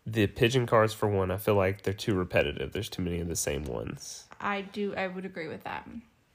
the 0.07 0.27
pigeon 0.27 0.67
cards 0.67 0.95
for 0.95 1.09
one. 1.09 1.31
I 1.31 1.37
feel 1.37 1.55
like 1.55 1.83
they're 1.83 1.95
too 1.95 2.15
repetitive. 2.15 2.73
There's 2.73 2.89
too 2.89 3.03
many 3.03 3.21
of 3.21 3.29
the 3.29 3.37
same 3.37 3.65
ones. 3.65 4.25
I 4.41 4.63
do, 4.63 4.95
I 4.97 5.09
would 5.09 5.25
agree 5.25 5.49
with 5.49 5.65
that. 5.65 5.89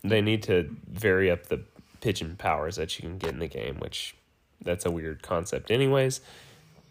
They 0.04 0.22
need 0.22 0.44
to 0.44 0.76
vary 0.88 1.32
up 1.32 1.48
the 1.48 1.64
pigeon 2.02 2.36
powers 2.36 2.76
that 2.76 2.98
you 2.98 3.04
can 3.04 3.18
get 3.18 3.32
in 3.32 3.40
the 3.40 3.48
game, 3.48 3.78
which 3.80 4.16
that's 4.62 4.86
a 4.86 4.92
weird 4.92 5.22
concept, 5.22 5.72
anyways. 5.72 6.22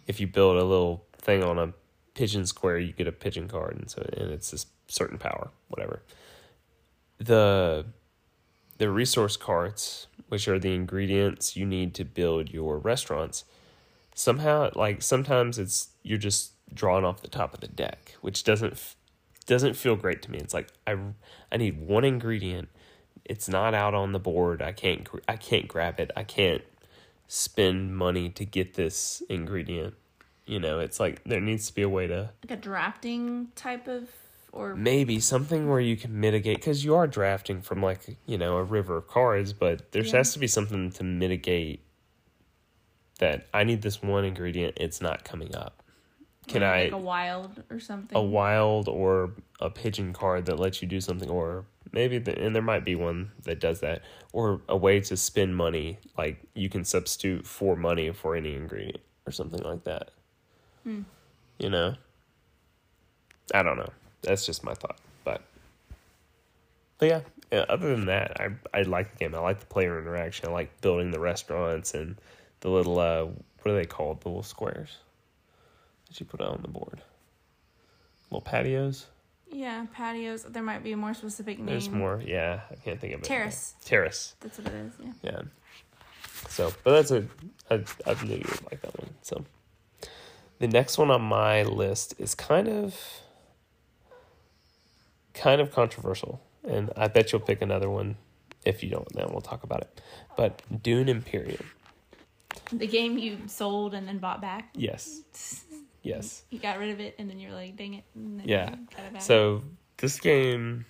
If 0.06 0.20
you 0.20 0.26
build 0.26 0.56
a 0.56 0.64
little 0.64 1.04
thing 1.12 1.42
on 1.42 1.58
a 1.58 1.72
pigeon 2.14 2.46
square, 2.46 2.78
you 2.78 2.92
get 2.92 3.06
a 3.06 3.12
pigeon 3.12 3.48
card, 3.48 3.76
and 3.76 3.90
so 3.90 4.02
and 4.16 4.30
it's 4.30 4.50
this 4.50 4.66
certain 4.88 5.18
power, 5.18 5.50
whatever. 5.68 6.02
The 7.18 7.86
the 8.78 8.90
resource 8.90 9.36
cards, 9.36 10.06
which 10.28 10.48
are 10.48 10.58
the 10.58 10.74
ingredients 10.74 11.56
you 11.56 11.66
need 11.66 11.94
to 11.94 12.04
build 12.04 12.50
your 12.50 12.78
restaurants, 12.78 13.44
somehow 14.14 14.70
like 14.74 15.02
sometimes 15.02 15.58
it's 15.58 15.90
you're 16.02 16.18
just 16.18 16.52
drawn 16.72 17.04
off 17.04 17.22
the 17.22 17.28
top 17.28 17.54
of 17.54 17.60
the 17.60 17.68
deck, 17.68 18.16
which 18.20 18.44
doesn't 18.44 18.96
doesn't 19.46 19.74
feel 19.74 19.96
great 19.96 20.22
to 20.22 20.30
me. 20.30 20.38
It's 20.38 20.54
like 20.54 20.68
I 20.86 20.96
I 21.52 21.56
need 21.56 21.80
one 21.80 22.04
ingredient. 22.04 22.68
It's 23.24 23.48
not 23.48 23.74
out 23.74 23.94
on 23.94 24.12
the 24.12 24.18
board. 24.18 24.62
I 24.62 24.72
can't 24.72 25.08
I 25.28 25.36
can't 25.36 25.68
grab 25.68 26.00
it. 26.00 26.10
I 26.16 26.24
can't 26.24 26.62
spend 27.32 27.96
money 27.96 28.28
to 28.28 28.44
get 28.44 28.74
this 28.74 29.22
ingredient. 29.28 29.94
You 30.46 30.58
know, 30.58 30.80
it's 30.80 30.98
like 30.98 31.22
there 31.22 31.40
needs 31.40 31.68
to 31.68 31.72
be 31.74 31.82
a 31.82 31.88
way 31.88 32.08
to 32.08 32.30
Like 32.42 32.58
a 32.58 32.60
drafting 32.60 33.52
type 33.54 33.86
of, 33.86 34.08
or 34.50 34.74
maybe 34.74 35.20
something 35.20 35.68
where 35.70 35.78
you 35.78 35.96
can 35.96 36.18
mitigate 36.18 36.56
because 36.56 36.84
you 36.84 36.96
are 36.96 37.06
drafting 37.06 37.62
from 37.62 37.80
like 37.80 38.16
you 38.26 38.36
know 38.36 38.56
a 38.56 38.64
river 38.64 38.96
of 38.96 39.06
cards, 39.06 39.52
but 39.52 39.92
there 39.92 40.04
Yeah. 40.04 40.16
has 40.16 40.32
to 40.32 40.40
be 40.40 40.48
something 40.48 40.90
to 40.90 41.04
mitigate 41.04 41.84
that 43.20 43.46
I 43.54 43.62
need 43.62 43.82
this 43.82 44.02
one 44.02 44.24
ingredient. 44.24 44.76
It's 44.80 45.00
not 45.00 45.22
coming 45.22 45.54
up. 45.54 45.84
Can 46.48 46.64
I 46.64 46.84
like 46.84 46.92
a 46.92 46.98
wild 46.98 47.62
or 47.70 47.78
something? 47.78 48.18
a 48.18 48.22
wild 48.22 48.88
or 48.88 49.34
a 49.60 49.70
pigeon 49.70 50.12
card 50.12 50.46
that 50.46 50.58
lets 50.58 50.82
you 50.82 50.88
do 50.88 51.00
something 51.00 51.30
or 51.30 51.64
maybe 51.92 52.18
the, 52.18 52.38
and 52.38 52.54
there 52.54 52.62
might 52.62 52.84
be 52.84 52.94
one 52.94 53.32
that 53.44 53.60
does 53.60 53.80
that. 53.80 54.02
Or 54.32 54.60
a 54.68 54.76
way 54.76 55.00
to 55.00 55.16
spend 55.16 55.56
money 55.56 55.98
like 56.16 56.40
you 56.54 56.68
can 56.68 56.84
substitute 56.84 57.46
for 57.46 57.76
money 57.76 58.12
for 58.12 58.36
any 58.36 58.54
ingredient 58.54 59.00
or 59.26 59.32
something 59.32 59.62
like 59.62 59.84
that. 59.84 60.10
You 61.58 61.70
know? 61.70 61.94
I 63.52 63.62
don't 63.62 63.76
know. 63.76 63.90
That's 64.22 64.46
just 64.46 64.62
my 64.64 64.74
thought 64.74 64.98
but 65.24 65.42
but 66.98 67.08
yeah, 67.08 67.20
yeah 67.52 67.64
other 67.68 67.94
than 67.94 68.06
that 68.06 68.40
i 68.40 68.78
i 68.78 68.82
like 68.82 69.12
the 69.12 69.18
game. 69.18 69.34
I 69.34 69.38
like 69.38 69.60
the 69.60 69.66
player 69.66 69.98
interaction. 69.98 70.48
I 70.48 70.52
like 70.52 70.80
building 70.80 71.10
the 71.10 71.20
restaurants 71.20 71.94
and 71.94 72.16
the 72.60 72.70
little 72.70 72.98
uh 72.98 73.24
what 73.24 73.72
are 73.72 73.76
they 73.76 73.86
called? 73.86 74.22
The 74.22 74.28
little 74.28 74.42
squares 74.42 74.98
that 76.08 76.18
you 76.18 76.26
put 76.26 76.40
on 76.40 76.60
the 76.62 76.68
board. 76.68 77.02
Little 78.30 78.40
patios 78.40 79.06
Yeah, 79.52 79.86
patios. 79.94 80.44
There 80.44 80.62
might 80.62 80.82
be 80.82 80.92
a 80.92 80.96
more 80.96 81.14
specific 81.14 81.58
name. 81.58 81.66
There's 81.66 81.90
more. 81.90 82.22
Yeah, 82.24 82.60
I 82.70 82.76
can't 82.76 83.00
think 83.00 83.14
of 83.14 83.20
it. 83.20 83.24
Terrace. 83.24 83.74
Terrace. 83.84 84.34
That's 84.40 84.58
what 84.58 84.68
it 84.68 84.74
is. 84.74 84.92
Yeah. 85.00 85.12
Yeah. 85.22 85.42
So, 86.48 86.72
but 86.84 86.92
that's 86.92 87.10
a. 87.10 87.26
I, 87.70 87.84
I 88.06 88.24
knew 88.24 88.36
you 88.36 88.44
would 88.48 88.64
like 88.70 88.80
that 88.82 88.98
one. 88.98 89.10
So, 89.22 89.44
the 90.58 90.68
next 90.68 90.98
one 90.98 91.10
on 91.10 91.22
my 91.22 91.62
list 91.64 92.14
is 92.18 92.34
kind 92.34 92.68
of, 92.68 92.96
kind 95.34 95.60
of 95.60 95.72
controversial, 95.72 96.40
and 96.66 96.90
I 96.96 97.08
bet 97.08 97.32
you'll 97.32 97.40
pick 97.40 97.60
another 97.60 97.90
one. 97.90 98.16
If 98.64 98.82
you 98.82 98.90
don't, 98.90 99.08
then 99.14 99.26
we'll 99.30 99.40
talk 99.40 99.62
about 99.64 99.80
it. 99.80 100.00
But 100.36 100.62
Dune 100.82 101.08
Imperium. 101.08 101.64
The 102.72 102.86
game 102.86 103.16
you 103.16 103.38
sold 103.46 103.94
and 103.94 104.06
then 104.06 104.18
bought 104.18 104.40
back. 104.40 104.68
Yes. 104.74 105.22
Yes. 106.02 106.44
You 106.50 106.58
got 106.58 106.78
rid 106.78 106.90
of 106.90 107.00
it 107.00 107.14
and 107.18 107.28
then 107.28 107.38
you're 107.38 107.52
like, 107.52 107.76
dang 107.76 107.94
it. 107.94 108.04
And 108.14 108.40
then 108.40 108.48
Yeah. 108.48 108.70
you 108.70 108.76
it. 109.16 109.22
So 109.22 109.62
this 109.98 110.18
game 110.18 110.84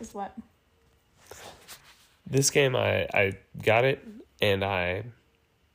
is 0.00 0.14
what? 0.14 0.36
this 2.26 2.48
game 2.50 2.74
I 2.74 3.06
I 3.12 3.32
got 3.62 3.84
it 3.84 4.06
and 4.40 4.64
I 4.64 5.04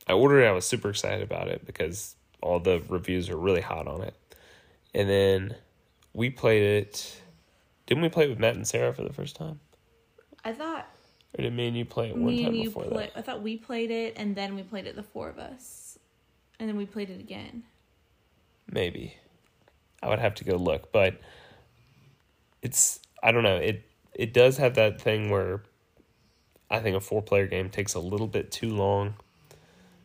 I 0.08 0.12
ordered 0.14 0.42
it. 0.42 0.46
I 0.48 0.52
was 0.52 0.64
super 0.64 0.88
excited 0.90 1.22
about 1.22 1.48
it 1.48 1.64
because 1.66 2.16
all 2.42 2.58
the 2.58 2.82
reviews 2.88 3.28
are 3.30 3.36
really 3.36 3.60
hot 3.60 3.86
on 3.86 4.02
it. 4.02 4.14
And 4.94 5.08
then 5.08 5.54
we 6.14 6.30
played 6.30 6.62
it. 6.62 7.20
Didn't 7.86 8.02
we 8.02 8.08
play 8.08 8.24
it 8.24 8.30
with 8.30 8.38
Matt 8.38 8.56
and 8.56 8.66
Sarah 8.66 8.92
for 8.92 9.02
the 9.02 9.12
first 9.12 9.36
time? 9.36 9.60
I 10.44 10.52
thought 10.52 10.86
Or 11.38 11.42
did 11.42 11.52
me 11.52 11.68
and 11.68 11.76
you 11.76 11.84
play 11.84 12.08
it 12.08 12.16
one 12.16 12.26
me 12.26 12.38
time 12.38 12.46
and 12.54 12.56
you 12.56 12.64
before 12.70 12.84
play. 12.84 13.10
that? 13.14 13.18
I 13.18 13.22
thought 13.22 13.42
we 13.42 13.56
played 13.56 13.90
it 13.90 14.14
and 14.16 14.34
then 14.34 14.54
we 14.56 14.62
played 14.62 14.86
it 14.86 14.96
the 14.96 15.02
four 15.02 15.28
of 15.28 15.38
us, 15.38 15.87
and 16.58 16.68
then 16.68 16.76
we 16.76 16.86
played 16.86 17.10
it 17.10 17.20
again. 17.20 17.64
Maybe. 18.70 19.16
I 20.02 20.08
would 20.08 20.18
have 20.18 20.34
to 20.36 20.44
go 20.44 20.56
look, 20.56 20.92
but 20.92 21.20
it's 22.62 23.00
I 23.22 23.32
don't 23.32 23.42
know. 23.42 23.56
It 23.56 23.84
it 24.14 24.32
does 24.32 24.58
have 24.58 24.74
that 24.74 25.00
thing 25.00 25.30
where 25.30 25.62
I 26.70 26.80
think 26.80 26.96
a 26.96 27.00
four 27.00 27.22
player 27.22 27.46
game 27.46 27.70
takes 27.70 27.94
a 27.94 28.00
little 28.00 28.26
bit 28.26 28.50
too 28.50 28.70
long. 28.70 29.14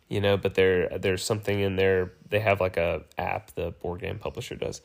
You 0.08 0.22
know, 0.22 0.38
but 0.38 0.56
there 0.56 0.90
there's 0.98 1.24
something 1.24 1.60
in 1.60 1.76
there 1.76 2.14
they 2.30 2.40
have 2.40 2.62
like 2.62 2.78
a 2.78 3.04
app 3.18 3.52
the 3.56 3.72
board 3.72 4.02
game 4.02 4.20
publisher 4.20 4.56
does 4.56 4.82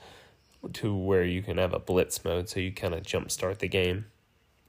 to 0.73 0.95
where 0.95 1.23
you 1.23 1.41
can 1.43 1.57
have 1.59 1.73
a 1.73 1.79
blitz 1.79 2.25
mode 2.25 2.49
so 2.49 2.59
you 2.59 2.73
kind 2.73 2.93
of 2.93 3.03
jump 3.05 3.31
start 3.31 3.61
the 3.61 3.69
game, 3.69 4.07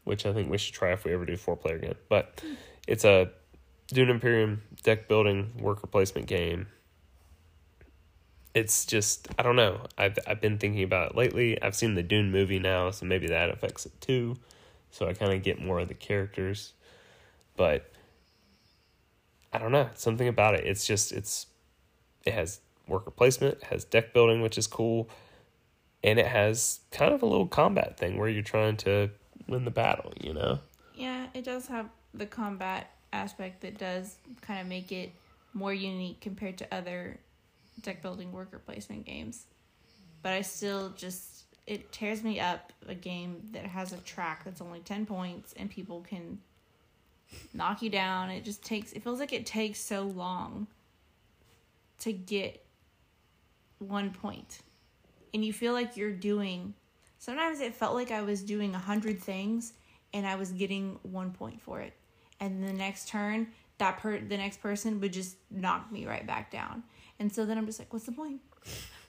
which 0.04 0.26
I 0.26 0.34
think 0.34 0.50
we 0.50 0.58
should 0.58 0.74
try 0.74 0.92
if 0.92 1.04
we 1.04 1.14
ever 1.14 1.26
do 1.26 1.36
four 1.36 1.56
player 1.56 1.78
again. 1.78 1.96
But 2.10 2.42
it's 2.88 3.06
a 3.06 3.32
Dune 3.88 4.10
Imperium 4.10 4.62
deck 4.84 5.08
building 5.08 5.52
worker 5.60 5.88
placement 5.88 6.28
game 6.28 6.68
it's 8.54 8.86
just 8.86 9.28
I 9.38 9.44
don't 9.44 9.56
know. 9.56 9.82
I've 9.98 10.18
I've 10.28 10.42
been 10.42 10.58
thinking 10.58 10.84
about 10.84 11.12
it 11.12 11.18
lately. 11.18 11.62
I've 11.62 11.76
seen 11.76 11.96
the 11.96 12.04
Dune 12.04 12.32
movie 12.32 12.60
now, 12.60 12.92
so 12.92 13.06
maybe 13.06 13.28
that 13.28 13.50
affects 13.50 13.86
it 13.86 14.00
too. 14.02 14.38
So 14.92 15.08
I 15.08 15.14
kind 15.14 15.34
of 15.34 15.44
get 15.44 15.62
more 15.62 15.80
of 15.80 15.88
the 15.88 15.94
characters, 15.94 16.74
but 17.56 17.92
I 19.54 19.60
don't 19.60 19.72
know. 19.72 19.90
Something 19.96 20.28
about 20.28 20.56
it. 20.56 20.66
It's 20.66 20.86
just 20.86 21.12
it's 21.12 21.48
it 22.26 22.34
has 22.34 22.62
worker 22.88 23.12
placement, 23.12 23.58
it 23.58 23.64
has 23.66 23.86
deck 23.86 24.14
building, 24.14 24.42
which 24.42 24.58
is 24.58 24.68
cool, 24.68 25.10
and 26.04 26.18
it 26.18 26.28
has 26.28 26.80
kind 26.92 27.14
of 27.14 27.22
a 27.22 27.26
little 27.26 27.48
combat 27.48 27.98
thing 27.98 28.18
where 28.18 28.30
you're 28.30 28.42
trying 28.42 28.78
to 28.78 29.12
win 29.48 29.66
the 29.66 29.72
battle. 29.72 30.14
You 30.20 30.34
know. 30.34 30.60
Yeah, 30.96 31.28
it 31.34 31.44
does 31.44 31.68
have 31.68 31.90
the 32.14 32.26
combat 32.26 32.92
aspect 33.14 33.62
that 33.62 33.78
does 33.78 34.18
kind 34.42 34.60
of 34.60 34.68
make 34.68 34.92
it 34.92 35.12
more 35.54 35.74
unique 35.74 36.20
compared 36.22 36.58
to 36.58 36.74
other 36.74 37.20
deck 37.82 38.02
building 38.02 38.32
worker 38.32 38.60
placement 38.60 39.06
games. 39.06 39.46
But 40.22 40.34
I 40.34 40.42
still 40.42 40.90
just 40.90 41.46
it 41.66 41.92
tears 41.92 42.24
me 42.24 42.40
up 42.40 42.74
a 42.88 42.96
game 42.96 43.42
that 43.52 43.66
has 43.66 43.94
a 43.94 43.98
track 43.98 44.44
that's 44.44 44.60
only 44.60 44.80
10 44.80 45.06
points 45.06 45.54
and 45.56 45.70
people 45.70 46.02
can 46.02 46.40
knock 47.54 47.82
you 47.82 47.90
down. 47.90 48.30
It 48.30 48.44
just 48.44 48.64
takes 48.64 48.92
it 48.94 49.04
feels 49.04 49.20
like 49.20 49.34
it 49.34 49.46
takes 49.46 49.80
so 49.80 50.04
long 50.04 50.68
to 52.00 52.12
get 52.12 52.66
one 53.78 54.12
point. 54.12 54.60
And 55.34 55.46
you 55.46 55.54
feel 55.54 55.74
like 55.74 55.96
you're 55.96 56.12
doing 56.12 56.74
sometimes 57.20 57.60
it 57.60 57.76
felt 57.76 57.94
like 57.94 58.12
I 58.12 58.22
was 58.22 58.42
doing 58.42 58.74
a 58.74 58.80
hundred 58.80 59.22
things 59.22 59.74
and 60.14 60.26
I 60.26 60.36
was 60.36 60.52
getting 60.52 61.00
one 61.04 61.32
point 61.32 61.62
for 61.62 61.80
it. 61.82 61.94
And 62.40 62.64
the 62.64 62.74
next 62.74 63.10
turn, 63.10 63.48
that 63.78 63.98
per 63.98 64.20
the 64.20 64.38
next 64.38 64.62
person 64.62 65.00
would 65.02 65.14
just 65.14 65.38
knock 65.52 65.92
me 65.92 66.06
right 66.06 66.26
back 66.26 66.52
down. 66.52 66.84
And 67.20 67.32
so 67.34 67.46
then 67.46 67.58
I'm 67.58 67.66
just 67.66 67.80
like, 67.80 67.92
what's 67.92 68.06
the 68.06 68.12
point? 68.12 68.42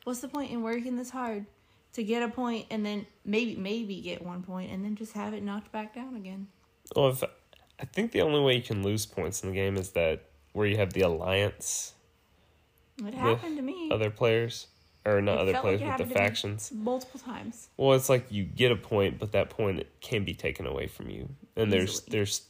What's 0.04 0.20
the 0.20 0.28
point 0.28 0.50
in 0.50 0.62
working 0.62 0.96
this 0.96 1.11
hard 1.11 1.46
to 1.92 2.02
get 2.04 2.22
a 2.22 2.28
point 2.28 2.66
and 2.70 2.84
then 2.84 3.06
maybe 3.24 3.56
maybe 3.56 4.00
get 4.00 4.22
one 4.24 4.42
point 4.42 4.70
and 4.72 4.84
then 4.84 4.96
just 4.96 5.12
have 5.12 5.34
it 5.34 5.42
knocked 5.42 5.70
back 5.72 5.94
down 5.94 6.16
again? 6.16 6.48
Well, 6.96 7.08
if 7.11 7.22
I 7.22 7.84
think 7.84 8.12
the 8.12 8.22
only 8.22 8.40
way 8.40 8.56
you 8.56 8.62
can 8.62 8.82
lose 8.82 9.06
points 9.06 9.42
in 9.42 9.50
the 9.50 9.54
game 9.54 9.76
is 9.76 9.90
that 9.92 10.24
where 10.52 10.66
you 10.66 10.76
have 10.76 10.92
the 10.92 11.02
alliance 11.02 11.94
It 13.04 13.14
happened 13.14 13.56
to 13.56 13.62
me 13.62 13.90
other 13.92 14.11
players 14.11 14.66
or 15.06 15.20
not 15.22 15.36
It 15.36 15.40
other 15.40 15.52
players 15.61 15.80
like 15.80 15.88
it 15.88 15.98
but 15.98 15.98
the 15.98 16.04
happened 16.04 16.11
to 16.11 16.14
me. 16.14 16.26
factions. 16.26 16.72
multiple 16.74 17.20
times. 17.20 17.68
Well, 17.76 17.92
it's 17.96 18.08
like 18.08 18.26
you 18.30 18.44
get 18.44 18.72
a 18.72 18.76
point, 18.76 19.18
but 19.18 19.32
that 19.32 19.48
point 19.50 19.86
can 20.00 20.24
be 20.24 20.34
taken 20.34 20.66
away 20.66 20.88
from 20.88 21.08
you. 21.11 21.28
And 21.56 21.72
there's 21.72 22.00
there's 22.02 22.42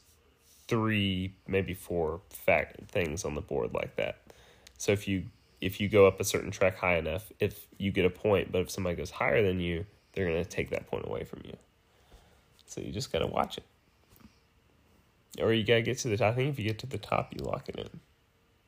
three, 0.66 1.34
maybe 1.46 1.74
four 1.74 2.20
fact 2.30 2.90
things 2.90 3.24
on 3.24 3.34
the 3.34 3.40
board 3.40 3.74
like 3.74 3.96
that. 3.96 4.18
So 4.78 4.92
if 4.92 5.06
you 5.06 5.24
if 5.60 5.80
you 5.80 5.88
go 5.88 6.06
up 6.06 6.20
a 6.20 6.24
certain 6.24 6.50
track 6.50 6.76
high 6.76 6.96
enough, 6.96 7.30
if 7.38 7.66
you 7.78 7.92
get 7.92 8.04
a 8.04 8.10
point, 8.10 8.50
but 8.50 8.62
if 8.62 8.70
somebody 8.70 8.96
goes 8.96 9.10
higher 9.10 9.42
than 9.42 9.60
you, 9.60 9.84
they're 10.12 10.26
going 10.26 10.42
to 10.42 10.48
take 10.48 10.70
that 10.70 10.86
point 10.86 11.06
away 11.06 11.24
from 11.24 11.40
you. 11.44 11.56
So 12.66 12.80
you 12.80 12.92
just 12.92 13.12
got 13.12 13.18
to 13.20 13.26
watch 13.26 13.58
it. 13.58 13.64
Or 15.40 15.52
you 15.52 15.64
got 15.64 15.74
to 15.74 15.82
get 15.82 15.98
to 15.98 16.08
the 16.08 16.16
top. 16.16 16.32
I 16.32 16.36
think 16.36 16.50
if 16.50 16.58
you 16.58 16.64
get 16.64 16.78
to 16.80 16.86
the 16.86 16.98
top, 16.98 17.32
you 17.32 17.44
lock 17.44 17.68
it 17.68 17.76
in. 17.76 17.88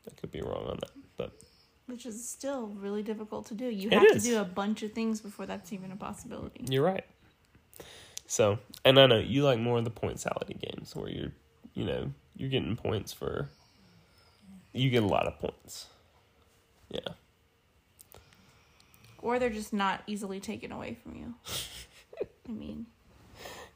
I 0.07 0.21
could 0.21 0.31
be 0.31 0.41
wrong 0.41 0.67
on 0.69 0.79
that, 0.81 0.91
but 1.17 1.33
Which 1.87 2.07
is 2.07 2.29
still 2.29 2.69
really 2.79 3.03
difficult 3.03 3.47
to 3.47 3.55
do. 3.55 3.67
You 3.67 3.91
have 3.91 4.13
to 4.13 4.19
do 4.19 4.41
a 4.41 4.45
bunch 4.45 4.83
of 4.83 4.93
things 4.93 5.21
before 5.21 5.47
that's 5.47 5.73
even 5.73 5.93
a 5.93 5.97
possibility. 5.97 6.65
you're 6.69 6.85
right. 6.85 7.05
So, 8.27 8.59
and 8.85 8.99
I 8.99 9.07
know 9.07 9.19
you 9.19 9.45
like 9.45 9.59
more 9.59 9.79
of 9.79 9.85
the 9.85 9.91
point 9.91 10.19
salad 10.19 10.55
games 10.61 10.97
where 10.97 11.11
you're, 11.11 11.33
you 11.75 11.85
know, 11.85 12.13
you're 12.35 12.49
getting 12.49 12.77
points 12.77 13.13
for. 13.13 13.49
You 14.73 14.89
get 14.89 15.03
a 15.03 15.07
lot 15.07 15.27
of 15.27 15.39
points. 15.39 15.87
Yeah. 16.93 17.01
Or 19.21 19.39
they're 19.39 19.51
just 19.51 19.73
not 19.73 20.03
easily 20.07 20.41
taken 20.41 20.73
away 20.73 20.97
from 21.03 21.15
you. 21.17 21.35
I 22.49 22.53
mean, 22.53 22.87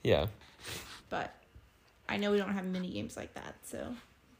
Yeah. 0.02 0.26
but 1.08 1.34
I 2.08 2.16
know 2.16 2.30
we 2.32 2.38
don't 2.38 2.52
have 2.52 2.64
mini 2.64 2.90
games 2.90 3.16
like 3.16 3.34
that, 3.34 3.54
so 3.64 3.94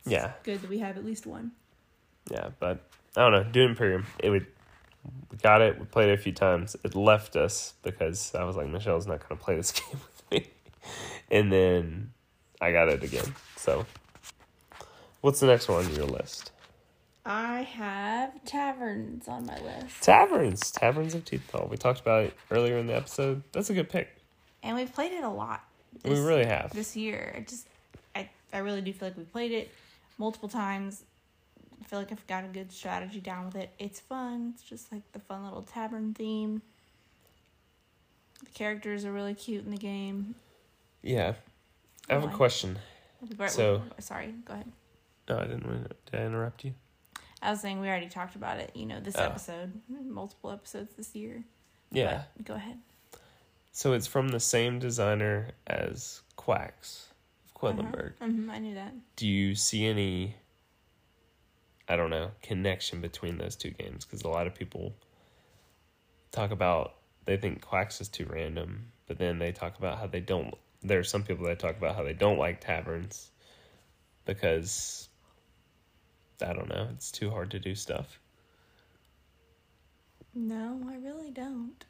it's 0.05 0.13
Yeah. 0.13 0.33
good 0.43 0.61
that 0.63 0.71
we 0.71 0.79
have 0.81 0.97
at 0.97 1.05
least 1.05 1.27
one. 1.27 1.53
Yeah, 2.31 2.51
but 2.59 2.81
I 3.17 3.21
don't 3.23 3.33
know. 3.33 3.45
Dune 3.45 3.71
Imperium, 3.71 4.05
it 4.19 4.31
would. 4.31 4.47
We 5.31 5.39
got 5.39 5.63
it. 5.63 5.79
We 5.79 5.85
played 5.87 6.09
it 6.11 6.19
a 6.19 6.23
few 6.23 6.33
times. 6.33 6.77
It 6.83 6.97
left 6.97 7.37
us 7.37 7.75
because 7.85 8.35
I 8.35 8.43
was 8.43 8.57
like, 8.57 8.67
Michelle's 8.67 9.07
not 9.07 9.21
going 9.21 9.39
to 9.39 9.45
play 9.45 9.55
this 9.55 9.71
game 9.81 9.87
with 9.93 10.31
me, 10.33 10.51
and 11.31 11.53
then 11.53 12.13
I 12.61 12.73
got 12.73 12.89
it 12.89 13.05
again. 13.05 13.33
So, 13.57 13.87
what's 15.21 15.39
the 15.39 15.47
next 15.47 15.69
one 15.69 15.85
on 15.85 15.95
your 15.95 16.07
list? 16.07 16.51
I 17.29 17.63
have 17.63 18.45
taverns 18.45 19.27
on 19.27 19.47
my 19.47 19.59
list. 19.61 20.01
Taverns, 20.03 20.71
Taverns 20.71 21.13
of 21.15 21.25
teeth. 21.25 21.43
Tiefenthal. 21.53 21.69
We 21.69 21.77
talked 21.77 21.99
about 22.01 22.23
it 22.25 22.35
earlier 22.53 22.79
in 22.79 22.87
the 22.87 22.95
episode. 22.95 23.43
That's 23.51 23.69
a 23.69 23.75
good 23.75 23.89
pick. 23.91 24.09
And 24.63 24.77
we've 24.77 24.93
played 24.93 25.11
it 25.13 25.25
a 25.25 25.29
lot. 25.29 25.65
we 26.05 26.21
really 26.21 26.45
have. 26.45 26.73
this 26.73 26.95
year. 26.97 27.35
I 27.37 27.41
just 27.41 27.67
I 28.15 28.31
I 28.53 28.59
really 28.59 28.81
do 28.81 28.93
feel 28.93 29.09
like 29.09 29.17
we 29.17 29.25
played 29.25 29.51
it 29.51 29.73
multiple 30.19 30.49
times. 30.49 31.03
I 31.81 31.85
feel 31.85 31.99
like 31.99 32.13
I've 32.13 32.27
got 32.29 32.45
a 32.45 32.49
good 32.49 32.71
strategy 32.71 33.21
down 33.21 33.47
with 33.47 33.57
it. 33.57 33.71
It's 33.81 33.99
fun. 33.99 34.53
It's 34.55 34.63
just 34.63 34.93
like 34.93 35.03
the 35.13 35.19
fun 35.19 35.43
little 35.45 35.63
tavern 35.63 36.15
theme. 36.15 36.63
The 38.45 38.51
characters 38.51 39.05
are 39.05 39.13
really 39.13 39.35
cute 39.35 39.65
in 39.65 39.73
the 39.73 39.77
game. 39.77 40.37
Yeah. 41.03 41.35
I 42.09 42.15
have 42.15 42.25
a 42.25 42.29
question. 42.29 42.79
So- 43.49 43.83
sorry, 43.99 44.33
go 44.45 44.55
ahead. 44.55 44.71
No, 45.29 45.39
I 45.39 45.43
didn't. 45.43 45.67
want 45.67 45.89
to- 45.89 45.97
Did 46.13 46.21
I 46.21 46.25
interrupt 46.25 46.65
you? 46.65 46.75
I 47.47 47.51
was 47.51 47.61
saying 47.61 47.81
we 47.81 47.89
already 47.89 48.09
talked 48.09 48.35
about 48.35 48.59
it. 48.59 48.73
You 48.75 48.87
know, 48.87 48.99
this 49.01 49.17
Oh. 49.17 49.23
episode, 49.23 49.73
multiple 49.89 50.51
episodes 50.51 50.91
this 50.97 51.15
year. 51.15 51.45
Yeah. 51.93 52.25
But 52.37 52.47
go 52.47 52.55
ahead. 52.55 52.79
So 53.73 53.93
it's 53.93 54.07
from 54.09 54.29
the 54.31 54.41
same 54.41 54.79
designer 54.81 55.53
as 55.67 56.23
Quacks 56.35 57.09
of 57.45 57.55
Quedlinburg. 57.55 58.15
hmm 58.19 58.51
I 58.51 58.59
knew 58.59 58.75
that. 58.75 58.93
do 59.17 59.27
you 59.27 59.55
see 59.55 59.87
any 59.87 60.37
i 61.89 61.95
don't 61.97 62.11
know 62.11 62.31
connection 62.43 63.01
between 63.01 63.39
those 63.39 63.55
two 63.57 63.71
games 63.71 64.05
because 64.05 64.23
a 64.23 64.29
lot 64.29 64.47
of 64.49 64.55
people 64.55 64.93
talk 66.33 66.51
about 66.51 66.95
they 67.27 67.37
think 67.37 67.61
quacks 67.63 68.01
is 68.01 68.09
too 68.09 68.27
random 68.29 68.91
but 69.07 69.19
then 69.19 69.39
they 69.39 69.53
talk 69.53 69.79
about 69.79 69.99
how 69.99 70.07
they 70.07 70.21
don't 70.21 70.55
there 70.83 70.99
are 70.99 71.05
some 71.05 71.23
people 71.23 71.47
that 71.47 71.59
talk 71.61 71.77
about 71.77 71.95
how 71.97 72.03
they 72.03 72.13
don't 72.13 72.39
like 72.39 72.61
taverns 72.61 73.31
because 74.25 75.09
i 76.43 76.53
don't 76.53 76.69
know 76.69 76.89
it's 76.93 77.11
too 77.11 77.31
hard 77.31 77.51
to 77.51 77.59
do 77.59 77.75
stuff 77.75 78.19
No, 80.35 80.81
I 80.89 80.97
really 80.97 81.31
don't. 81.31 81.85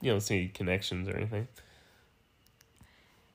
you 0.00 0.10
don't 0.12 0.20
see 0.20 0.48
connections 0.54 1.08
or 1.08 1.16
anything 1.16 1.48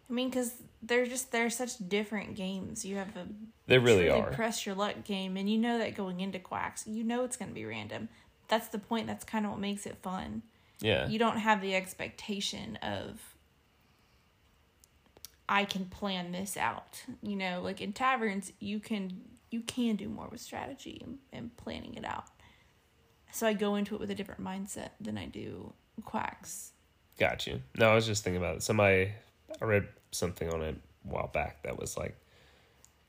I 0.09 0.13
mean, 0.13 0.29
because 0.29 0.55
they're 0.83 1.05
just 1.05 1.31
they're 1.31 1.49
such 1.49 1.77
different 1.87 2.35
games. 2.35 2.83
You 2.83 2.97
have 2.97 3.15
a 3.15 3.25
they 3.67 3.77
really 3.79 4.09
are 4.09 4.29
press 4.31 4.65
your 4.65 4.75
luck 4.75 5.05
game, 5.05 5.37
and 5.37 5.49
you 5.49 5.57
know 5.57 5.77
that 5.77 5.95
going 5.95 6.19
into 6.19 6.37
quacks, 6.37 6.85
you 6.85 7.03
know 7.05 7.23
it's 7.23 7.37
going 7.37 7.47
to 7.47 7.55
be 7.55 7.63
random. 7.65 8.09
That's 8.49 8.67
the 8.67 8.77
point. 8.79 9.07
That's 9.07 9.23
kind 9.23 9.45
of 9.45 9.51
what 9.51 9.61
makes 9.61 9.85
it 9.85 9.95
fun. 10.01 10.41
yeah 10.81 11.07
You 11.07 11.17
don't 11.17 11.37
have 11.37 11.61
the 11.61 11.73
expectation 11.75 12.75
of 12.81 13.21
I 15.47 15.63
can 15.65 15.85
plan 15.85 16.31
this 16.33 16.57
out. 16.57 17.03
You 17.21 17.37
know, 17.37 17.61
like 17.63 17.79
in 17.79 17.93
taverns, 17.93 18.51
you 18.59 18.79
can 18.81 19.21
you 19.51 19.61
can 19.61 19.95
do 19.97 20.09
more 20.09 20.27
with 20.31 20.41
strategy 20.41 21.01
and, 21.03 21.17
and 21.31 21.55
planning 21.57 21.95
it 21.95 22.05
out. 22.05 22.25
So 23.31 23.45
I 23.47 23.53
go 23.53 23.75
into 23.75 23.95
it 23.95 24.01
with 24.01 24.09
a 24.09 24.15
different 24.15 24.43
mindset 24.43 24.89
than 24.99 25.17
I 25.17 25.25
do 25.25 25.73
quacks. 26.03 26.71
Got 27.19 27.45
you. 27.47 27.61
No, 27.77 27.91
I 27.91 27.95
was 27.95 28.05
just 28.05 28.23
thinking 28.23 28.41
about 28.41 28.57
it. 28.57 28.63
Somebody, 28.63 29.11
I 29.61 29.65
read 29.65 29.87
something 30.11 30.51
on 30.51 30.61
it 30.63 30.75
a 30.75 31.07
while 31.07 31.27
back 31.27 31.63
that 31.63 31.79
was 31.79 31.97
like 31.97 32.17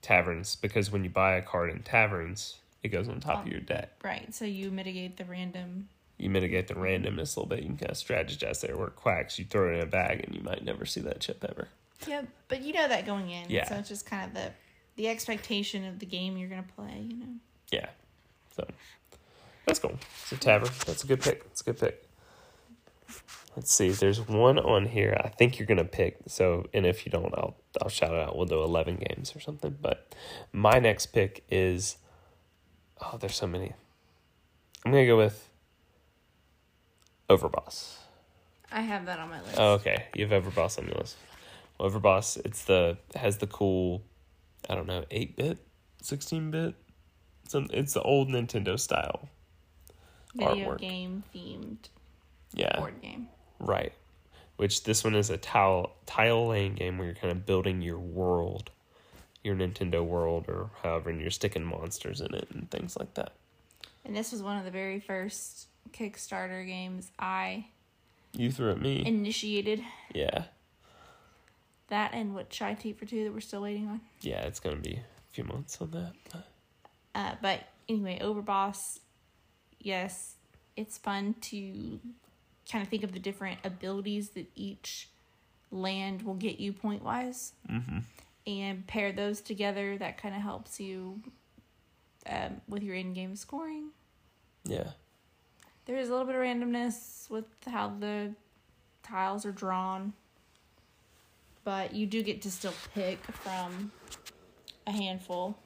taverns 0.00 0.56
because 0.56 0.90
when 0.90 1.04
you 1.04 1.10
buy 1.10 1.34
a 1.34 1.42
card 1.42 1.70
in 1.70 1.82
taverns, 1.82 2.58
it 2.82 2.88
goes 2.88 3.08
on 3.08 3.20
top 3.20 3.46
of 3.46 3.50
your 3.50 3.60
deck. 3.60 4.00
Right. 4.04 4.34
So 4.34 4.44
you 4.44 4.70
mitigate 4.70 5.16
the 5.16 5.24
random. 5.24 5.88
You 6.18 6.30
mitigate 6.30 6.68
the 6.68 6.74
randomness 6.74 7.36
a 7.36 7.40
little 7.40 7.46
bit. 7.46 7.60
You 7.60 7.66
can 7.66 7.78
kind 7.78 7.90
of 7.90 7.96
strategize 7.96 8.60
there. 8.60 8.76
Where 8.76 8.88
quacks, 8.88 9.38
you 9.38 9.44
throw 9.44 9.70
it 9.70 9.76
in 9.76 9.80
a 9.80 9.86
bag 9.86 10.24
and 10.24 10.34
you 10.34 10.42
might 10.42 10.64
never 10.64 10.84
see 10.84 11.00
that 11.00 11.20
chip 11.20 11.44
ever. 11.48 11.68
Yeah, 12.06 12.22
but 12.48 12.62
you 12.62 12.72
know 12.72 12.88
that 12.88 13.06
going 13.06 13.30
in. 13.30 13.48
Yeah. 13.48 13.68
So 13.68 13.76
it's 13.76 13.88
just 13.88 14.06
kind 14.06 14.26
of 14.26 14.34
the 14.34 14.50
the 14.96 15.08
expectation 15.08 15.84
of 15.84 15.98
the 15.98 16.06
game 16.06 16.36
you're 16.36 16.48
gonna 16.48 16.64
play. 16.76 17.06
You 17.08 17.16
know. 17.16 17.34
Yeah. 17.70 17.88
So 18.56 18.66
that's 19.66 19.78
cool. 19.78 19.98
It's 20.22 20.32
a 20.32 20.36
tavern. 20.36 20.70
That's 20.86 21.04
a 21.04 21.06
good 21.06 21.20
pick. 21.20 21.42
It's 21.46 21.60
a 21.60 21.64
good 21.64 21.78
pick. 21.78 22.08
Let's 23.56 23.72
see. 23.72 23.90
There's 23.90 24.26
one 24.26 24.58
on 24.58 24.86
here 24.86 25.20
I 25.22 25.28
think 25.28 25.58
you're 25.58 25.66
gonna 25.66 25.84
pick. 25.84 26.18
So, 26.26 26.66
and 26.72 26.86
if 26.86 27.04
you 27.04 27.12
don't, 27.12 27.34
I'll 27.34 27.56
I'll 27.80 27.88
shout 27.88 28.12
it 28.12 28.20
out. 28.20 28.36
We'll 28.36 28.46
do 28.46 28.62
eleven 28.62 28.96
games 28.96 29.34
or 29.36 29.40
something. 29.40 29.76
But 29.80 30.14
my 30.52 30.78
next 30.78 31.06
pick 31.06 31.44
is 31.50 31.96
oh, 33.00 33.18
there's 33.18 33.36
so 33.36 33.46
many. 33.46 33.72
I'm 34.84 34.92
gonna 34.92 35.06
go 35.06 35.16
with 35.16 35.48
Overboss. 37.28 37.96
I 38.70 38.80
have 38.80 39.06
that 39.06 39.18
on 39.18 39.28
my 39.28 39.40
list. 39.42 39.54
Oh, 39.58 39.74
okay. 39.74 40.06
You 40.14 40.26
have 40.26 40.44
Overboss 40.44 40.78
on 40.78 40.86
your 40.86 40.96
list. 40.96 41.16
Overboss, 41.78 42.38
it's 42.44 42.64
the 42.64 42.96
has 43.14 43.38
the 43.38 43.46
cool, 43.46 44.02
I 44.68 44.74
don't 44.74 44.86
know, 44.86 45.04
eight 45.10 45.36
bit, 45.36 45.58
sixteen 46.02 46.50
bit. 46.50 46.74
It's 47.44 47.54
an, 47.54 47.68
it's 47.72 47.92
the 47.94 48.02
old 48.02 48.28
Nintendo 48.28 48.78
style. 48.78 49.28
Video 50.34 50.70
artwork. 50.70 50.78
game 50.78 51.22
themed 51.34 51.76
Yeah, 52.54 52.78
board 52.78 53.00
game. 53.02 53.28
right. 53.58 53.92
Which 54.56 54.84
this 54.84 55.02
one 55.04 55.14
is 55.14 55.28
a 55.30 55.36
tile 55.36 55.92
tile 56.06 56.46
laying 56.48 56.74
game 56.74 56.96
where 56.98 57.06
you're 57.06 57.14
kind 57.16 57.32
of 57.32 57.44
building 57.44 57.82
your 57.82 57.98
world, 57.98 58.70
your 59.42 59.56
Nintendo 59.56 60.04
world, 60.04 60.44
or 60.48 60.70
however, 60.82 61.10
and 61.10 61.20
you're 61.20 61.30
sticking 61.30 61.64
monsters 61.64 62.20
in 62.20 62.32
it 62.34 62.48
and 62.52 62.70
things 62.70 62.96
like 62.96 63.12
that. 63.14 63.32
And 64.04 64.14
this 64.16 64.30
was 64.32 64.42
one 64.42 64.56
of 64.58 64.64
the 64.64 64.70
very 64.70 65.00
first 65.00 65.66
Kickstarter 65.92 66.64
games 66.66 67.10
I 67.18 67.66
You 68.32 68.50
threw 68.52 68.70
at 68.70 68.80
me. 68.80 69.04
initiated. 69.04 69.82
yeah, 70.14 70.44
That 71.92 72.14
and 72.14 72.34
what 72.34 72.48
Chai 72.48 72.72
Tea 72.72 72.94
for 72.94 73.04
Two 73.04 73.24
that 73.24 73.34
we're 73.34 73.40
still 73.40 73.60
waiting 73.60 73.86
on. 73.86 74.00
yeah. 74.22 74.40
It's 74.46 74.58
gonna 74.60 74.76
be 74.76 74.94
a 74.94 75.32
few 75.32 75.44
months 75.44 75.78
on 75.78 75.90
that. 75.90 76.14
but- 76.32 76.48
Uh, 77.14 77.34
but 77.42 77.64
anyway, 77.86 78.18
Overboss, 78.18 79.00
yes, 79.78 80.36
it's 80.74 80.96
fun 80.96 81.34
to 81.42 82.00
kind 82.70 82.82
of 82.82 82.88
think 82.88 83.02
of 83.02 83.12
the 83.12 83.18
different 83.18 83.60
abilities 83.62 84.30
that 84.30 84.46
each 84.54 85.10
land 85.70 86.22
will 86.22 86.34
get 86.34 86.58
you 86.58 86.72
point 86.72 87.02
wise 87.02 87.52
Mhm. 87.68 88.04
and 88.46 88.86
pair 88.86 89.12
those 89.12 89.42
together. 89.42 89.98
That 89.98 90.16
kind 90.16 90.34
of 90.34 90.40
helps 90.40 90.80
you 90.80 91.22
um, 92.24 92.62
with 92.68 92.82
your 92.82 92.94
in 92.94 93.12
game 93.12 93.36
scoring. 93.36 93.90
Yeah, 94.64 94.92
There 95.84 95.98
is 95.98 96.08
a 96.08 96.12
little 96.12 96.26
bit 96.26 96.36
of 96.36 96.40
randomness 96.40 97.28
with 97.28 97.44
how 97.66 97.88
the 97.90 98.34
tiles 99.02 99.44
are 99.44 99.50
drawn, 99.52 100.14
but 101.64 101.94
you 101.94 102.06
do 102.06 102.22
get 102.22 102.42
to 102.42 102.50
still 102.50 102.74
pick 102.94 103.22
from 103.32 103.92
a 104.86 104.90
handful 104.92 105.56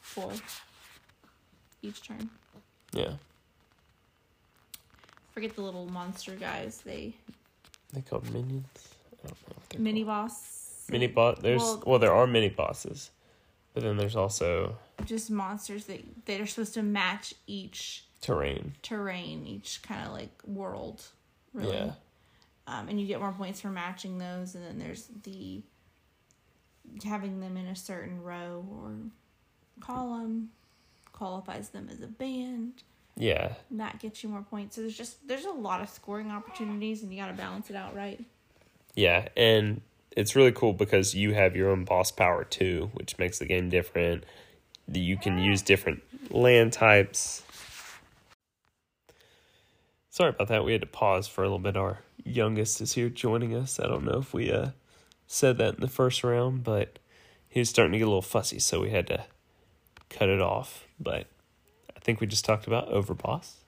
for 0.00 0.32
each 1.82 2.02
turn. 2.06 2.30
yeah. 2.92 3.14
Forget 5.32 5.54
the 5.54 5.62
little 5.62 5.86
monster 5.86 6.34
guys. 6.34 6.80
They 6.84 7.14
They 7.92 8.00
called 8.00 8.30
minions. 8.32 8.66
I 9.24 9.28
don't 9.28 9.38
know. 9.76 9.78
Mini 9.84 10.04
called. 10.04 10.28
boss. 10.28 10.86
Mini 10.90 11.06
boss. 11.06 11.38
There's 11.40 11.60
Well- 11.62 11.82
well, 11.86 11.98
there 11.98 12.12
are 12.12 12.26
mini 12.26 12.48
bosses, 12.48 13.10
but 13.74 13.82
then 13.84 13.96
there's 13.96 14.16
also 14.16 14.76
Just 15.04 15.30
monsters 15.30 15.84
that 15.86 16.26
that 16.26 16.40
are 16.40 16.46
supposed 16.46 16.74
to 16.74 16.82
match 16.82 17.34
each 17.46 18.04
terrain. 18.20 18.74
terrain, 18.82 19.46
each 19.46 19.80
kind 19.82 20.04
of 20.06 20.12
like 20.12 20.42
world. 20.44 21.04
Really. 21.52 21.76
Yeah, 21.76 21.94
um, 22.68 22.88
and 22.88 23.00
you 23.00 23.06
get 23.06 23.18
more 23.18 23.32
points 23.32 23.60
for 23.60 23.68
matching 23.68 24.18
those 24.18 24.54
and 24.54 24.64
then 24.64 24.78
there's 24.78 25.08
the 25.24 25.62
having 27.04 27.40
them 27.40 27.56
in 27.56 27.66
a 27.66 27.76
certain 27.76 28.22
row 28.22 28.64
or 28.70 28.94
column 29.80 30.50
qualifies 31.12 31.70
them 31.70 31.88
as 31.90 32.00
a 32.00 32.06
band 32.06 32.82
Yeah. 33.16 33.54
And 33.70 33.80
that 33.80 33.98
gets 33.98 34.22
you 34.22 34.28
more 34.28 34.42
points. 34.42 34.76
So 34.76 34.82
there's 34.82 34.96
just 34.96 35.26
there's 35.26 35.44
a 35.44 35.50
lot 35.50 35.80
of 35.80 35.88
scoring 35.88 36.30
opportunities, 36.30 37.02
and 37.02 37.12
you 37.12 37.20
got 37.20 37.26
to 37.26 37.32
balance 37.32 37.68
it 37.68 37.74
out 37.76 37.94
right. 37.96 38.24
Yeah, 38.94 39.28
and 39.36 39.80
it's 40.16 40.36
really 40.36 40.52
cool 40.52 40.72
because 40.72 41.14
you 41.14 41.34
have 41.34 41.56
your 41.56 41.70
own 41.70 41.84
boss 41.84 42.10
power 42.10 42.44
too, 42.44 42.90
which 42.94 43.18
makes 43.18 43.38
the 43.40 43.44
game 43.46 43.68
different. 43.68 44.24
You 44.90 45.16
can 45.16 45.38
use 45.38 45.62
different 45.62 46.02
land 46.30 46.72
types. 46.72 47.42
Sorry 50.18 50.30
about 50.30 50.48
that. 50.48 50.64
We 50.64 50.72
had 50.72 50.80
to 50.80 50.86
pause 50.88 51.28
for 51.28 51.42
a 51.42 51.44
little 51.44 51.60
bit. 51.60 51.76
Our 51.76 52.00
youngest 52.24 52.80
is 52.80 52.94
here 52.94 53.08
joining 53.08 53.54
us. 53.54 53.78
I 53.78 53.86
don't 53.86 54.04
know 54.04 54.18
if 54.18 54.34
we 54.34 54.50
uh, 54.50 54.70
said 55.28 55.58
that 55.58 55.76
in 55.76 55.80
the 55.80 55.86
first 55.86 56.24
round, 56.24 56.64
but 56.64 56.98
he 57.48 57.60
was 57.60 57.68
starting 57.68 57.92
to 57.92 57.98
get 57.98 58.04
a 58.04 58.08
little 58.08 58.20
fussy, 58.20 58.58
so 58.58 58.80
we 58.80 58.90
had 58.90 59.06
to 59.06 59.26
cut 60.10 60.28
it 60.28 60.40
off. 60.40 60.88
But 60.98 61.28
I 61.96 62.00
think 62.00 62.20
we 62.20 62.26
just 62.26 62.44
talked 62.44 62.66
about 62.66 62.90
Overboss. 62.90 63.58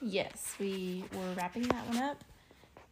Yes, 0.00 0.54
we 0.60 1.02
were 1.12 1.34
wrapping 1.36 1.64
that 1.64 1.88
one 1.88 1.98
up, 1.98 2.22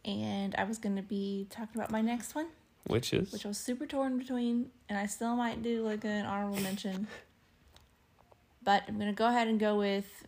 and 0.03 0.53
I 0.57 0.65
was 0.65 0.77
going 0.77 0.97
to 0.97 1.01
be 1.01 1.47
talking 1.49 1.79
about 1.79 1.91
my 1.91 2.01
next 2.01 2.35
one, 2.35 2.47
Which 2.87 3.13
is 3.13 3.31
which 3.31 3.45
I 3.45 3.47
was 3.47 3.57
super 3.57 3.85
torn 3.85 4.17
between, 4.17 4.69
and 4.89 4.97
I 4.97 5.05
still 5.05 5.37
might 5.37 5.63
do 5.63 5.81
like 5.81 6.03
an 6.03 6.25
honorable 6.25 6.59
mention. 6.59 7.07
But 8.63 8.83
I'm 8.85 8.95
going 8.95 9.07
to 9.07 9.15
go 9.15 9.27
ahead 9.27 9.47
and 9.47 9.61
go 9.61 9.77
with 9.77 10.25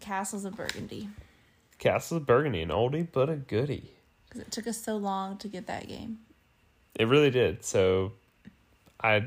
Castles 0.00 0.44
of 0.44 0.56
Burgundy 0.56 1.08
Castles 1.78 2.20
of 2.20 2.26
Burgundy, 2.26 2.60
an 2.60 2.68
oldie 2.68 3.06
but 3.10 3.30
a 3.30 3.36
goodie. 3.36 3.90
because 4.28 4.42
it 4.42 4.50
took 4.50 4.66
us 4.66 4.82
so 4.82 4.96
long 4.96 5.38
to 5.38 5.48
get 5.48 5.66
that 5.66 5.88
game. 5.88 6.18
It 6.98 7.08
really 7.08 7.30
did. 7.30 7.64
So 7.64 8.12
I 9.02 9.24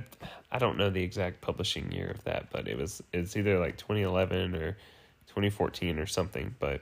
I 0.52 0.60
don't 0.60 0.78
know 0.78 0.90
the 0.90 1.02
exact 1.02 1.42
publishing 1.42 1.92
year 1.92 2.10
of 2.10 2.24
that, 2.26 2.52
but 2.52 2.68
it 2.68 2.78
was 2.78 3.02
it's 3.12 3.36
either 3.36 3.60
like 3.60 3.78
2011 3.78 4.56
or 4.56 4.78
2014 5.28 5.98
or 5.98 6.06
something, 6.06 6.54
but 6.60 6.82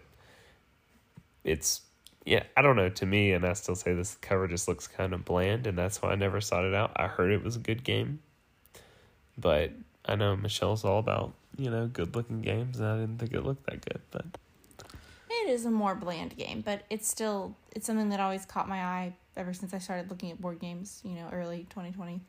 it's 1.44 1.82
yeah, 2.26 2.44
I 2.58 2.62
don't 2.62 2.76
know 2.76 2.90
to 2.90 3.06
me 3.06 3.32
and 3.32 3.46
I 3.46 3.54
still 3.54 3.76
say 3.76 3.94
this 3.94 4.16
cover 4.22 4.48
just 4.48 4.68
looks 4.68 4.88
kind 4.88 5.14
of 5.14 5.26
bland 5.26 5.66
and 5.68 5.78
that's 5.78 6.02
why 6.02 6.12
I 6.12 6.16
never 6.16 6.42
sought 6.42 6.66
it 6.66 6.74
out. 6.74 6.92
I 6.96 7.08
heard 7.08 7.32
it 7.32 7.44
was 7.44 7.56
a 7.56 7.60
good 7.60 7.84
game. 7.84 8.20
But 9.38 9.72
I 10.06 10.16
know 10.16 10.36
Michelle's 10.36 10.84
all 10.84 11.00
about, 11.00 11.34
you 11.62 11.70
know, 11.70 11.88
good-looking 11.88 12.42
games 12.42 12.80
and 12.80 12.88
I 12.88 12.98
didn't 13.00 13.18
think 13.20 13.34
it 13.34 13.44
looked 13.46 13.66
that 13.68 13.84
good, 13.86 14.02
but 14.12 14.26
It 15.30 15.50
is 15.50 15.66
a 15.66 15.72
more 15.72 15.96
bland 15.96 16.36
game, 16.38 16.62
but 16.62 16.84
it's 16.90 17.08
still 17.08 17.56
it's 17.76 17.86
something 17.86 18.10
that 18.10 18.20
always 18.20 18.46
caught 18.46 18.68
my 18.68 18.82
eye 18.84 19.14
ever 19.38 19.54
since 19.54 19.74
I 19.74 19.78
started 19.80 20.10
looking 20.10 20.32
at 20.32 20.42
board 20.42 20.60
games, 20.60 21.02
you 21.04 21.16
know, 21.16 21.30
early 21.32 21.66
2020. 21.70 22.20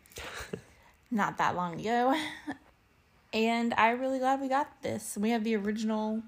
Not 1.10 1.38
that 1.38 1.56
long 1.56 1.80
ago. 1.80 2.14
And 3.34 3.72
I'm 3.74 3.98
really 4.00 4.18
glad 4.18 4.40
we 4.40 4.48
got 4.48 4.82
this. 4.82 5.16
We 5.18 5.30
have 5.30 5.42
the 5.44 5.56
original 5.56 6.22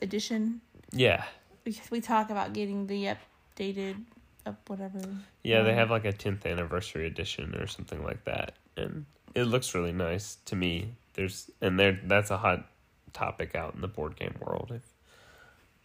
edition. 0.00 0.60
yeah. 0.92 1.24
We, 1.64 1.80
we 1.90 2.00
talk 2.00 2.28
about 2.30 2.52
getting 2.54 2.88
the 2.88 3.14
updated 3.56 4.02
up 4.44 4.68
whatever. 4.68 4.98
Yeah, 5.44 5.62
they 5.62 5.70
Um, 5.70 5.76
have 5.76 5.90
like 5.90 6.04
a 6.04 6.12
10th 6.12 6.44
anniversary 6.44 7.06
edition 7.06 7.54
or 7.54 7.66
something 7.68 8.02
like 8.02 8.24
that. 8.24 8.54
And 8.76 9.06
it 9.34 9.44
looks 9.44 9.74
really 9.74 9.92
nice 9.92 10.38
to 10.46 10.56
me. 10.56 10.94
There's 11.14 11.50
and 11.60 11.78
there 11.78 11.98
that's 12.04 12.30
a 12.30 12.38
hot 12.38 12.66
topic 13.12 13.54
out 13.54 13.74
in 13.74 13.80
the 13.80 13.88
board 13.88 14.16
game 14.16 14.34
world. 14.40 14.72
If, 14.74 14.82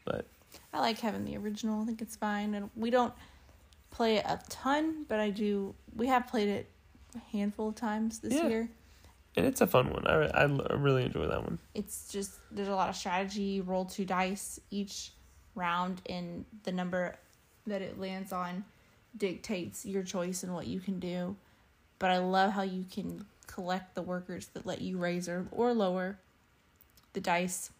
but 0.06 0.26
I 0.74 0.80
like 0.80 1.00
having 1.00 1.26
the 1.26 1.38
original. 1.38 1.82
I 1.82 1.86
think 1.86 2.02
it's 2.02 2.16
fine. 2.16 2.54
And 2.54 2.70
we 2.76 2.90
don't 2.90 3.14
play 3.92 4.18
it 4.18 4.26
a 4.26 4.40
ton, 4.50 5.06
but 5.08 5.20
I 5.20 5.30
do. 5.30 5.76
We 5.96 6.08
have 6.08 6.28
played 6.28 6.48
it 6.50 6.70
a 7.16 7.20
handful 7.32 7.70
of 7.70 7.76
times 7.76 8.20
this 8.20 8.34
Yeah. 8.34 8.48
year. 8.48 8.70
and 9.36 9.46
it's 9.46 9.62
a 9.62 9.68
fun 9.68 9.90
one. 9.92 10.06
I, 10.08 10.26
I, 10.28 10.44
I 10.44 10.74
really 10.76 11.04
enjoy 11.06 11.28
that 11.28 11.44
one. 11.44 11.60
it's 11.76 12.08
just 12.12 12.32
there's 12.52 12.68
a 12.70 12.76
lot 12.76 12.90
of 12.90 12.96
strategy 12.96 13.62
roll 13.62 13.86
two 13.86 14.06
dice 14.06 14.60
each 14.72 15.12
round 15.56 16.02
and 16.08 16.46
the 16.64 16.72
number 16.72 17.16
that 17.66 17.82
it 17.82 18.00
lands 18.00 18.32
on 18.34 18.64
dictates 19.18 19.86
your 19.86 20.04
choice 20.04 20.44
and 20.44 20.54
what 20.54 20.68
you 20.68 20.80
can 20.80 21.00
do 21.00 21.36
but 22.00 22.12
i 22.12 22.18
love 22.20 22.52
how 22.52 22.62
you 22.62 22.86
can 22.92 23.26
collect 23.48 23.95
the 23.95 24.02
workers 24.02 24.48
that 24.48 24.66
let 24.66 24.82
you 24.82 24.98
raise 24.98 25.28
or, 25.28 25.48
or 25.52 25.74
lower 25.74 26.18
the 27.14 27.22
dice 27.22 27.72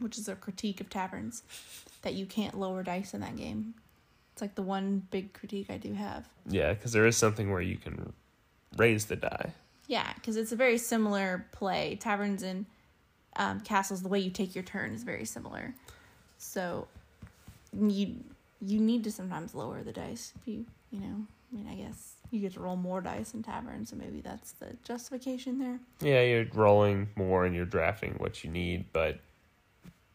which 0.00 0.18
is 0.18 0.28
a 0.28 0.34
critique 0.34 0.80
of 0.80 0.90
taverns 0.90 1.42
that 2.02 2.14
you 2.14 2.26
can't 2.26 2.58
lower 2.58 2.82
dice 2.82 3.14
in 3.14 3.20
that 3.20 3.36
game 3.36 3.74
it's 4.32 4.42
like 4.42 4.54
the 4.56 4.62
one 4.62 5.06
big 5.10 5.32
critique 5.32 5.70
i 5.70 5.76
do 5.76 5.92
have 5.92 6.26
Yeah, 6.48 6.74
because 6.74 6.92
there 6.92 7.06
is 7.06 7.16
something 7.16 7.50
where 7.52 7.60
you 7.62 7.76
can 7.76 8.12
raise 8.76 9.06
the 9.06 9.16
die. 9.16 9.52
Yeah, 9.86 10.12
because 10.14 10.36
it's 10.36 10.50
a 10.52 10.56
very 10.56 10.78
similar 10.78 11.46
play. 11.52 11.96
Taverns 12.00 12.42
and 12.42 12.66
um, 13.36 13.60
castles, 13.60 14.02
the 14.02 14.08
way 14.08 14.18
you 14.18 14.30
take 14.30 14.54
your 14.54 14.64
turn 14.64 14.92
is 14.94 15.02
very 15.02 15.24
similar. 15.24 15.74
So 16.38 16.88
you 17.78 18.16
you 18.60 18.80
need 18.80 19.04
to 19.04 19.12
sometimes 19.12 19.54
lower 19.54 19.82
the 19.82 19.92
dice. 19.92 20.32
If 20.40 20.48
you 20.48 20.64
you 20.90 21.00
know, 21.00 21.26
I 21.52 21.56
mean, 21.56 21.68
I 21.68 21.74
guess 21.74 22.14
you 22.34 22.40
get 22.40 22.54
to 22.54 22.60
roll 22.60 22.76
more 22.76 23.00
dice 23.00 23.32
in 23.32 23.42
taverns, 23.42 23.90
so 23.90 23.96
maybe 23.96 24.20
that's 24.20 24.52
the 24.52 24.76
justification 24.84 25.58
there. 25.58 25.78
Yeah, 26.00 26.22
you're 26.22 26.46
rolling 26.52 27.08
more 27.16 27.44
and 27.46 27.54
you're 27.54 27.64
drafting 27.64 28.14
what 28.18 28.42
you 28.44 28.50
need, 28.50 28.86
but 28.92 29.20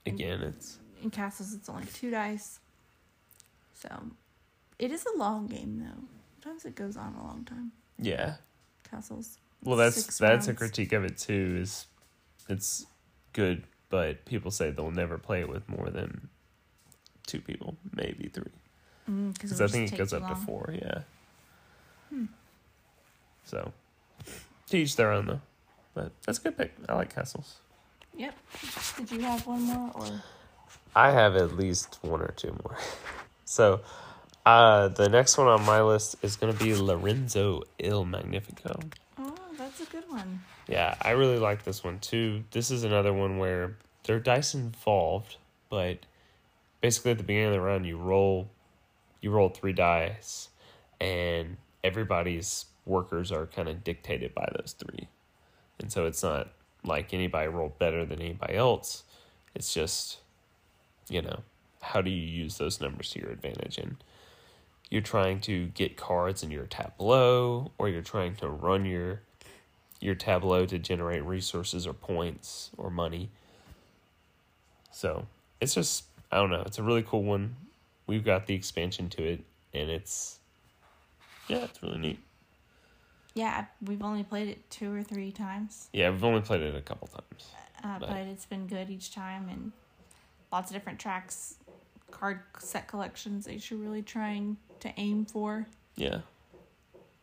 again, 0.06 0.42
it's 0.42 0.78
In 1.02 1.10
castles, 1.10 1.54
it's 1.54 1.70
only 1.70 1.86
two 1.86 2.12
dice. 2.12 2.60
So 3.74 3.90
it 4.78 4.92
is 4.92 5.06
a 5.06 5.18
long 5.18 5.48
game, 5.48 5.80
though. 5.84 6.04
Sometimes 6.44 6.66
it 6.66 6.76
goes 6.76 6.98
on 6.98 7.16
a 7.20 7.24
long 7.24 7.46
time. 7.46 7.72
yeah. 7.98 8.36
Castles. 8.90 9.38
Well, 9.64 9.76
that's 9.78 10.18
that's 10.18 10.48
a 10.48 10.54
critique 10.54 10.94
of 10.94 11.04
it 11.04 11.18
too. 11.18 11.60
Is 11.62 11.86
it's 12.48 12.86
good, 13.34 13.64
but 13.90 14.26
people 14.26 14.50
say 14.52 14.72
they'll 14.72 14.90
never 14.90 15.18
play 15.20 15.42
it 15.42 15.50
with 15.50 15.68
more 15.70 15.90
than 15.92 16.30
two 17.28 17.40
people, 17.40 17.76
maybe 17.94 18.30
three. 18.30 18.46
Mm, 19.08 19.34
because 19.34 19.52
Because 19.52 19.62
I 19.62 19.68
think 19.68 19.94
it 19.94 19.98
goes 19.98 20.12
up 20.14 20.28
to 20.28 20.36
four. 20.36 20.74
Yeah. 20.74 21.02
Hmm. 22.10 22.26
So, 23.46 23.72
to 24.70 24.78
each 24.78 24.96
their 24.96 25.12
own 25.12 25.28
though. 25.28 25.42
But 25.94 26.12
that's 26.26 26.40
a 26.40 26.42
good 26.42 26.58
pick. 26.58 26.74
I 26.88 26.96
like 26.96 27.14
castles. 27.14 27.58
Yep. 28.16 28.36
Did 28.98 29.12
you 29.12 29.22
have 29.22 29.46
one 29.46 29.64
more 29.64 29.92
or? 29.96 30.24
I 30.96 31.12
have 31.12 31.36
at 31.36 31.56
least 31.56 32.00
one 32.02 32.22
or 32.22 32.34
two 32.36 32.56
more. 32.64 32.78
so, 33.46 33.82
uh, 34.46 34.90
the 34.90 35.10
next 35.10 35.38
one 35.38 35.48
on 35.48 35.66
my 35.66 35.82
list 35.82 36.16
is 36.22 36.36
going 36.36 36.52
to 36.52 36.64
be 36.64 36.76
Lorenzo 36.76 37.64
Il 37.78 38.06
Magnifico. 38.06 38.80
Oh, 39.18 39.36
that's 39.58 39.82
a 39.82 39.86
good 39.86 40.10
one. 40.10 40.42
Yeah, 40.68 40.96
I 41.02 41.12
really 41.12 41.38
like 41.38 41.64
this 41.64 41.84
one 41.84 42.00
too. 42.00 42.44
This 42.52 42.72
is 42.72 42.84
another 42.84 43.14
one 43.14 43.38
where 43.38 43.76
there 44.04 44.16
are 44.16 44.20
dice 44.20 44.54
involved, 44.54 45.38
but 45.70 46.00
basically 46.82 47.12
at 47.12 47.18
the 47.18 47.24
beginning 47.24 47.48
of 47.48 47.54
the 47.54 47.62
round 47.62 47.86
you 47.86 47.98
roll 47.98 48.50
you 49.22 49.32
roll 49.32 49.50
three 49.50 49.74
dice 49.74 50.50
and 51.02 51.58
everybody's 51.84 52.66
workers 52.86 53.32
are 53.32 53.46
kind 53.46 53.70
of 53.70 53.84
dictated 53.84 54.34
by 54.34 54.50
those 54.58 54.76
three. 54.78 55.08
And 55.80 55.92
so 55.92 56.06
it's 56.06 56.24
not 56.24 56.50
like 56.84 57.14
anybody 57.14 57.48
rolled 57.48 57.78
better 57.80 58.06
than 58.06 58.22
anybody 58.22 58.56
else. 58.56 59.04
It's 59.56 59.74
just 59.74 60.20
you 61.10 61.22
know, 61.22 61.42
how 61.82 62.02
do 62.02 62.10
you 62.10 62.22
use 62.22 62.58
those 62.58 62.80
numbers 62.80 63.10
to 63.12 63.20
your 63.20 63.32
advantage 63.32 63.78
and 63.78 63.98
you're 64.90 65.02
trying 65.02 65.40
to 65.42 65.68
get 65.68 65.98
cards 65.98 66.44
in 66.44 66.52
your 66.52 66.66
tableau 66.66 67.72
or 67.78 67.90
you're 67.90 68.02
trying 68.02 68.36
to 68.36 68.48
run 68.48 68.86
your 68.86 69.22
your 70.00 70.16
tableau 70.16 70.66
to 70.66 70.80
generate 70.80 71.24
resources 71.26 71.86
or 71.86 71.94
points 71.94 72.70
or 72.78 72.90
money. 72.90 73.30
So 74.92 75.28
it's 75.60 75.76
just 75.76 76.06
I 76.32 76.38
don't 76.38 76.52
know. 76.52 76.64
It's 76.66 76.80
a 76.80 76.84
really 76.84 77.04
cool 77.04 77.24
one. 77.24 77.56
We've 78.08 78.24
got 78.24 78.48
the 78.48 78.56
expansion 78.56 79.10
to 79.10 79.24
it, 79.24 79.44
and 79.74 79.90
it's 79.90 80.39
yeah, 81.50 81.58
it's 81.66 81.82
really 81.84 81.98
neat. 81.98 82.20
Yeah, 83.36 83.66
we've 83.82 84.02
only 84.04 84.24
played 84.24 84.48
it 84.50 84.70
two 84.70 84.94
or 84.94 85.04
three 85.04 85.32
times, 85.32 85.90
Yeah, 85.94 86.10
we've 86.10 86.24
only 86.24 86.42
played 86.42 86.62
it 86.62 86.76
a 86.76 86.82
couple 86.82 87.08
times. 87.08 87.50
uh, 87.84 87.88
Right. 87.88 88.00
but 88.02 88.18
it's 88.28 88.46
been 88.46 88.68
good 88.68 88.90
each 88.90 89.14
time, 89.14 89.48
and 89.50 89.72
lots 90.52 90.70
of 90.72 90.76
different 90.76 91.00
tracks, 91.00 91.56
card 92.12 92.42
set 92.58 92.88
collections 92.88 93.46
that 93.46 93.70
you're 93.70 93.80
really 93.80 94.02
trying 94.02 94.58
to 94.82 94.92
aim 94.98 95.26
for. 95.26 95.68
Yeah, 95.96 96.22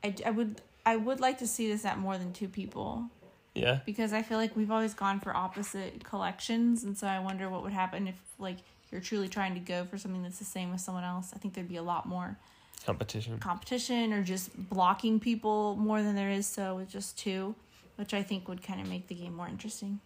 I, 0.05 0.15
I 0.25 0.31
would 0.31 0.61
I 0.85 0.97
would 0.97 1.21
like 1.21 1.39
to 1.39 1.47
see 1.47 1.69
this 1.69 1.85
at 1.85 1.99
more 1.99 2.17
than 2.19 2.33
two 2.33 2.49
people 2.49 3.11
yeah, 3.55 3.81
because 3.85 4.13
I 4.13 4.23
feel 4.23 4.39
like 4.39 4.55
we've 4.57 4.71
always 4.71 4.95
gone 4.95 5.19
for 5.21 5.35
opposite 5.37 6.05
collections, 6.05 6.85
and 6.85 6.97
so 6.97 7.07
I 7.07 7.19
wonder 7.19 7.51
what 7.51 7.63
would 7.63 7.73
happen 7.73 8.07
if 8.07 8.15
like 8.39 8.59
you're 8.93 9.01
truly 9.01 9.29
trying 9.29 9.55
to 9.55 9.61
go 9.61 9.85
for 9.85 9.99
something 9.99 10.23
that's 10.23 10.39
the 10.39 10.45
same 10.45 10.73
as 10.73 10.85
someone 10.85 11.05
else. 11.05 11.33
I 11.35 11.39
think 11.39 11.55
there'd 11.55 11.69
be 11.69 11.77
a 11.77 11.83
lot 11.83 12.07
more 12.07 12.39
competition. 12.85 13.39
competition 13.39 14.13
or 14.13 14.23
just 14.23 14.51
blocking 14.71 15.19
people 15.21 15.77
more 15.77 16.03
than 16.03 16.15
there 16.15 16.31
is 16.31 16.47
so 16.47 16.77
with 16.77 16.89
just 16.89 17.19
two, 17.19 17.55
which 17.97 18.15
I 18.15 18.23
think 18.23 18.49
would 18.49 18.63
kind 18.63 18.81
of 18.81 18.89
make 18.89 19.09
the 19.09 19.15
game 19.15 19.35
more 19.35 19.49
interesting. 19.49 20.01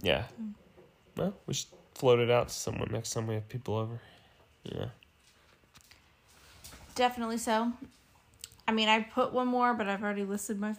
Yeah. 0.00 0.24
Well, 1.16 1.34
we 1.46 1.54
should 1.54 1.68
float 1.94 2.20
it 2.20 2.30
out 2.30 2.48
to 2.48 2.54
someone 2.54 2.88
next 2.92 3.10
time 3.10 3.26
we 3.26 3.34
have 3.34 3.48
people 3.48 3.76
over. 3.76 4.00
Yeah. 4.64 4.86
Definitely 6.94 7.38
so. 7.38 7.72
I 8.66 8.72
mean, 8.72 8.88
I 8.88 9.00
put 9.00 9.32
one 9.32 9.46
more, 9.46 9.74
but 9.74 9.88
I've 9.88 10.02
already 10.02 10.24
listed 10.24 10.60
my 10.60 10.74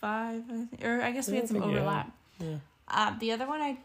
five. 0.00 0.42
I 0.50 0.66
think, 0.66 0.84
or 0.84 1.00
I 1.00 1.12
guess 1.12 1.28
we 1.28 1.34
Yeah, 1.34 1.40
had 1.40 1.48
some 1.48 1.62
overlap. 1.62 2.10
Yeah. 2.38 2.56
Uh, 2.88 3.18
the 3.18 3.32
other 3.32 3.46
one 3.46 3.60
I 3.60 3.78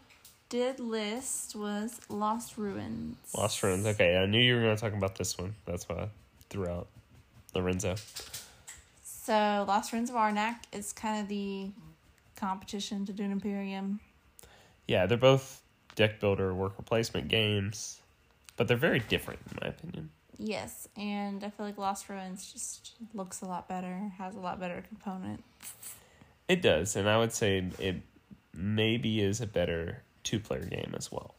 did 0.50 0.80
list 0.80 1.56
was 1.56 2.00
Lost 2.10 2.58
Ruins. 2.58 3.18
Lost 3.36 3.62
Ruins. 3.64 3.86
Okay, 3.86 4.18
I 4.18 4.26
knew 4.26 4.40
you 4.40 4.56
were 4.56 4.62
going 4.62 4.76
to 4.76 4.82
talk 4.82 4.94
about 4.94 5.18
this 5.18 5.38
one. 5.38 5.56
That's 5.66 5.88
why 5.88 6.10
I 6.48 6.54
threw 6.54 6.68
out 6.68 6.88
Lorenzo. 7.54 7.96
So, 9.04 9.66
Lost 9.68 9.92
Ruins 9.92 10.10
of 10.10 10.16
Arnak 10.16 10.56
is 10.72 10.94
kind 10.94 11.22
of 11.22 11.28
the 11.28 11.72
competition 12.36 13.06
to 13.06 13.14
Dune 13.14 13.32
Imperium. 13.32 14.00
Yeah, 14.88 15.06
they're 15.06 15.18
both 15.18 15.62
deck 15.96 16.20
builder 16.20 16.54
worker 16.54 16.82
placement 16.84 17.28
games, 17.28 18.00
but 18.56 18.68
they're 18.68 18.78
very 18.78 19.00
different 19.00 19.40
in 19.52 19.60
my 19.62 19.68
opinion. 19.70 20.10
Yes, 20.38 20.88
and 20.96 21.44
I 21.44 21.50
feel 21.50 21.66
like 21.66 21.78
Lost 21.78 22.08
Ruins 22.10 22.52
just 22.54 22.92
looks 23.14 23.42
a 23.42 23.46
lot 23.46 23.68
better, 23.68 24.12
has 24.18 24.36
a 24.36 24.40
lot 24.40 24.60
better 24.60 24.84
component. 24.88 25.44
It 26.48 26.62
does, 26.62 26.96
and 26.96 27.10
I 27.10 27.18
would 27.18 27.34
say 27.34 27.66
it 27.80 27.98
maybe 28.54 29.20
is 29.20 29.42
a 29.42 29.48
better 29.48 30.04
two 30.24 30.40
player 30.40 30.64
game 30.64 30.94
as 30.96 31.12
well. 31.12 31.34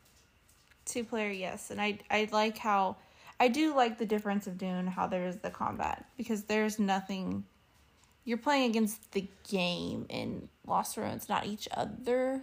Two 0.84 1.04
player, 1.04 1.30
yes, 1.30 1.70
and 1.70 1.80
I 1.80 1.98
I 2.10 2.28
like 2.32 2.58
how 2.58 2.96
I 3.40 3.48
do 3.48 3.74
like 3.74 3.98
the 3.98 4.06
difference 4.06 4.46
of 4.46 4.58
Dune, 4.58 4.86
how 4.88 5.06
there 5.06 5.26
is 5.26 5.36
the 5.36 5.50
combat 5.50 6.04
because 6.16 6.44
there's 6.44 6.78
nothing. 6.78 7.44
You're 8.24 8.38
playing 8.38 8.68
against 8.70 9.12
the 9.12 9.26
game 9.48 10.06
in 10.08 10.48
Lost 10.66 10.96
Ruins, 10.96 11.28
not 11.28 11.46
each 11.46 11.68
other. 11.74 12.42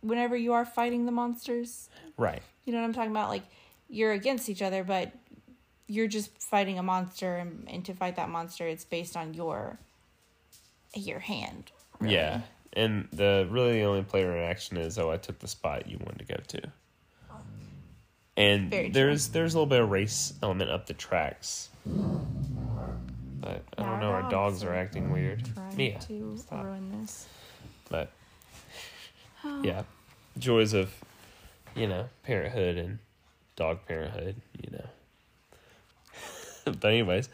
Whenever 0.00 0.36
you 0.36 0.52
are 0.52 0.64
fighting 0.64 1.04
the 1.04 1.12
monsters, 1.12 1.88
Right. 2.16 2.42
you 2.64 2.72
know 2.72 2.78
what 2.78 2.84
I'm 2.86 2.92
talking 2.94 3.10
about. 3.10 3.28
Like 3.28 3.42
you're 3.88 4.12
against 4.12 4.48
each 4.48 4.62
other, 4.62 4.84
but 4.84 5.12
you're 5.88 6.06
just 6.08 6.30
fighting 6.42 6.78
a 6.78 6.82
monster, 6.82 7.36
and, 7.36 7.64
and 7.68 7.84
to 7.84 7.94
fight 7.94 8.16
that 8.16 8.28
monster, 8.28 8.66
it's 8.66 8.84
based 8.84 9.16
on 9.16 9.34
your 9.34 9.78
your 10.94 11.18
hand. 11.18 11.70
really. 12.00 12.14
Yeah. 12.14 12.40
And 12.72 13.08
the 13.12 13.46
really 13.50 13.72
the 13.74 13.82
only 13.82 14.02
player 14.02 14.30
interaction 14.32 14.76
is 14.76 14.98
oh 14.98 15.10
I 15.10 15.16
took 15.16 15.38
the 15.40 15.48
spot 15.48 15.88
you 15.88 15.98
wanted 15.98 16.26
to 16.26 16.34
go 16.34 16.40
to. 16.48 16.72
And 18.36 18.70
Very 18.70 18.84
true. 18.84 18.92
there's 18.92 19.28
there's 19.28 19.54
a 19.54 19.56
little 19.58 19.66
bit 19.68 19.80
of 19.80 19.90
race 19.90 20.34
element 20.42 20.70
up 20.70 20.86
the 20.86 20.94
tracks. 20.94 21.70
But 21.86 23.62
I 23.78 23.82
don't 23.82 24.00
know, 24.00 24.10
our 24.10 24.28
dogs 24.30 24.62
are 24.64 24.74
acting 24.74 25.10
weird. 25.12 25.48
Mia, 25.76 25.98
to 26.00 26.36
stop. 26.36 26.64
ruin 26.64 27.00
this. 27.00 27.26
But 27.88 28.10
yeah. 29.62 29.82
Joys 30.38 30.74
of, 30.74 30.92
you 31.74 31.86
know, 31.86 32.08
parenthood 32.24 32.76
and 32.76 32.98
dog 33.54 33.78
parenthood, 33.86 34.36
you 34.62 34.70
know. 34.70 34.86
but 36.72 36.84
anyways, 36.84 37.30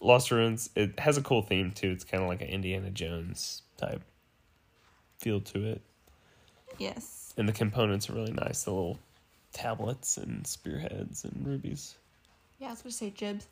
Lost 0.00 0.30
Ruins, 0.30 0.70
it 0.76 1.00
has 1.00 1.16
a 1.16 1.22
cool 1.22 1.42
theme 1.42 1.72
too. 1.72 1.90
It's 1.90 2.04
kind 2.04 2.22
of 2.22 2.28
like 2.28 2.42
an 2.42 2.48
Indiana 2.48 2.90
Jones 2.90 3.62
type 3.76 4.02
feel 5.18 5.40
to 5.40 5.64
it. 5.64 5.80
Yes. 6.78 7.34
And 7.36 7.48
the 7.48 7.52
components 7.52 8.08
are 8.08 8.12
really 8.12 8.32
nice. 8.32 8.64
The 8.64 8.70
little 8.70 8.98
tablets 9.56 10.18
and 10.18 10.46
spearheads 10.46 11.24
and 11.24 11.46
rubies. 11.46 11.94
Yeah, 12.58 12.68
I 12.68 12.70
was 12.70 12.82
gonna 12.82 12.92
say 12.92 13.10
jibs. 13.10 13.46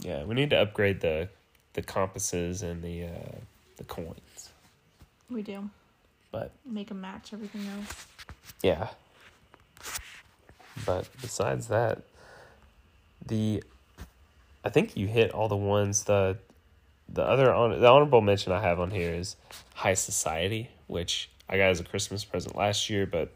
Yeah, 0.00 0.24
we 0.24 0.34
need 0.34 0.50
to 0.50 0.56
upgrade 0.60 1.00
the 1.00 1.28
the 1.74 1.82
compasses 1.82 2.62
and 2.62 2.82
the 2.82 3.04
uh, 3.04 3.36
the 3.76 3.84
coins. 3.84 4.50
We 5.30 5.42
do 5.42 5.70
But 6.32 6.50
make 6.66 6.88
them 6.88 7.00
match 7.00 7.32
everything 7.32 7.64
else. 7.68 8.06
yeah. 8.62 8.88
But 10.84 11.08
besides 11.20 11.68
that, 11.68 12.02
the 13.24 13.62
I 14.64 14.70
think 14.70 14.96
you 14.96 15.06
hit 15.06 15.30
all 15.32 15.48
the 15.48 15.56
ones. 15.56 16.04
The 16.04 16.38
the 17.08 17.22
other 17.22 17.52
hon- 17.52 17.80
the 17.80 17.86
honorable 17.86 18.20
mention 18.20 18.52
I 18.52 18.60
have 18.60 18.80
on 18.80 18.90
here 18.90 19.12
is 19.14 19.36
High 19.74 19.94
Society, 19.94 20.70
which 20.88 21.30
I 21.48 21.56
got 21.56 21.70
as 21.70 21.80
a 21.80 21.84
Christmas 21.84 22.24
present 22.24 22.56
last 22.56 22.90
year, 22.90 23.06
but 23.06 23.32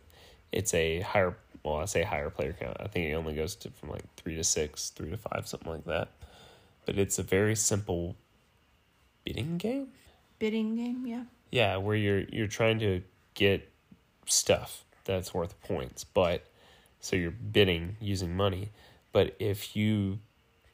it's 0.51 0.75
a 0.75 1.01
higher. 1.01 1.37
Well, 1.65 1.77
I 1.77 1.87
say 1.87 2.03
higher 2.03 2.31
player 2.31 2.55
count. 2.59 2.77
I 2.79 2.89
think 2.89 3.11
it 3.11 3.15
only 3.15 3.35
goes 3.35 3.57
to 3.57 3.71
from 3.71 3.91
like 3.91 4.05
three 4.17 4.37
to 4.37 4.45
six, 4.45 4.91
three 4.91 5.11
to 5.11 5.17
five, 5.17 5.49
something 5.49 5.73
like 5.73 5.87
that. 5.87 6.11
But 6.85 6.99
it's 6.99 7.19
a 7.19 7.23
very 7.23 7.57
simple 7.57 8.17
bidding 9.25 9.57
game. 9.57 9.89
Bidding 10.39 10.77
game, 10.77 11.07
yeah. 11.07 11.25
Yeah, 11.51 11.79
where 11.79 11.97
you're 11.97 12.25
you're 12.25 12.47
trying 12.47 12.79
to 12.81 13.03
get 13.33 13.71
stuff 14.27 14.85
that's 15.05 15.33
worth 15.33 15.61
points, 15.63 16.05
but 16.05 16.47
so 17.01 17.17
you're 17.17 17.31
bidding 17.31 17.97
using 18.01 18.37
money. 18.37 18.71
But 19.13 19.35
if 19.39 19.75
you 19.75 20.19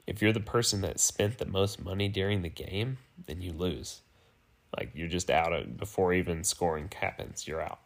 if 0.07 0.21
you're 0.21 0.33
the 0.33 0.39
person 0.39 0.81
that 0.81 0.99
spent 0.99 1.37
the 1.37 1.45
most 1.45 1.83
money 1.83 2.09
during 2.09 2.41
the 2.41 2.49
game, 2.49 2.97
then 3.27 3.41
you 3.41 3.53
lose. 3.53 4.01
Like 4.77 4.91
you're 4.93 5.07
just 5.07 5.29
out 5.29 5.53
of, 5.53 5.77
before 5.77 6.13
even 6.13 6.43
scoring 6.43 6.89
happens, 6.93 7.47
you're 7.47 7.61
out. 7.61 7.79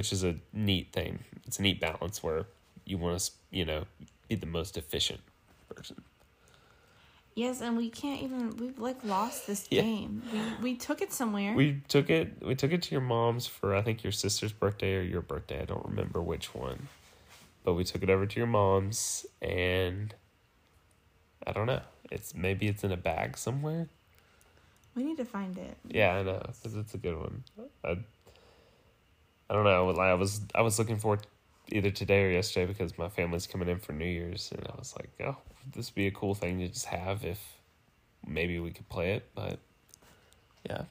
Which 0.00 0.14
is 0.14 0.24
a 0.24 0.36
neat 0.54 0.94
thing. 0.94 1.18
It's 1.46 1.58
a 1.58 1.62
neat 1.62 1.78
balance 1.78 2.22
where 2.22 2.46
you 2.86 2.96
want 2.96 3.20
to, 3.20 3.30
you 3.50 3.66
know, 3.66 3.84
be 4.30 4.34
the 4.34 4.46
most 4.46 4.78
efficient 4.78 5.20
person. 5.68 6.00
Yes, 7.34 7.60
and 7.60 7.76
we 7.76 7.90
can't 7.90 8.22
even 8.22 8.56
we've 8.56 8.78
like 8.78 9.04
lost 9.04 9.46
this 9.46 9.66
Yeah. 9.70 9.82
game. 9.82 10.22
We 10.32 10.70
we 10.70 10.76
took 10.78 11.02
it 11.02 11.12
somewhere. 11.12 11.52
We 11.54 11.82
took 11.88 12.08
it. 12.08 12.42
We 12.42 12.54
took 12.54 12.72
it 12.72 12.80
to 12.84 12.92
your 12.92 13.02
mom's 13.02 13.46
for 13.46 13.74
I 13.74 13.82
think 13.82 14.02
your 14.02 14.10
sister's 14.12 14.52
birthday 14.52 14.96
or 14.96 15.02
your 15.02 15.20
birthday. 15.20 15.60
I 15.60 15.66
don't 15.66 15.84
remember 15.84 16.22
which 16.22 16.54
one, 16.54 16.88
but 17.62 17.74
we 17.74 17.84
took 17.84 18.02
it 18.02 18.08
over 18.08 18.24
to 18.24 18.36
your 18.40 18.46
mom's, 18.46 19.26
and 19.42 20.14
I 21.46 21.52
don't 21.52 21.66
know. 21.66 21.82
It's 22.10 22.34
maybe 22.34 22.68
it's 22.68 22.84
in 22.84 22.90
a 22.90 22.96
bag 22.96 23.36
somewhere. 23.36 23.88
we 24.96 25.04
need 25.04 25.18
to 25.18 25.26
find 25.26 25.58
it. 25.58 25.76
Yeah, 25.86 26.14
I 26.14 26.22
know. 26.22 26.42
It's, 26.48 26.74
it's 26.74 26.94
a 26.94 26.98
good 26.98 27.18
one. 27.18 27.44
I, 27.84 27.98
I 29.50 29.52
don't 29.52 29.64
know. 29.64 29.88
Like 29.88 29.98
I 29.98 30.14
was 30.14 30.40
I 30.54 30.62
was 30.62 30.78
looking 30.78 30.96
forward 30.96 31.26
either 31.72 31.90
today 31.90 32.24
or 32.24 32.30
yesterday 32.30 32.66
because 32.66 32.96
my 32.96 33.08
family's 33.08 33.46
coming 33.46 33.68
in 33.68 33.80
for 33.80 33.92
New 33.92 34.06
Year's, 34.06 34.52
and 34.56 34.66
I 34.66 34.78
was 34.78 34.94
like, 34.96 35.10
oh, 35.26 35.36
this 35.74 35.90
would 35.90 35.96
be 35.96 36.06
a 36.06 36.12
cool 36.12 36.34
thing 36.34 36.60
to 36.60 36.68
just 36.68 36.86
have 36.86 37.24
if 37.24 37.40
maybe 38.26 38.58
we 38.60 38.70
could 38.70 38.88
play 38.88 39.14
it. 39.14 39.28
But 39.34 39.58
yeah, 40.68 40.84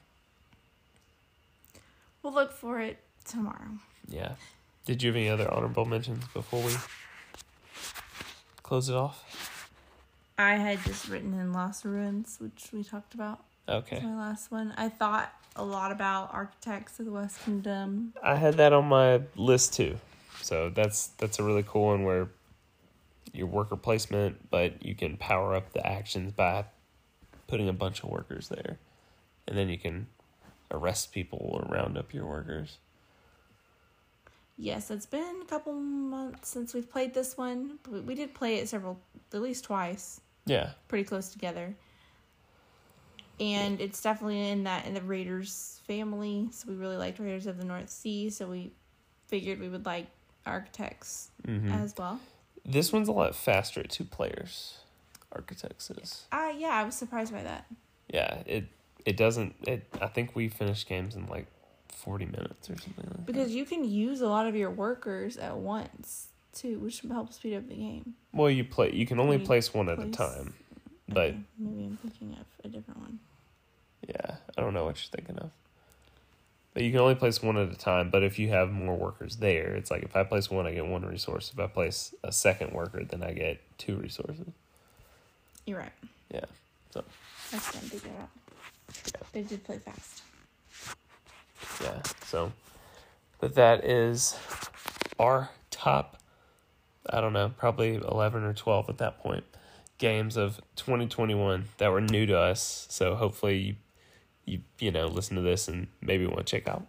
We'll 2.22 2.34
look 2.34 2.52
for 2.52 2.80
it 2.80 2.98
tomorrow. 3.24 3.78
Yeah. 4.08 4.32
Did 4.84 5.02
you 5.02 5.08
have 5.08 5.16
any 5.16 5.28
other 5.28 5.50
honorable 5.50 5.84
mentions 5.84 6.24
before 6.34 6.62
we 6.62 6.74
close 8.62 8.88
it 8.88 8.94
off? 8.94 9.24
I 10.36 10.56
had 10.56 10.82
just 10.84 11.08
written 11.08 11.34
in 11.34 11.52
Lost 11.52 11.84
Ruins, 11.84 12.36
which 12.40 12.70
we 12.72 12.82
talked 12.82 13.14
about. 13.14 13.44
Okay. 13.68 13.96
That's 13.96 14.04
my 14.04 14.16
last 14.16 14.50
one. 14.50 14.74
I 14.76 14.88
thought 14.88 15.32
a 15.56 15.64
lot 15.64 15.92
about 15.92 16.32
Architects 16.32 16.98
of 17.00 17.06
the 17.06 17.12
West 17.12 17.38
Kingdom. 17.44 18.12
I 18.22 18.36
had 18.36 18.54
that 18.58 18.72
on 18.72 18.86
my 18.86 19.22
list 19.36 19.74
too. 19.74 19.98
So 20.42 20.70
that's 20.70 21.08
that's 21.18 21.38
a 21.38 21.42
really 21.44 21.64
cool 21.66 21.86
one 21.86 22.04
where 22.04 22.28
your 23.32 23.46
worker 23.46 23.76
placement, 23.76 24.50
but 24.50 24.84
you 24.84 24.94
can 24.94 25.16
power 25.16 25.54
up 25.54 25.72
the 25.72 25.86
actions 25.86 26.32
by 26.32 26.64
putting 27.46 27.68
a 27.68 27.72
bunch 27.72 28.02
of 28.02 28.08
workers 28.10 28.48
there. 28.48 28.78
And 29.46 29.56
then 29.56 29.68
you 29.68 29.78
can 29.78 30.06
arrest 30.70 31.12
people 31.12 31.38
or 31.52 31.62
round 31.72 31.96
up 31.98 32.12
your 32.14 32.26
workers. 32.26 32.78
Yes, 34.56 34.90
it's 34.90 35.06
been 35.06 35.40
a 35.42 35.46
couple 35.46 35.72
months 35.72 36.48
since 36.48 36.74
we've 36.74 36.90
played 36.90 37.14
this 37.14 37.36
one, 37.36 37.78
but 37.82 37.92
we- 37.92 38.00
we 38.00 38.14
did 38.14 38.34
play 38.34 38.56
it 38.56 38.68
several, 38.68 39.00
at 39.32 39.40
least 39.40 39.64
twice, 39.64 40.20
Yeah. 40.44 40.72
pretty 40.88 41.04
close 41.04 41.30
together. 41.30 41.74
And 43.40 43.80
it's 43.80 44.02
definitely 44.02 44.50
in 44.50 44.64
that 44.64 44.86
in 44.86 44.94
the 44.94 45.00
Raiders 45.00 45.80
family. 45.86 46.48
So 46.52 46.68
we 46.68 46.74
really 46.74 46.96
liked 46.98 47.18
Raiders 47.18 47.46
of 47.46 47.56
the 47.58 47.64
North 47.64 47.88
Sea. 47.88 48.28
So 48.30 48.46
we 48.46 48.72
figured 49.28 49.58
we 49.60 49.68
would 49.68 49.86
like 49.86 50.06
Architects 50.46 51.30
hmm 51.44 51.70
as 51.72 51.94
well. 51.96 52.20
This 52.64 52.92
one's 52.92 53.08
a 53.08 53.12
lot 53.12 53.34
faster 53.34 53.80
at 53.80 53.90
two 53.90 54.04
players. 54.04 54.78
Architects 55.32 55.90
is. 55.90 56.26
Uh 56.32 56.52
yeah, 56.56 56.68
I 56.70 56.84
was 56.84 56.94
surprised 56.94 57.32
by 57.32 57.42
that. 57.42 57.66
Yeah, 58.12 58.42
it 58.46 58.66
it 59.06 59.16
doesn't 59.16 59.54
it 59.66 59.86
I 60.00 60.08
think 60.08 60.34
we 60.36 60.48
finished 60.48 60.88
games 60.88 61.14
in 61.16 61.26
like 61.26 61.46
40 61.88 62.26
minutes 62.26 62.68
or 62.68 62.76
something 62.78 63.04
like 63.06 63.16
that. 63.16 63.26
Because 63.26 63.54
you 63.54 63.64
can 63.64 63.84
use 63.84 64.20
a 64.20 64.28
lot 64.28 64.46
of 64.46 64.54
your 64.56 64.70
workers 64.70 65.36
at 65.36 65.56
once 65.56 66.28
too, 66.52 66.78
which 66.80 67.00
helps 67.02 67.36
speed 67.36 67.54
up 67.56 67.68
the 67.68 67.76
game. 67.76 68.14
Well, 68.32 68.50
you 68.50 68.64
play. 68.64 68.92
You 68.92 69.06
can 69.06 69.20
only 69.20 69.38
You 69.38 69.44
place 69.44 69.72
one 69.72 69.88
at 69.88 69.98
a 69.98 70.02
place- 70.02 70.14
time. 70.16 70.54
But 71.08 71.18
Okay, 71.30 71.38
maybe 71.58 71.84
I'm 71.84 71.96
thinking 71.96 72.36
of 72.38 72.46
a 72.64 72.68
different 72.68 73.00
one. 73.00 73.18
Yeah, 74.08 74.36
I 74.56 74.60
don't 74.60 74.74
know 74.74 74.84
what 74.84 74.96
you're 74.96 75.20
thinking 75.20 75.38
of. 75.38 75.50
But 76.72 76.84
you 76.84 76.92
can 76.92 77.00
only 77.00 77.16
place 77.16 77.42
one 77.42 77.56
at 77.56 77.70
a 77.70 77.76
time. 77.76 78.10
But 78.10 78.22
if 78.22 78.38
you 78.38 78.50
have 78.50 78.70
more 78.70 78.96
workers 78.96 79.36
there, 79.36 79.74
it's 79.74 79.90
like 79.90 80.02
if 80.04 80.14
I 80.14 80.22
place 80.22 80.50
one, 80.50 80.66
I 80.66 80.72
get 80.72 80.86
one 80.86 81.02
resource. 81.04 81.50
If 81.52 81.58
I 81.58 81.66
place 81.66 82.14
a 82.22 82.30
second 82.32 82.72
worker, 82.72 83.04
then 83.04 83.22
I 83.22 83.32
get 83.32 83.60
two 83.78 83.96
resources. 83.96 84.46
You're 85.66 85.78
right. 85.78 85.92
Yeah. 86.32 86.44
So 86.90 87.04
That's 87.50 87.70
them 87.72 87.82
figure 87.82 88.10
it 88.10 88.20
out. 88.20 88.28
Yeah. 89.06 89.20
They 89.32 89.42
did 89.42 89.64
play 89.64 89.78
fast. 89.78 90.22
yeah. 91.82 92.02
So, 92.24 92.52
but 93.40 93.54
that 93.56 93.84
is 93.84 94.36
our 95.18 95.50
top. 95.70 96.18
I 97.08 97.20
don't 97.20 97.32
know, 97.32 97.52
probably 97.56 97.94
eleven 97.96 98.44
or 98.44 98.52
twelve 98.54 98.88
at 98.88 98.98
that 98.98 99.18
point. 99.18 99.44
Games 99.98 100.36
of 100.38 100.60
2021 100.76 101.66
that 101.76 101.90
were 101.92 102.00
new 102.00 102.24
to 102.26 102.38
us. 102.38 102.86
So 102.88 103.16
hopefully 103.16 103.58
you, 103.58 103.74
you 104.50 104.60
you 104.78 104.90
know 104.90 105.06
listen 105.06 105.36
to 105.36 105.42
this 105.42 105.68
and 105.68 105.86
maybe 106.00 106.26
want 106.26 106.38
to 106.38 106.44
check 106.44 106.68
out. 106.68 106.86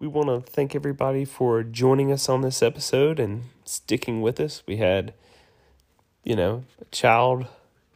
We 0.00 0.08
want 0.08 0.28
to 0.28 0.52
thank 0.52 0.74
everybody 0.74 1.24
for 1.24 1.62
joining 1.62 2.12
us 2.12 2.28
on 2.28 2.42
this 2.42 2.62
episode 2.62 3.18
and 3.18 3.44
sticking 3.64 4.20
with 4.20 4.38
us. 4.38 4.62
We 4.66 4.76
had, 4.76 5.14
you 6.22 6.36
know, 6.36 6.64
a 6.78 6.84
child 6.86 7.46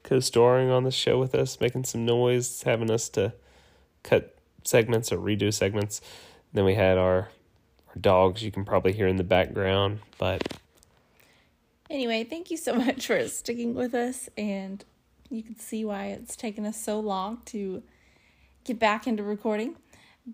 co-starring 0.04 0.70
on 0.70 0.84
the 0.84 0.90
show 0.90 1.18
with 1.18 1.34
us, 1.34 1.60
making 1.60 1.84
some 1.84 2.06
noise, 2.06 2.62
having 2.62 2.90
us 2.90 3.10
to 3.10 3.34
cut 4.02 4.38
segments 4.64 5.12
or 5.12 5.18
redo 5.18 5.52
segments. 5.52 6.00
Then 6.54 6.64
we 6.64 6.76
had 6.76 6.96
our 6.96 7.28
our 7.88 8.00
dogs 8.00 8.42
you 8.42 8.50
can 8.50 8.64
probably 8.64 8.92
hear 8.92 9.06
in 9.06 9.16
the 9.16 9.24
background, 9.24 10.00
but 10.18 10.42
anyway, 11.90 12.24
thank 12.24 12.50
you 12.50 12.56
so 12.56 12.74
much 12.86 13.06
for 13.06 13.26
sticking 13.28 13.74
with 13.74 13.94
us. 13.94 14.28
And 14.36 14.84
you 15.30 15.42
can 15.42 15.58
see 15.58 15.84
why 15.84 16.06
it's 16.06 16.36
taken 16.36 16.64
us 16.66 16.80
so 16.80 17.00
long 17.00 17.42
to 17.46 17.82
get 18.64 18.78
back 18.78 19.06
into 19.06 19.22
recording. 19.22 19.76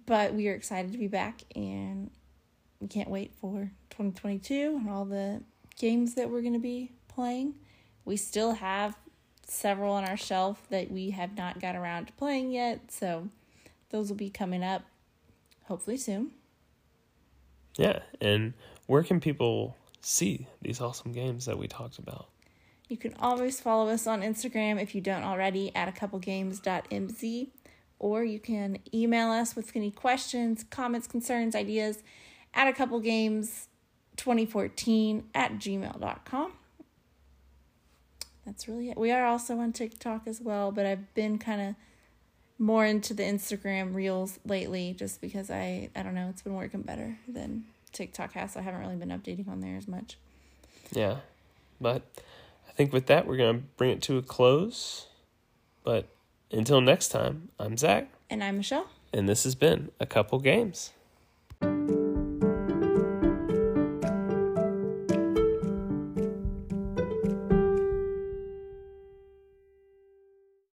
But 0.07 0.35
we 0.35 0.49
are 0.49 0.55
excited 0.55 0.93
to 0.93 0.99
be 0.99 1.07
back 1.07 1.43
and 1.55 2.11
we 2.81 2.89
can't 2.89 3.09
wait 3.09 3.33
for 3.41 3.71
2022 3.91 4.79
and 4.81 4.91
all 4.91 5.05
the 5.05 5.43
games 5.79 6.15
that 6.15 6.31
we're 6.31 6.41
going 6.41 6.55
to 6.55 6.59
be 6.59 6.93
playing. 7.09 7.55
We 8.05 8.17
still 8.17 8.55
have 8.55 8.97
several 9.47 9.95
on 9.95 10.05
our 10.05 10.17
shelf 10.17 10.67
that 10.71 10.91
we 10.91 11.11
have 11.11 11.37
not 11.37 11.61
got 11.61 11.77
around 11.77 12.07
to 12.07 12.13
playing 12.15 12.51
yet, 12.51 12.91
so 12.91 13.29
those 13.91 14.09
will 14.09 14.17
be 14.17 14.31
coming 14.31 14.63
up 14.63 14.83
hopefully 15.65 15.97
soon. 15.97 16.33
Yeah, 17.77 18.01
and 18.21 18.55
where 18.87 19.03
can 19.03 19.21
people 19.21 19.77
see 20.05 20.47
these 20.63 20.81
awesome 20.81 21.13
games 21.13 21.47
that 21.47 21.59
we 21.59 21.69
talked 21.69 21.99
about? 21.99 22.29
You 22.89 22.97
can 22.97 23.15
always 23.15 23.61
follow 23.61 23.89
us 23.89 24.07
on 24.07 24.21
Instagram 24.21 24.81
if 24.81 24.95
you 24.95 25.01
don't 25.01 25.25
already 25.25 25.75
at 25.75 25.89
a 25.89 25.93
couple 25.93 26.19
games.mz 26.19 27.49
or 27.99 28.23
you 28.23 28.39
can 28.39 28.79
email 28.93 29.31
us 29.31 29.57
with 29.57 29.75
any 29.75 29.91
questions, 29.91 30.65
comments, 30.69 31.07
concerns, 31.07 31.55
ideas 31.55 32.03
at 32.53 32.69
a 32.69 32.73
couple 32.73 33.01
games 33.01 33.69
2014 34.17 35.25
at 35.35 35.53
gmail.com. 35.55 36.53
That's 38.45 38.69
really 38.69 38.91
it. 38.91 38.99
We 38.99 39.11
are 39.11 39.25
also 39.25 39.59
on 39.59 39.73
TikTok 39.73 40.27
as 40.27 40.41
well, 40.41 40.71
but 40.71 40.85
I've 40.85 41.15
been 41.15 41.39
kind 41.39 41.63
of 41.63 41.75
more 42.59 42.85
into 42.85 43.15
the 43.15 43.23
Instagram 43.23 43.95
reels 43.95 44.39
lately 44.45 44.95
just 44.97 45.21
because 45.21 45.51
I 45.51 45.89
I 45.97 46.03
don't 46.03 46.15
know, 46.15 46.29
it's 46.29 46.43
been 46.43 46.55
working 46.55 46.83
better 46.83 47.19
than 47.27 47.65
TikTok 47.95 48.33
has. 48.33 48.53
So 48.53 48.61
I 48.61 48.63
haven't 48.63 48.81
really 48.81 48.97
been 48.97 49.09
updating 49.09 49.49
on 49.49 49.61
there 49.61 49.77
as 49.77 49.89
much. 49.89 50.19
Yeah. 50.93 51.19
But 51.81 52.03
I 52.69 52.73
think 52.73 52.93
with 52.93 53.07
that 53.07 53.27
we're 53.27 53.37
going 53.37 53.61
to 53.61 53.67
bring 53.77 53.91
it 53.91 54.03
to 54.03 54.19
a 54.19 54.23
close. 54.23 55.07
But 55.83 56.09
until 56.51 56.81
next 56.81 57.09
time, 57.09 57.49
I'm 57.59 57.77
Zach. 57.77 58.09
And 58.29 58.45
I'm 58.45 58.59
Michelle. 58.59 58.89
And 59.13 59.29
this 59.29 59.45
has 59.45 59.55
been 59.55 59.91
A 60.01 60.07
Couple 60.07 60.39
Games. 60.39 60.93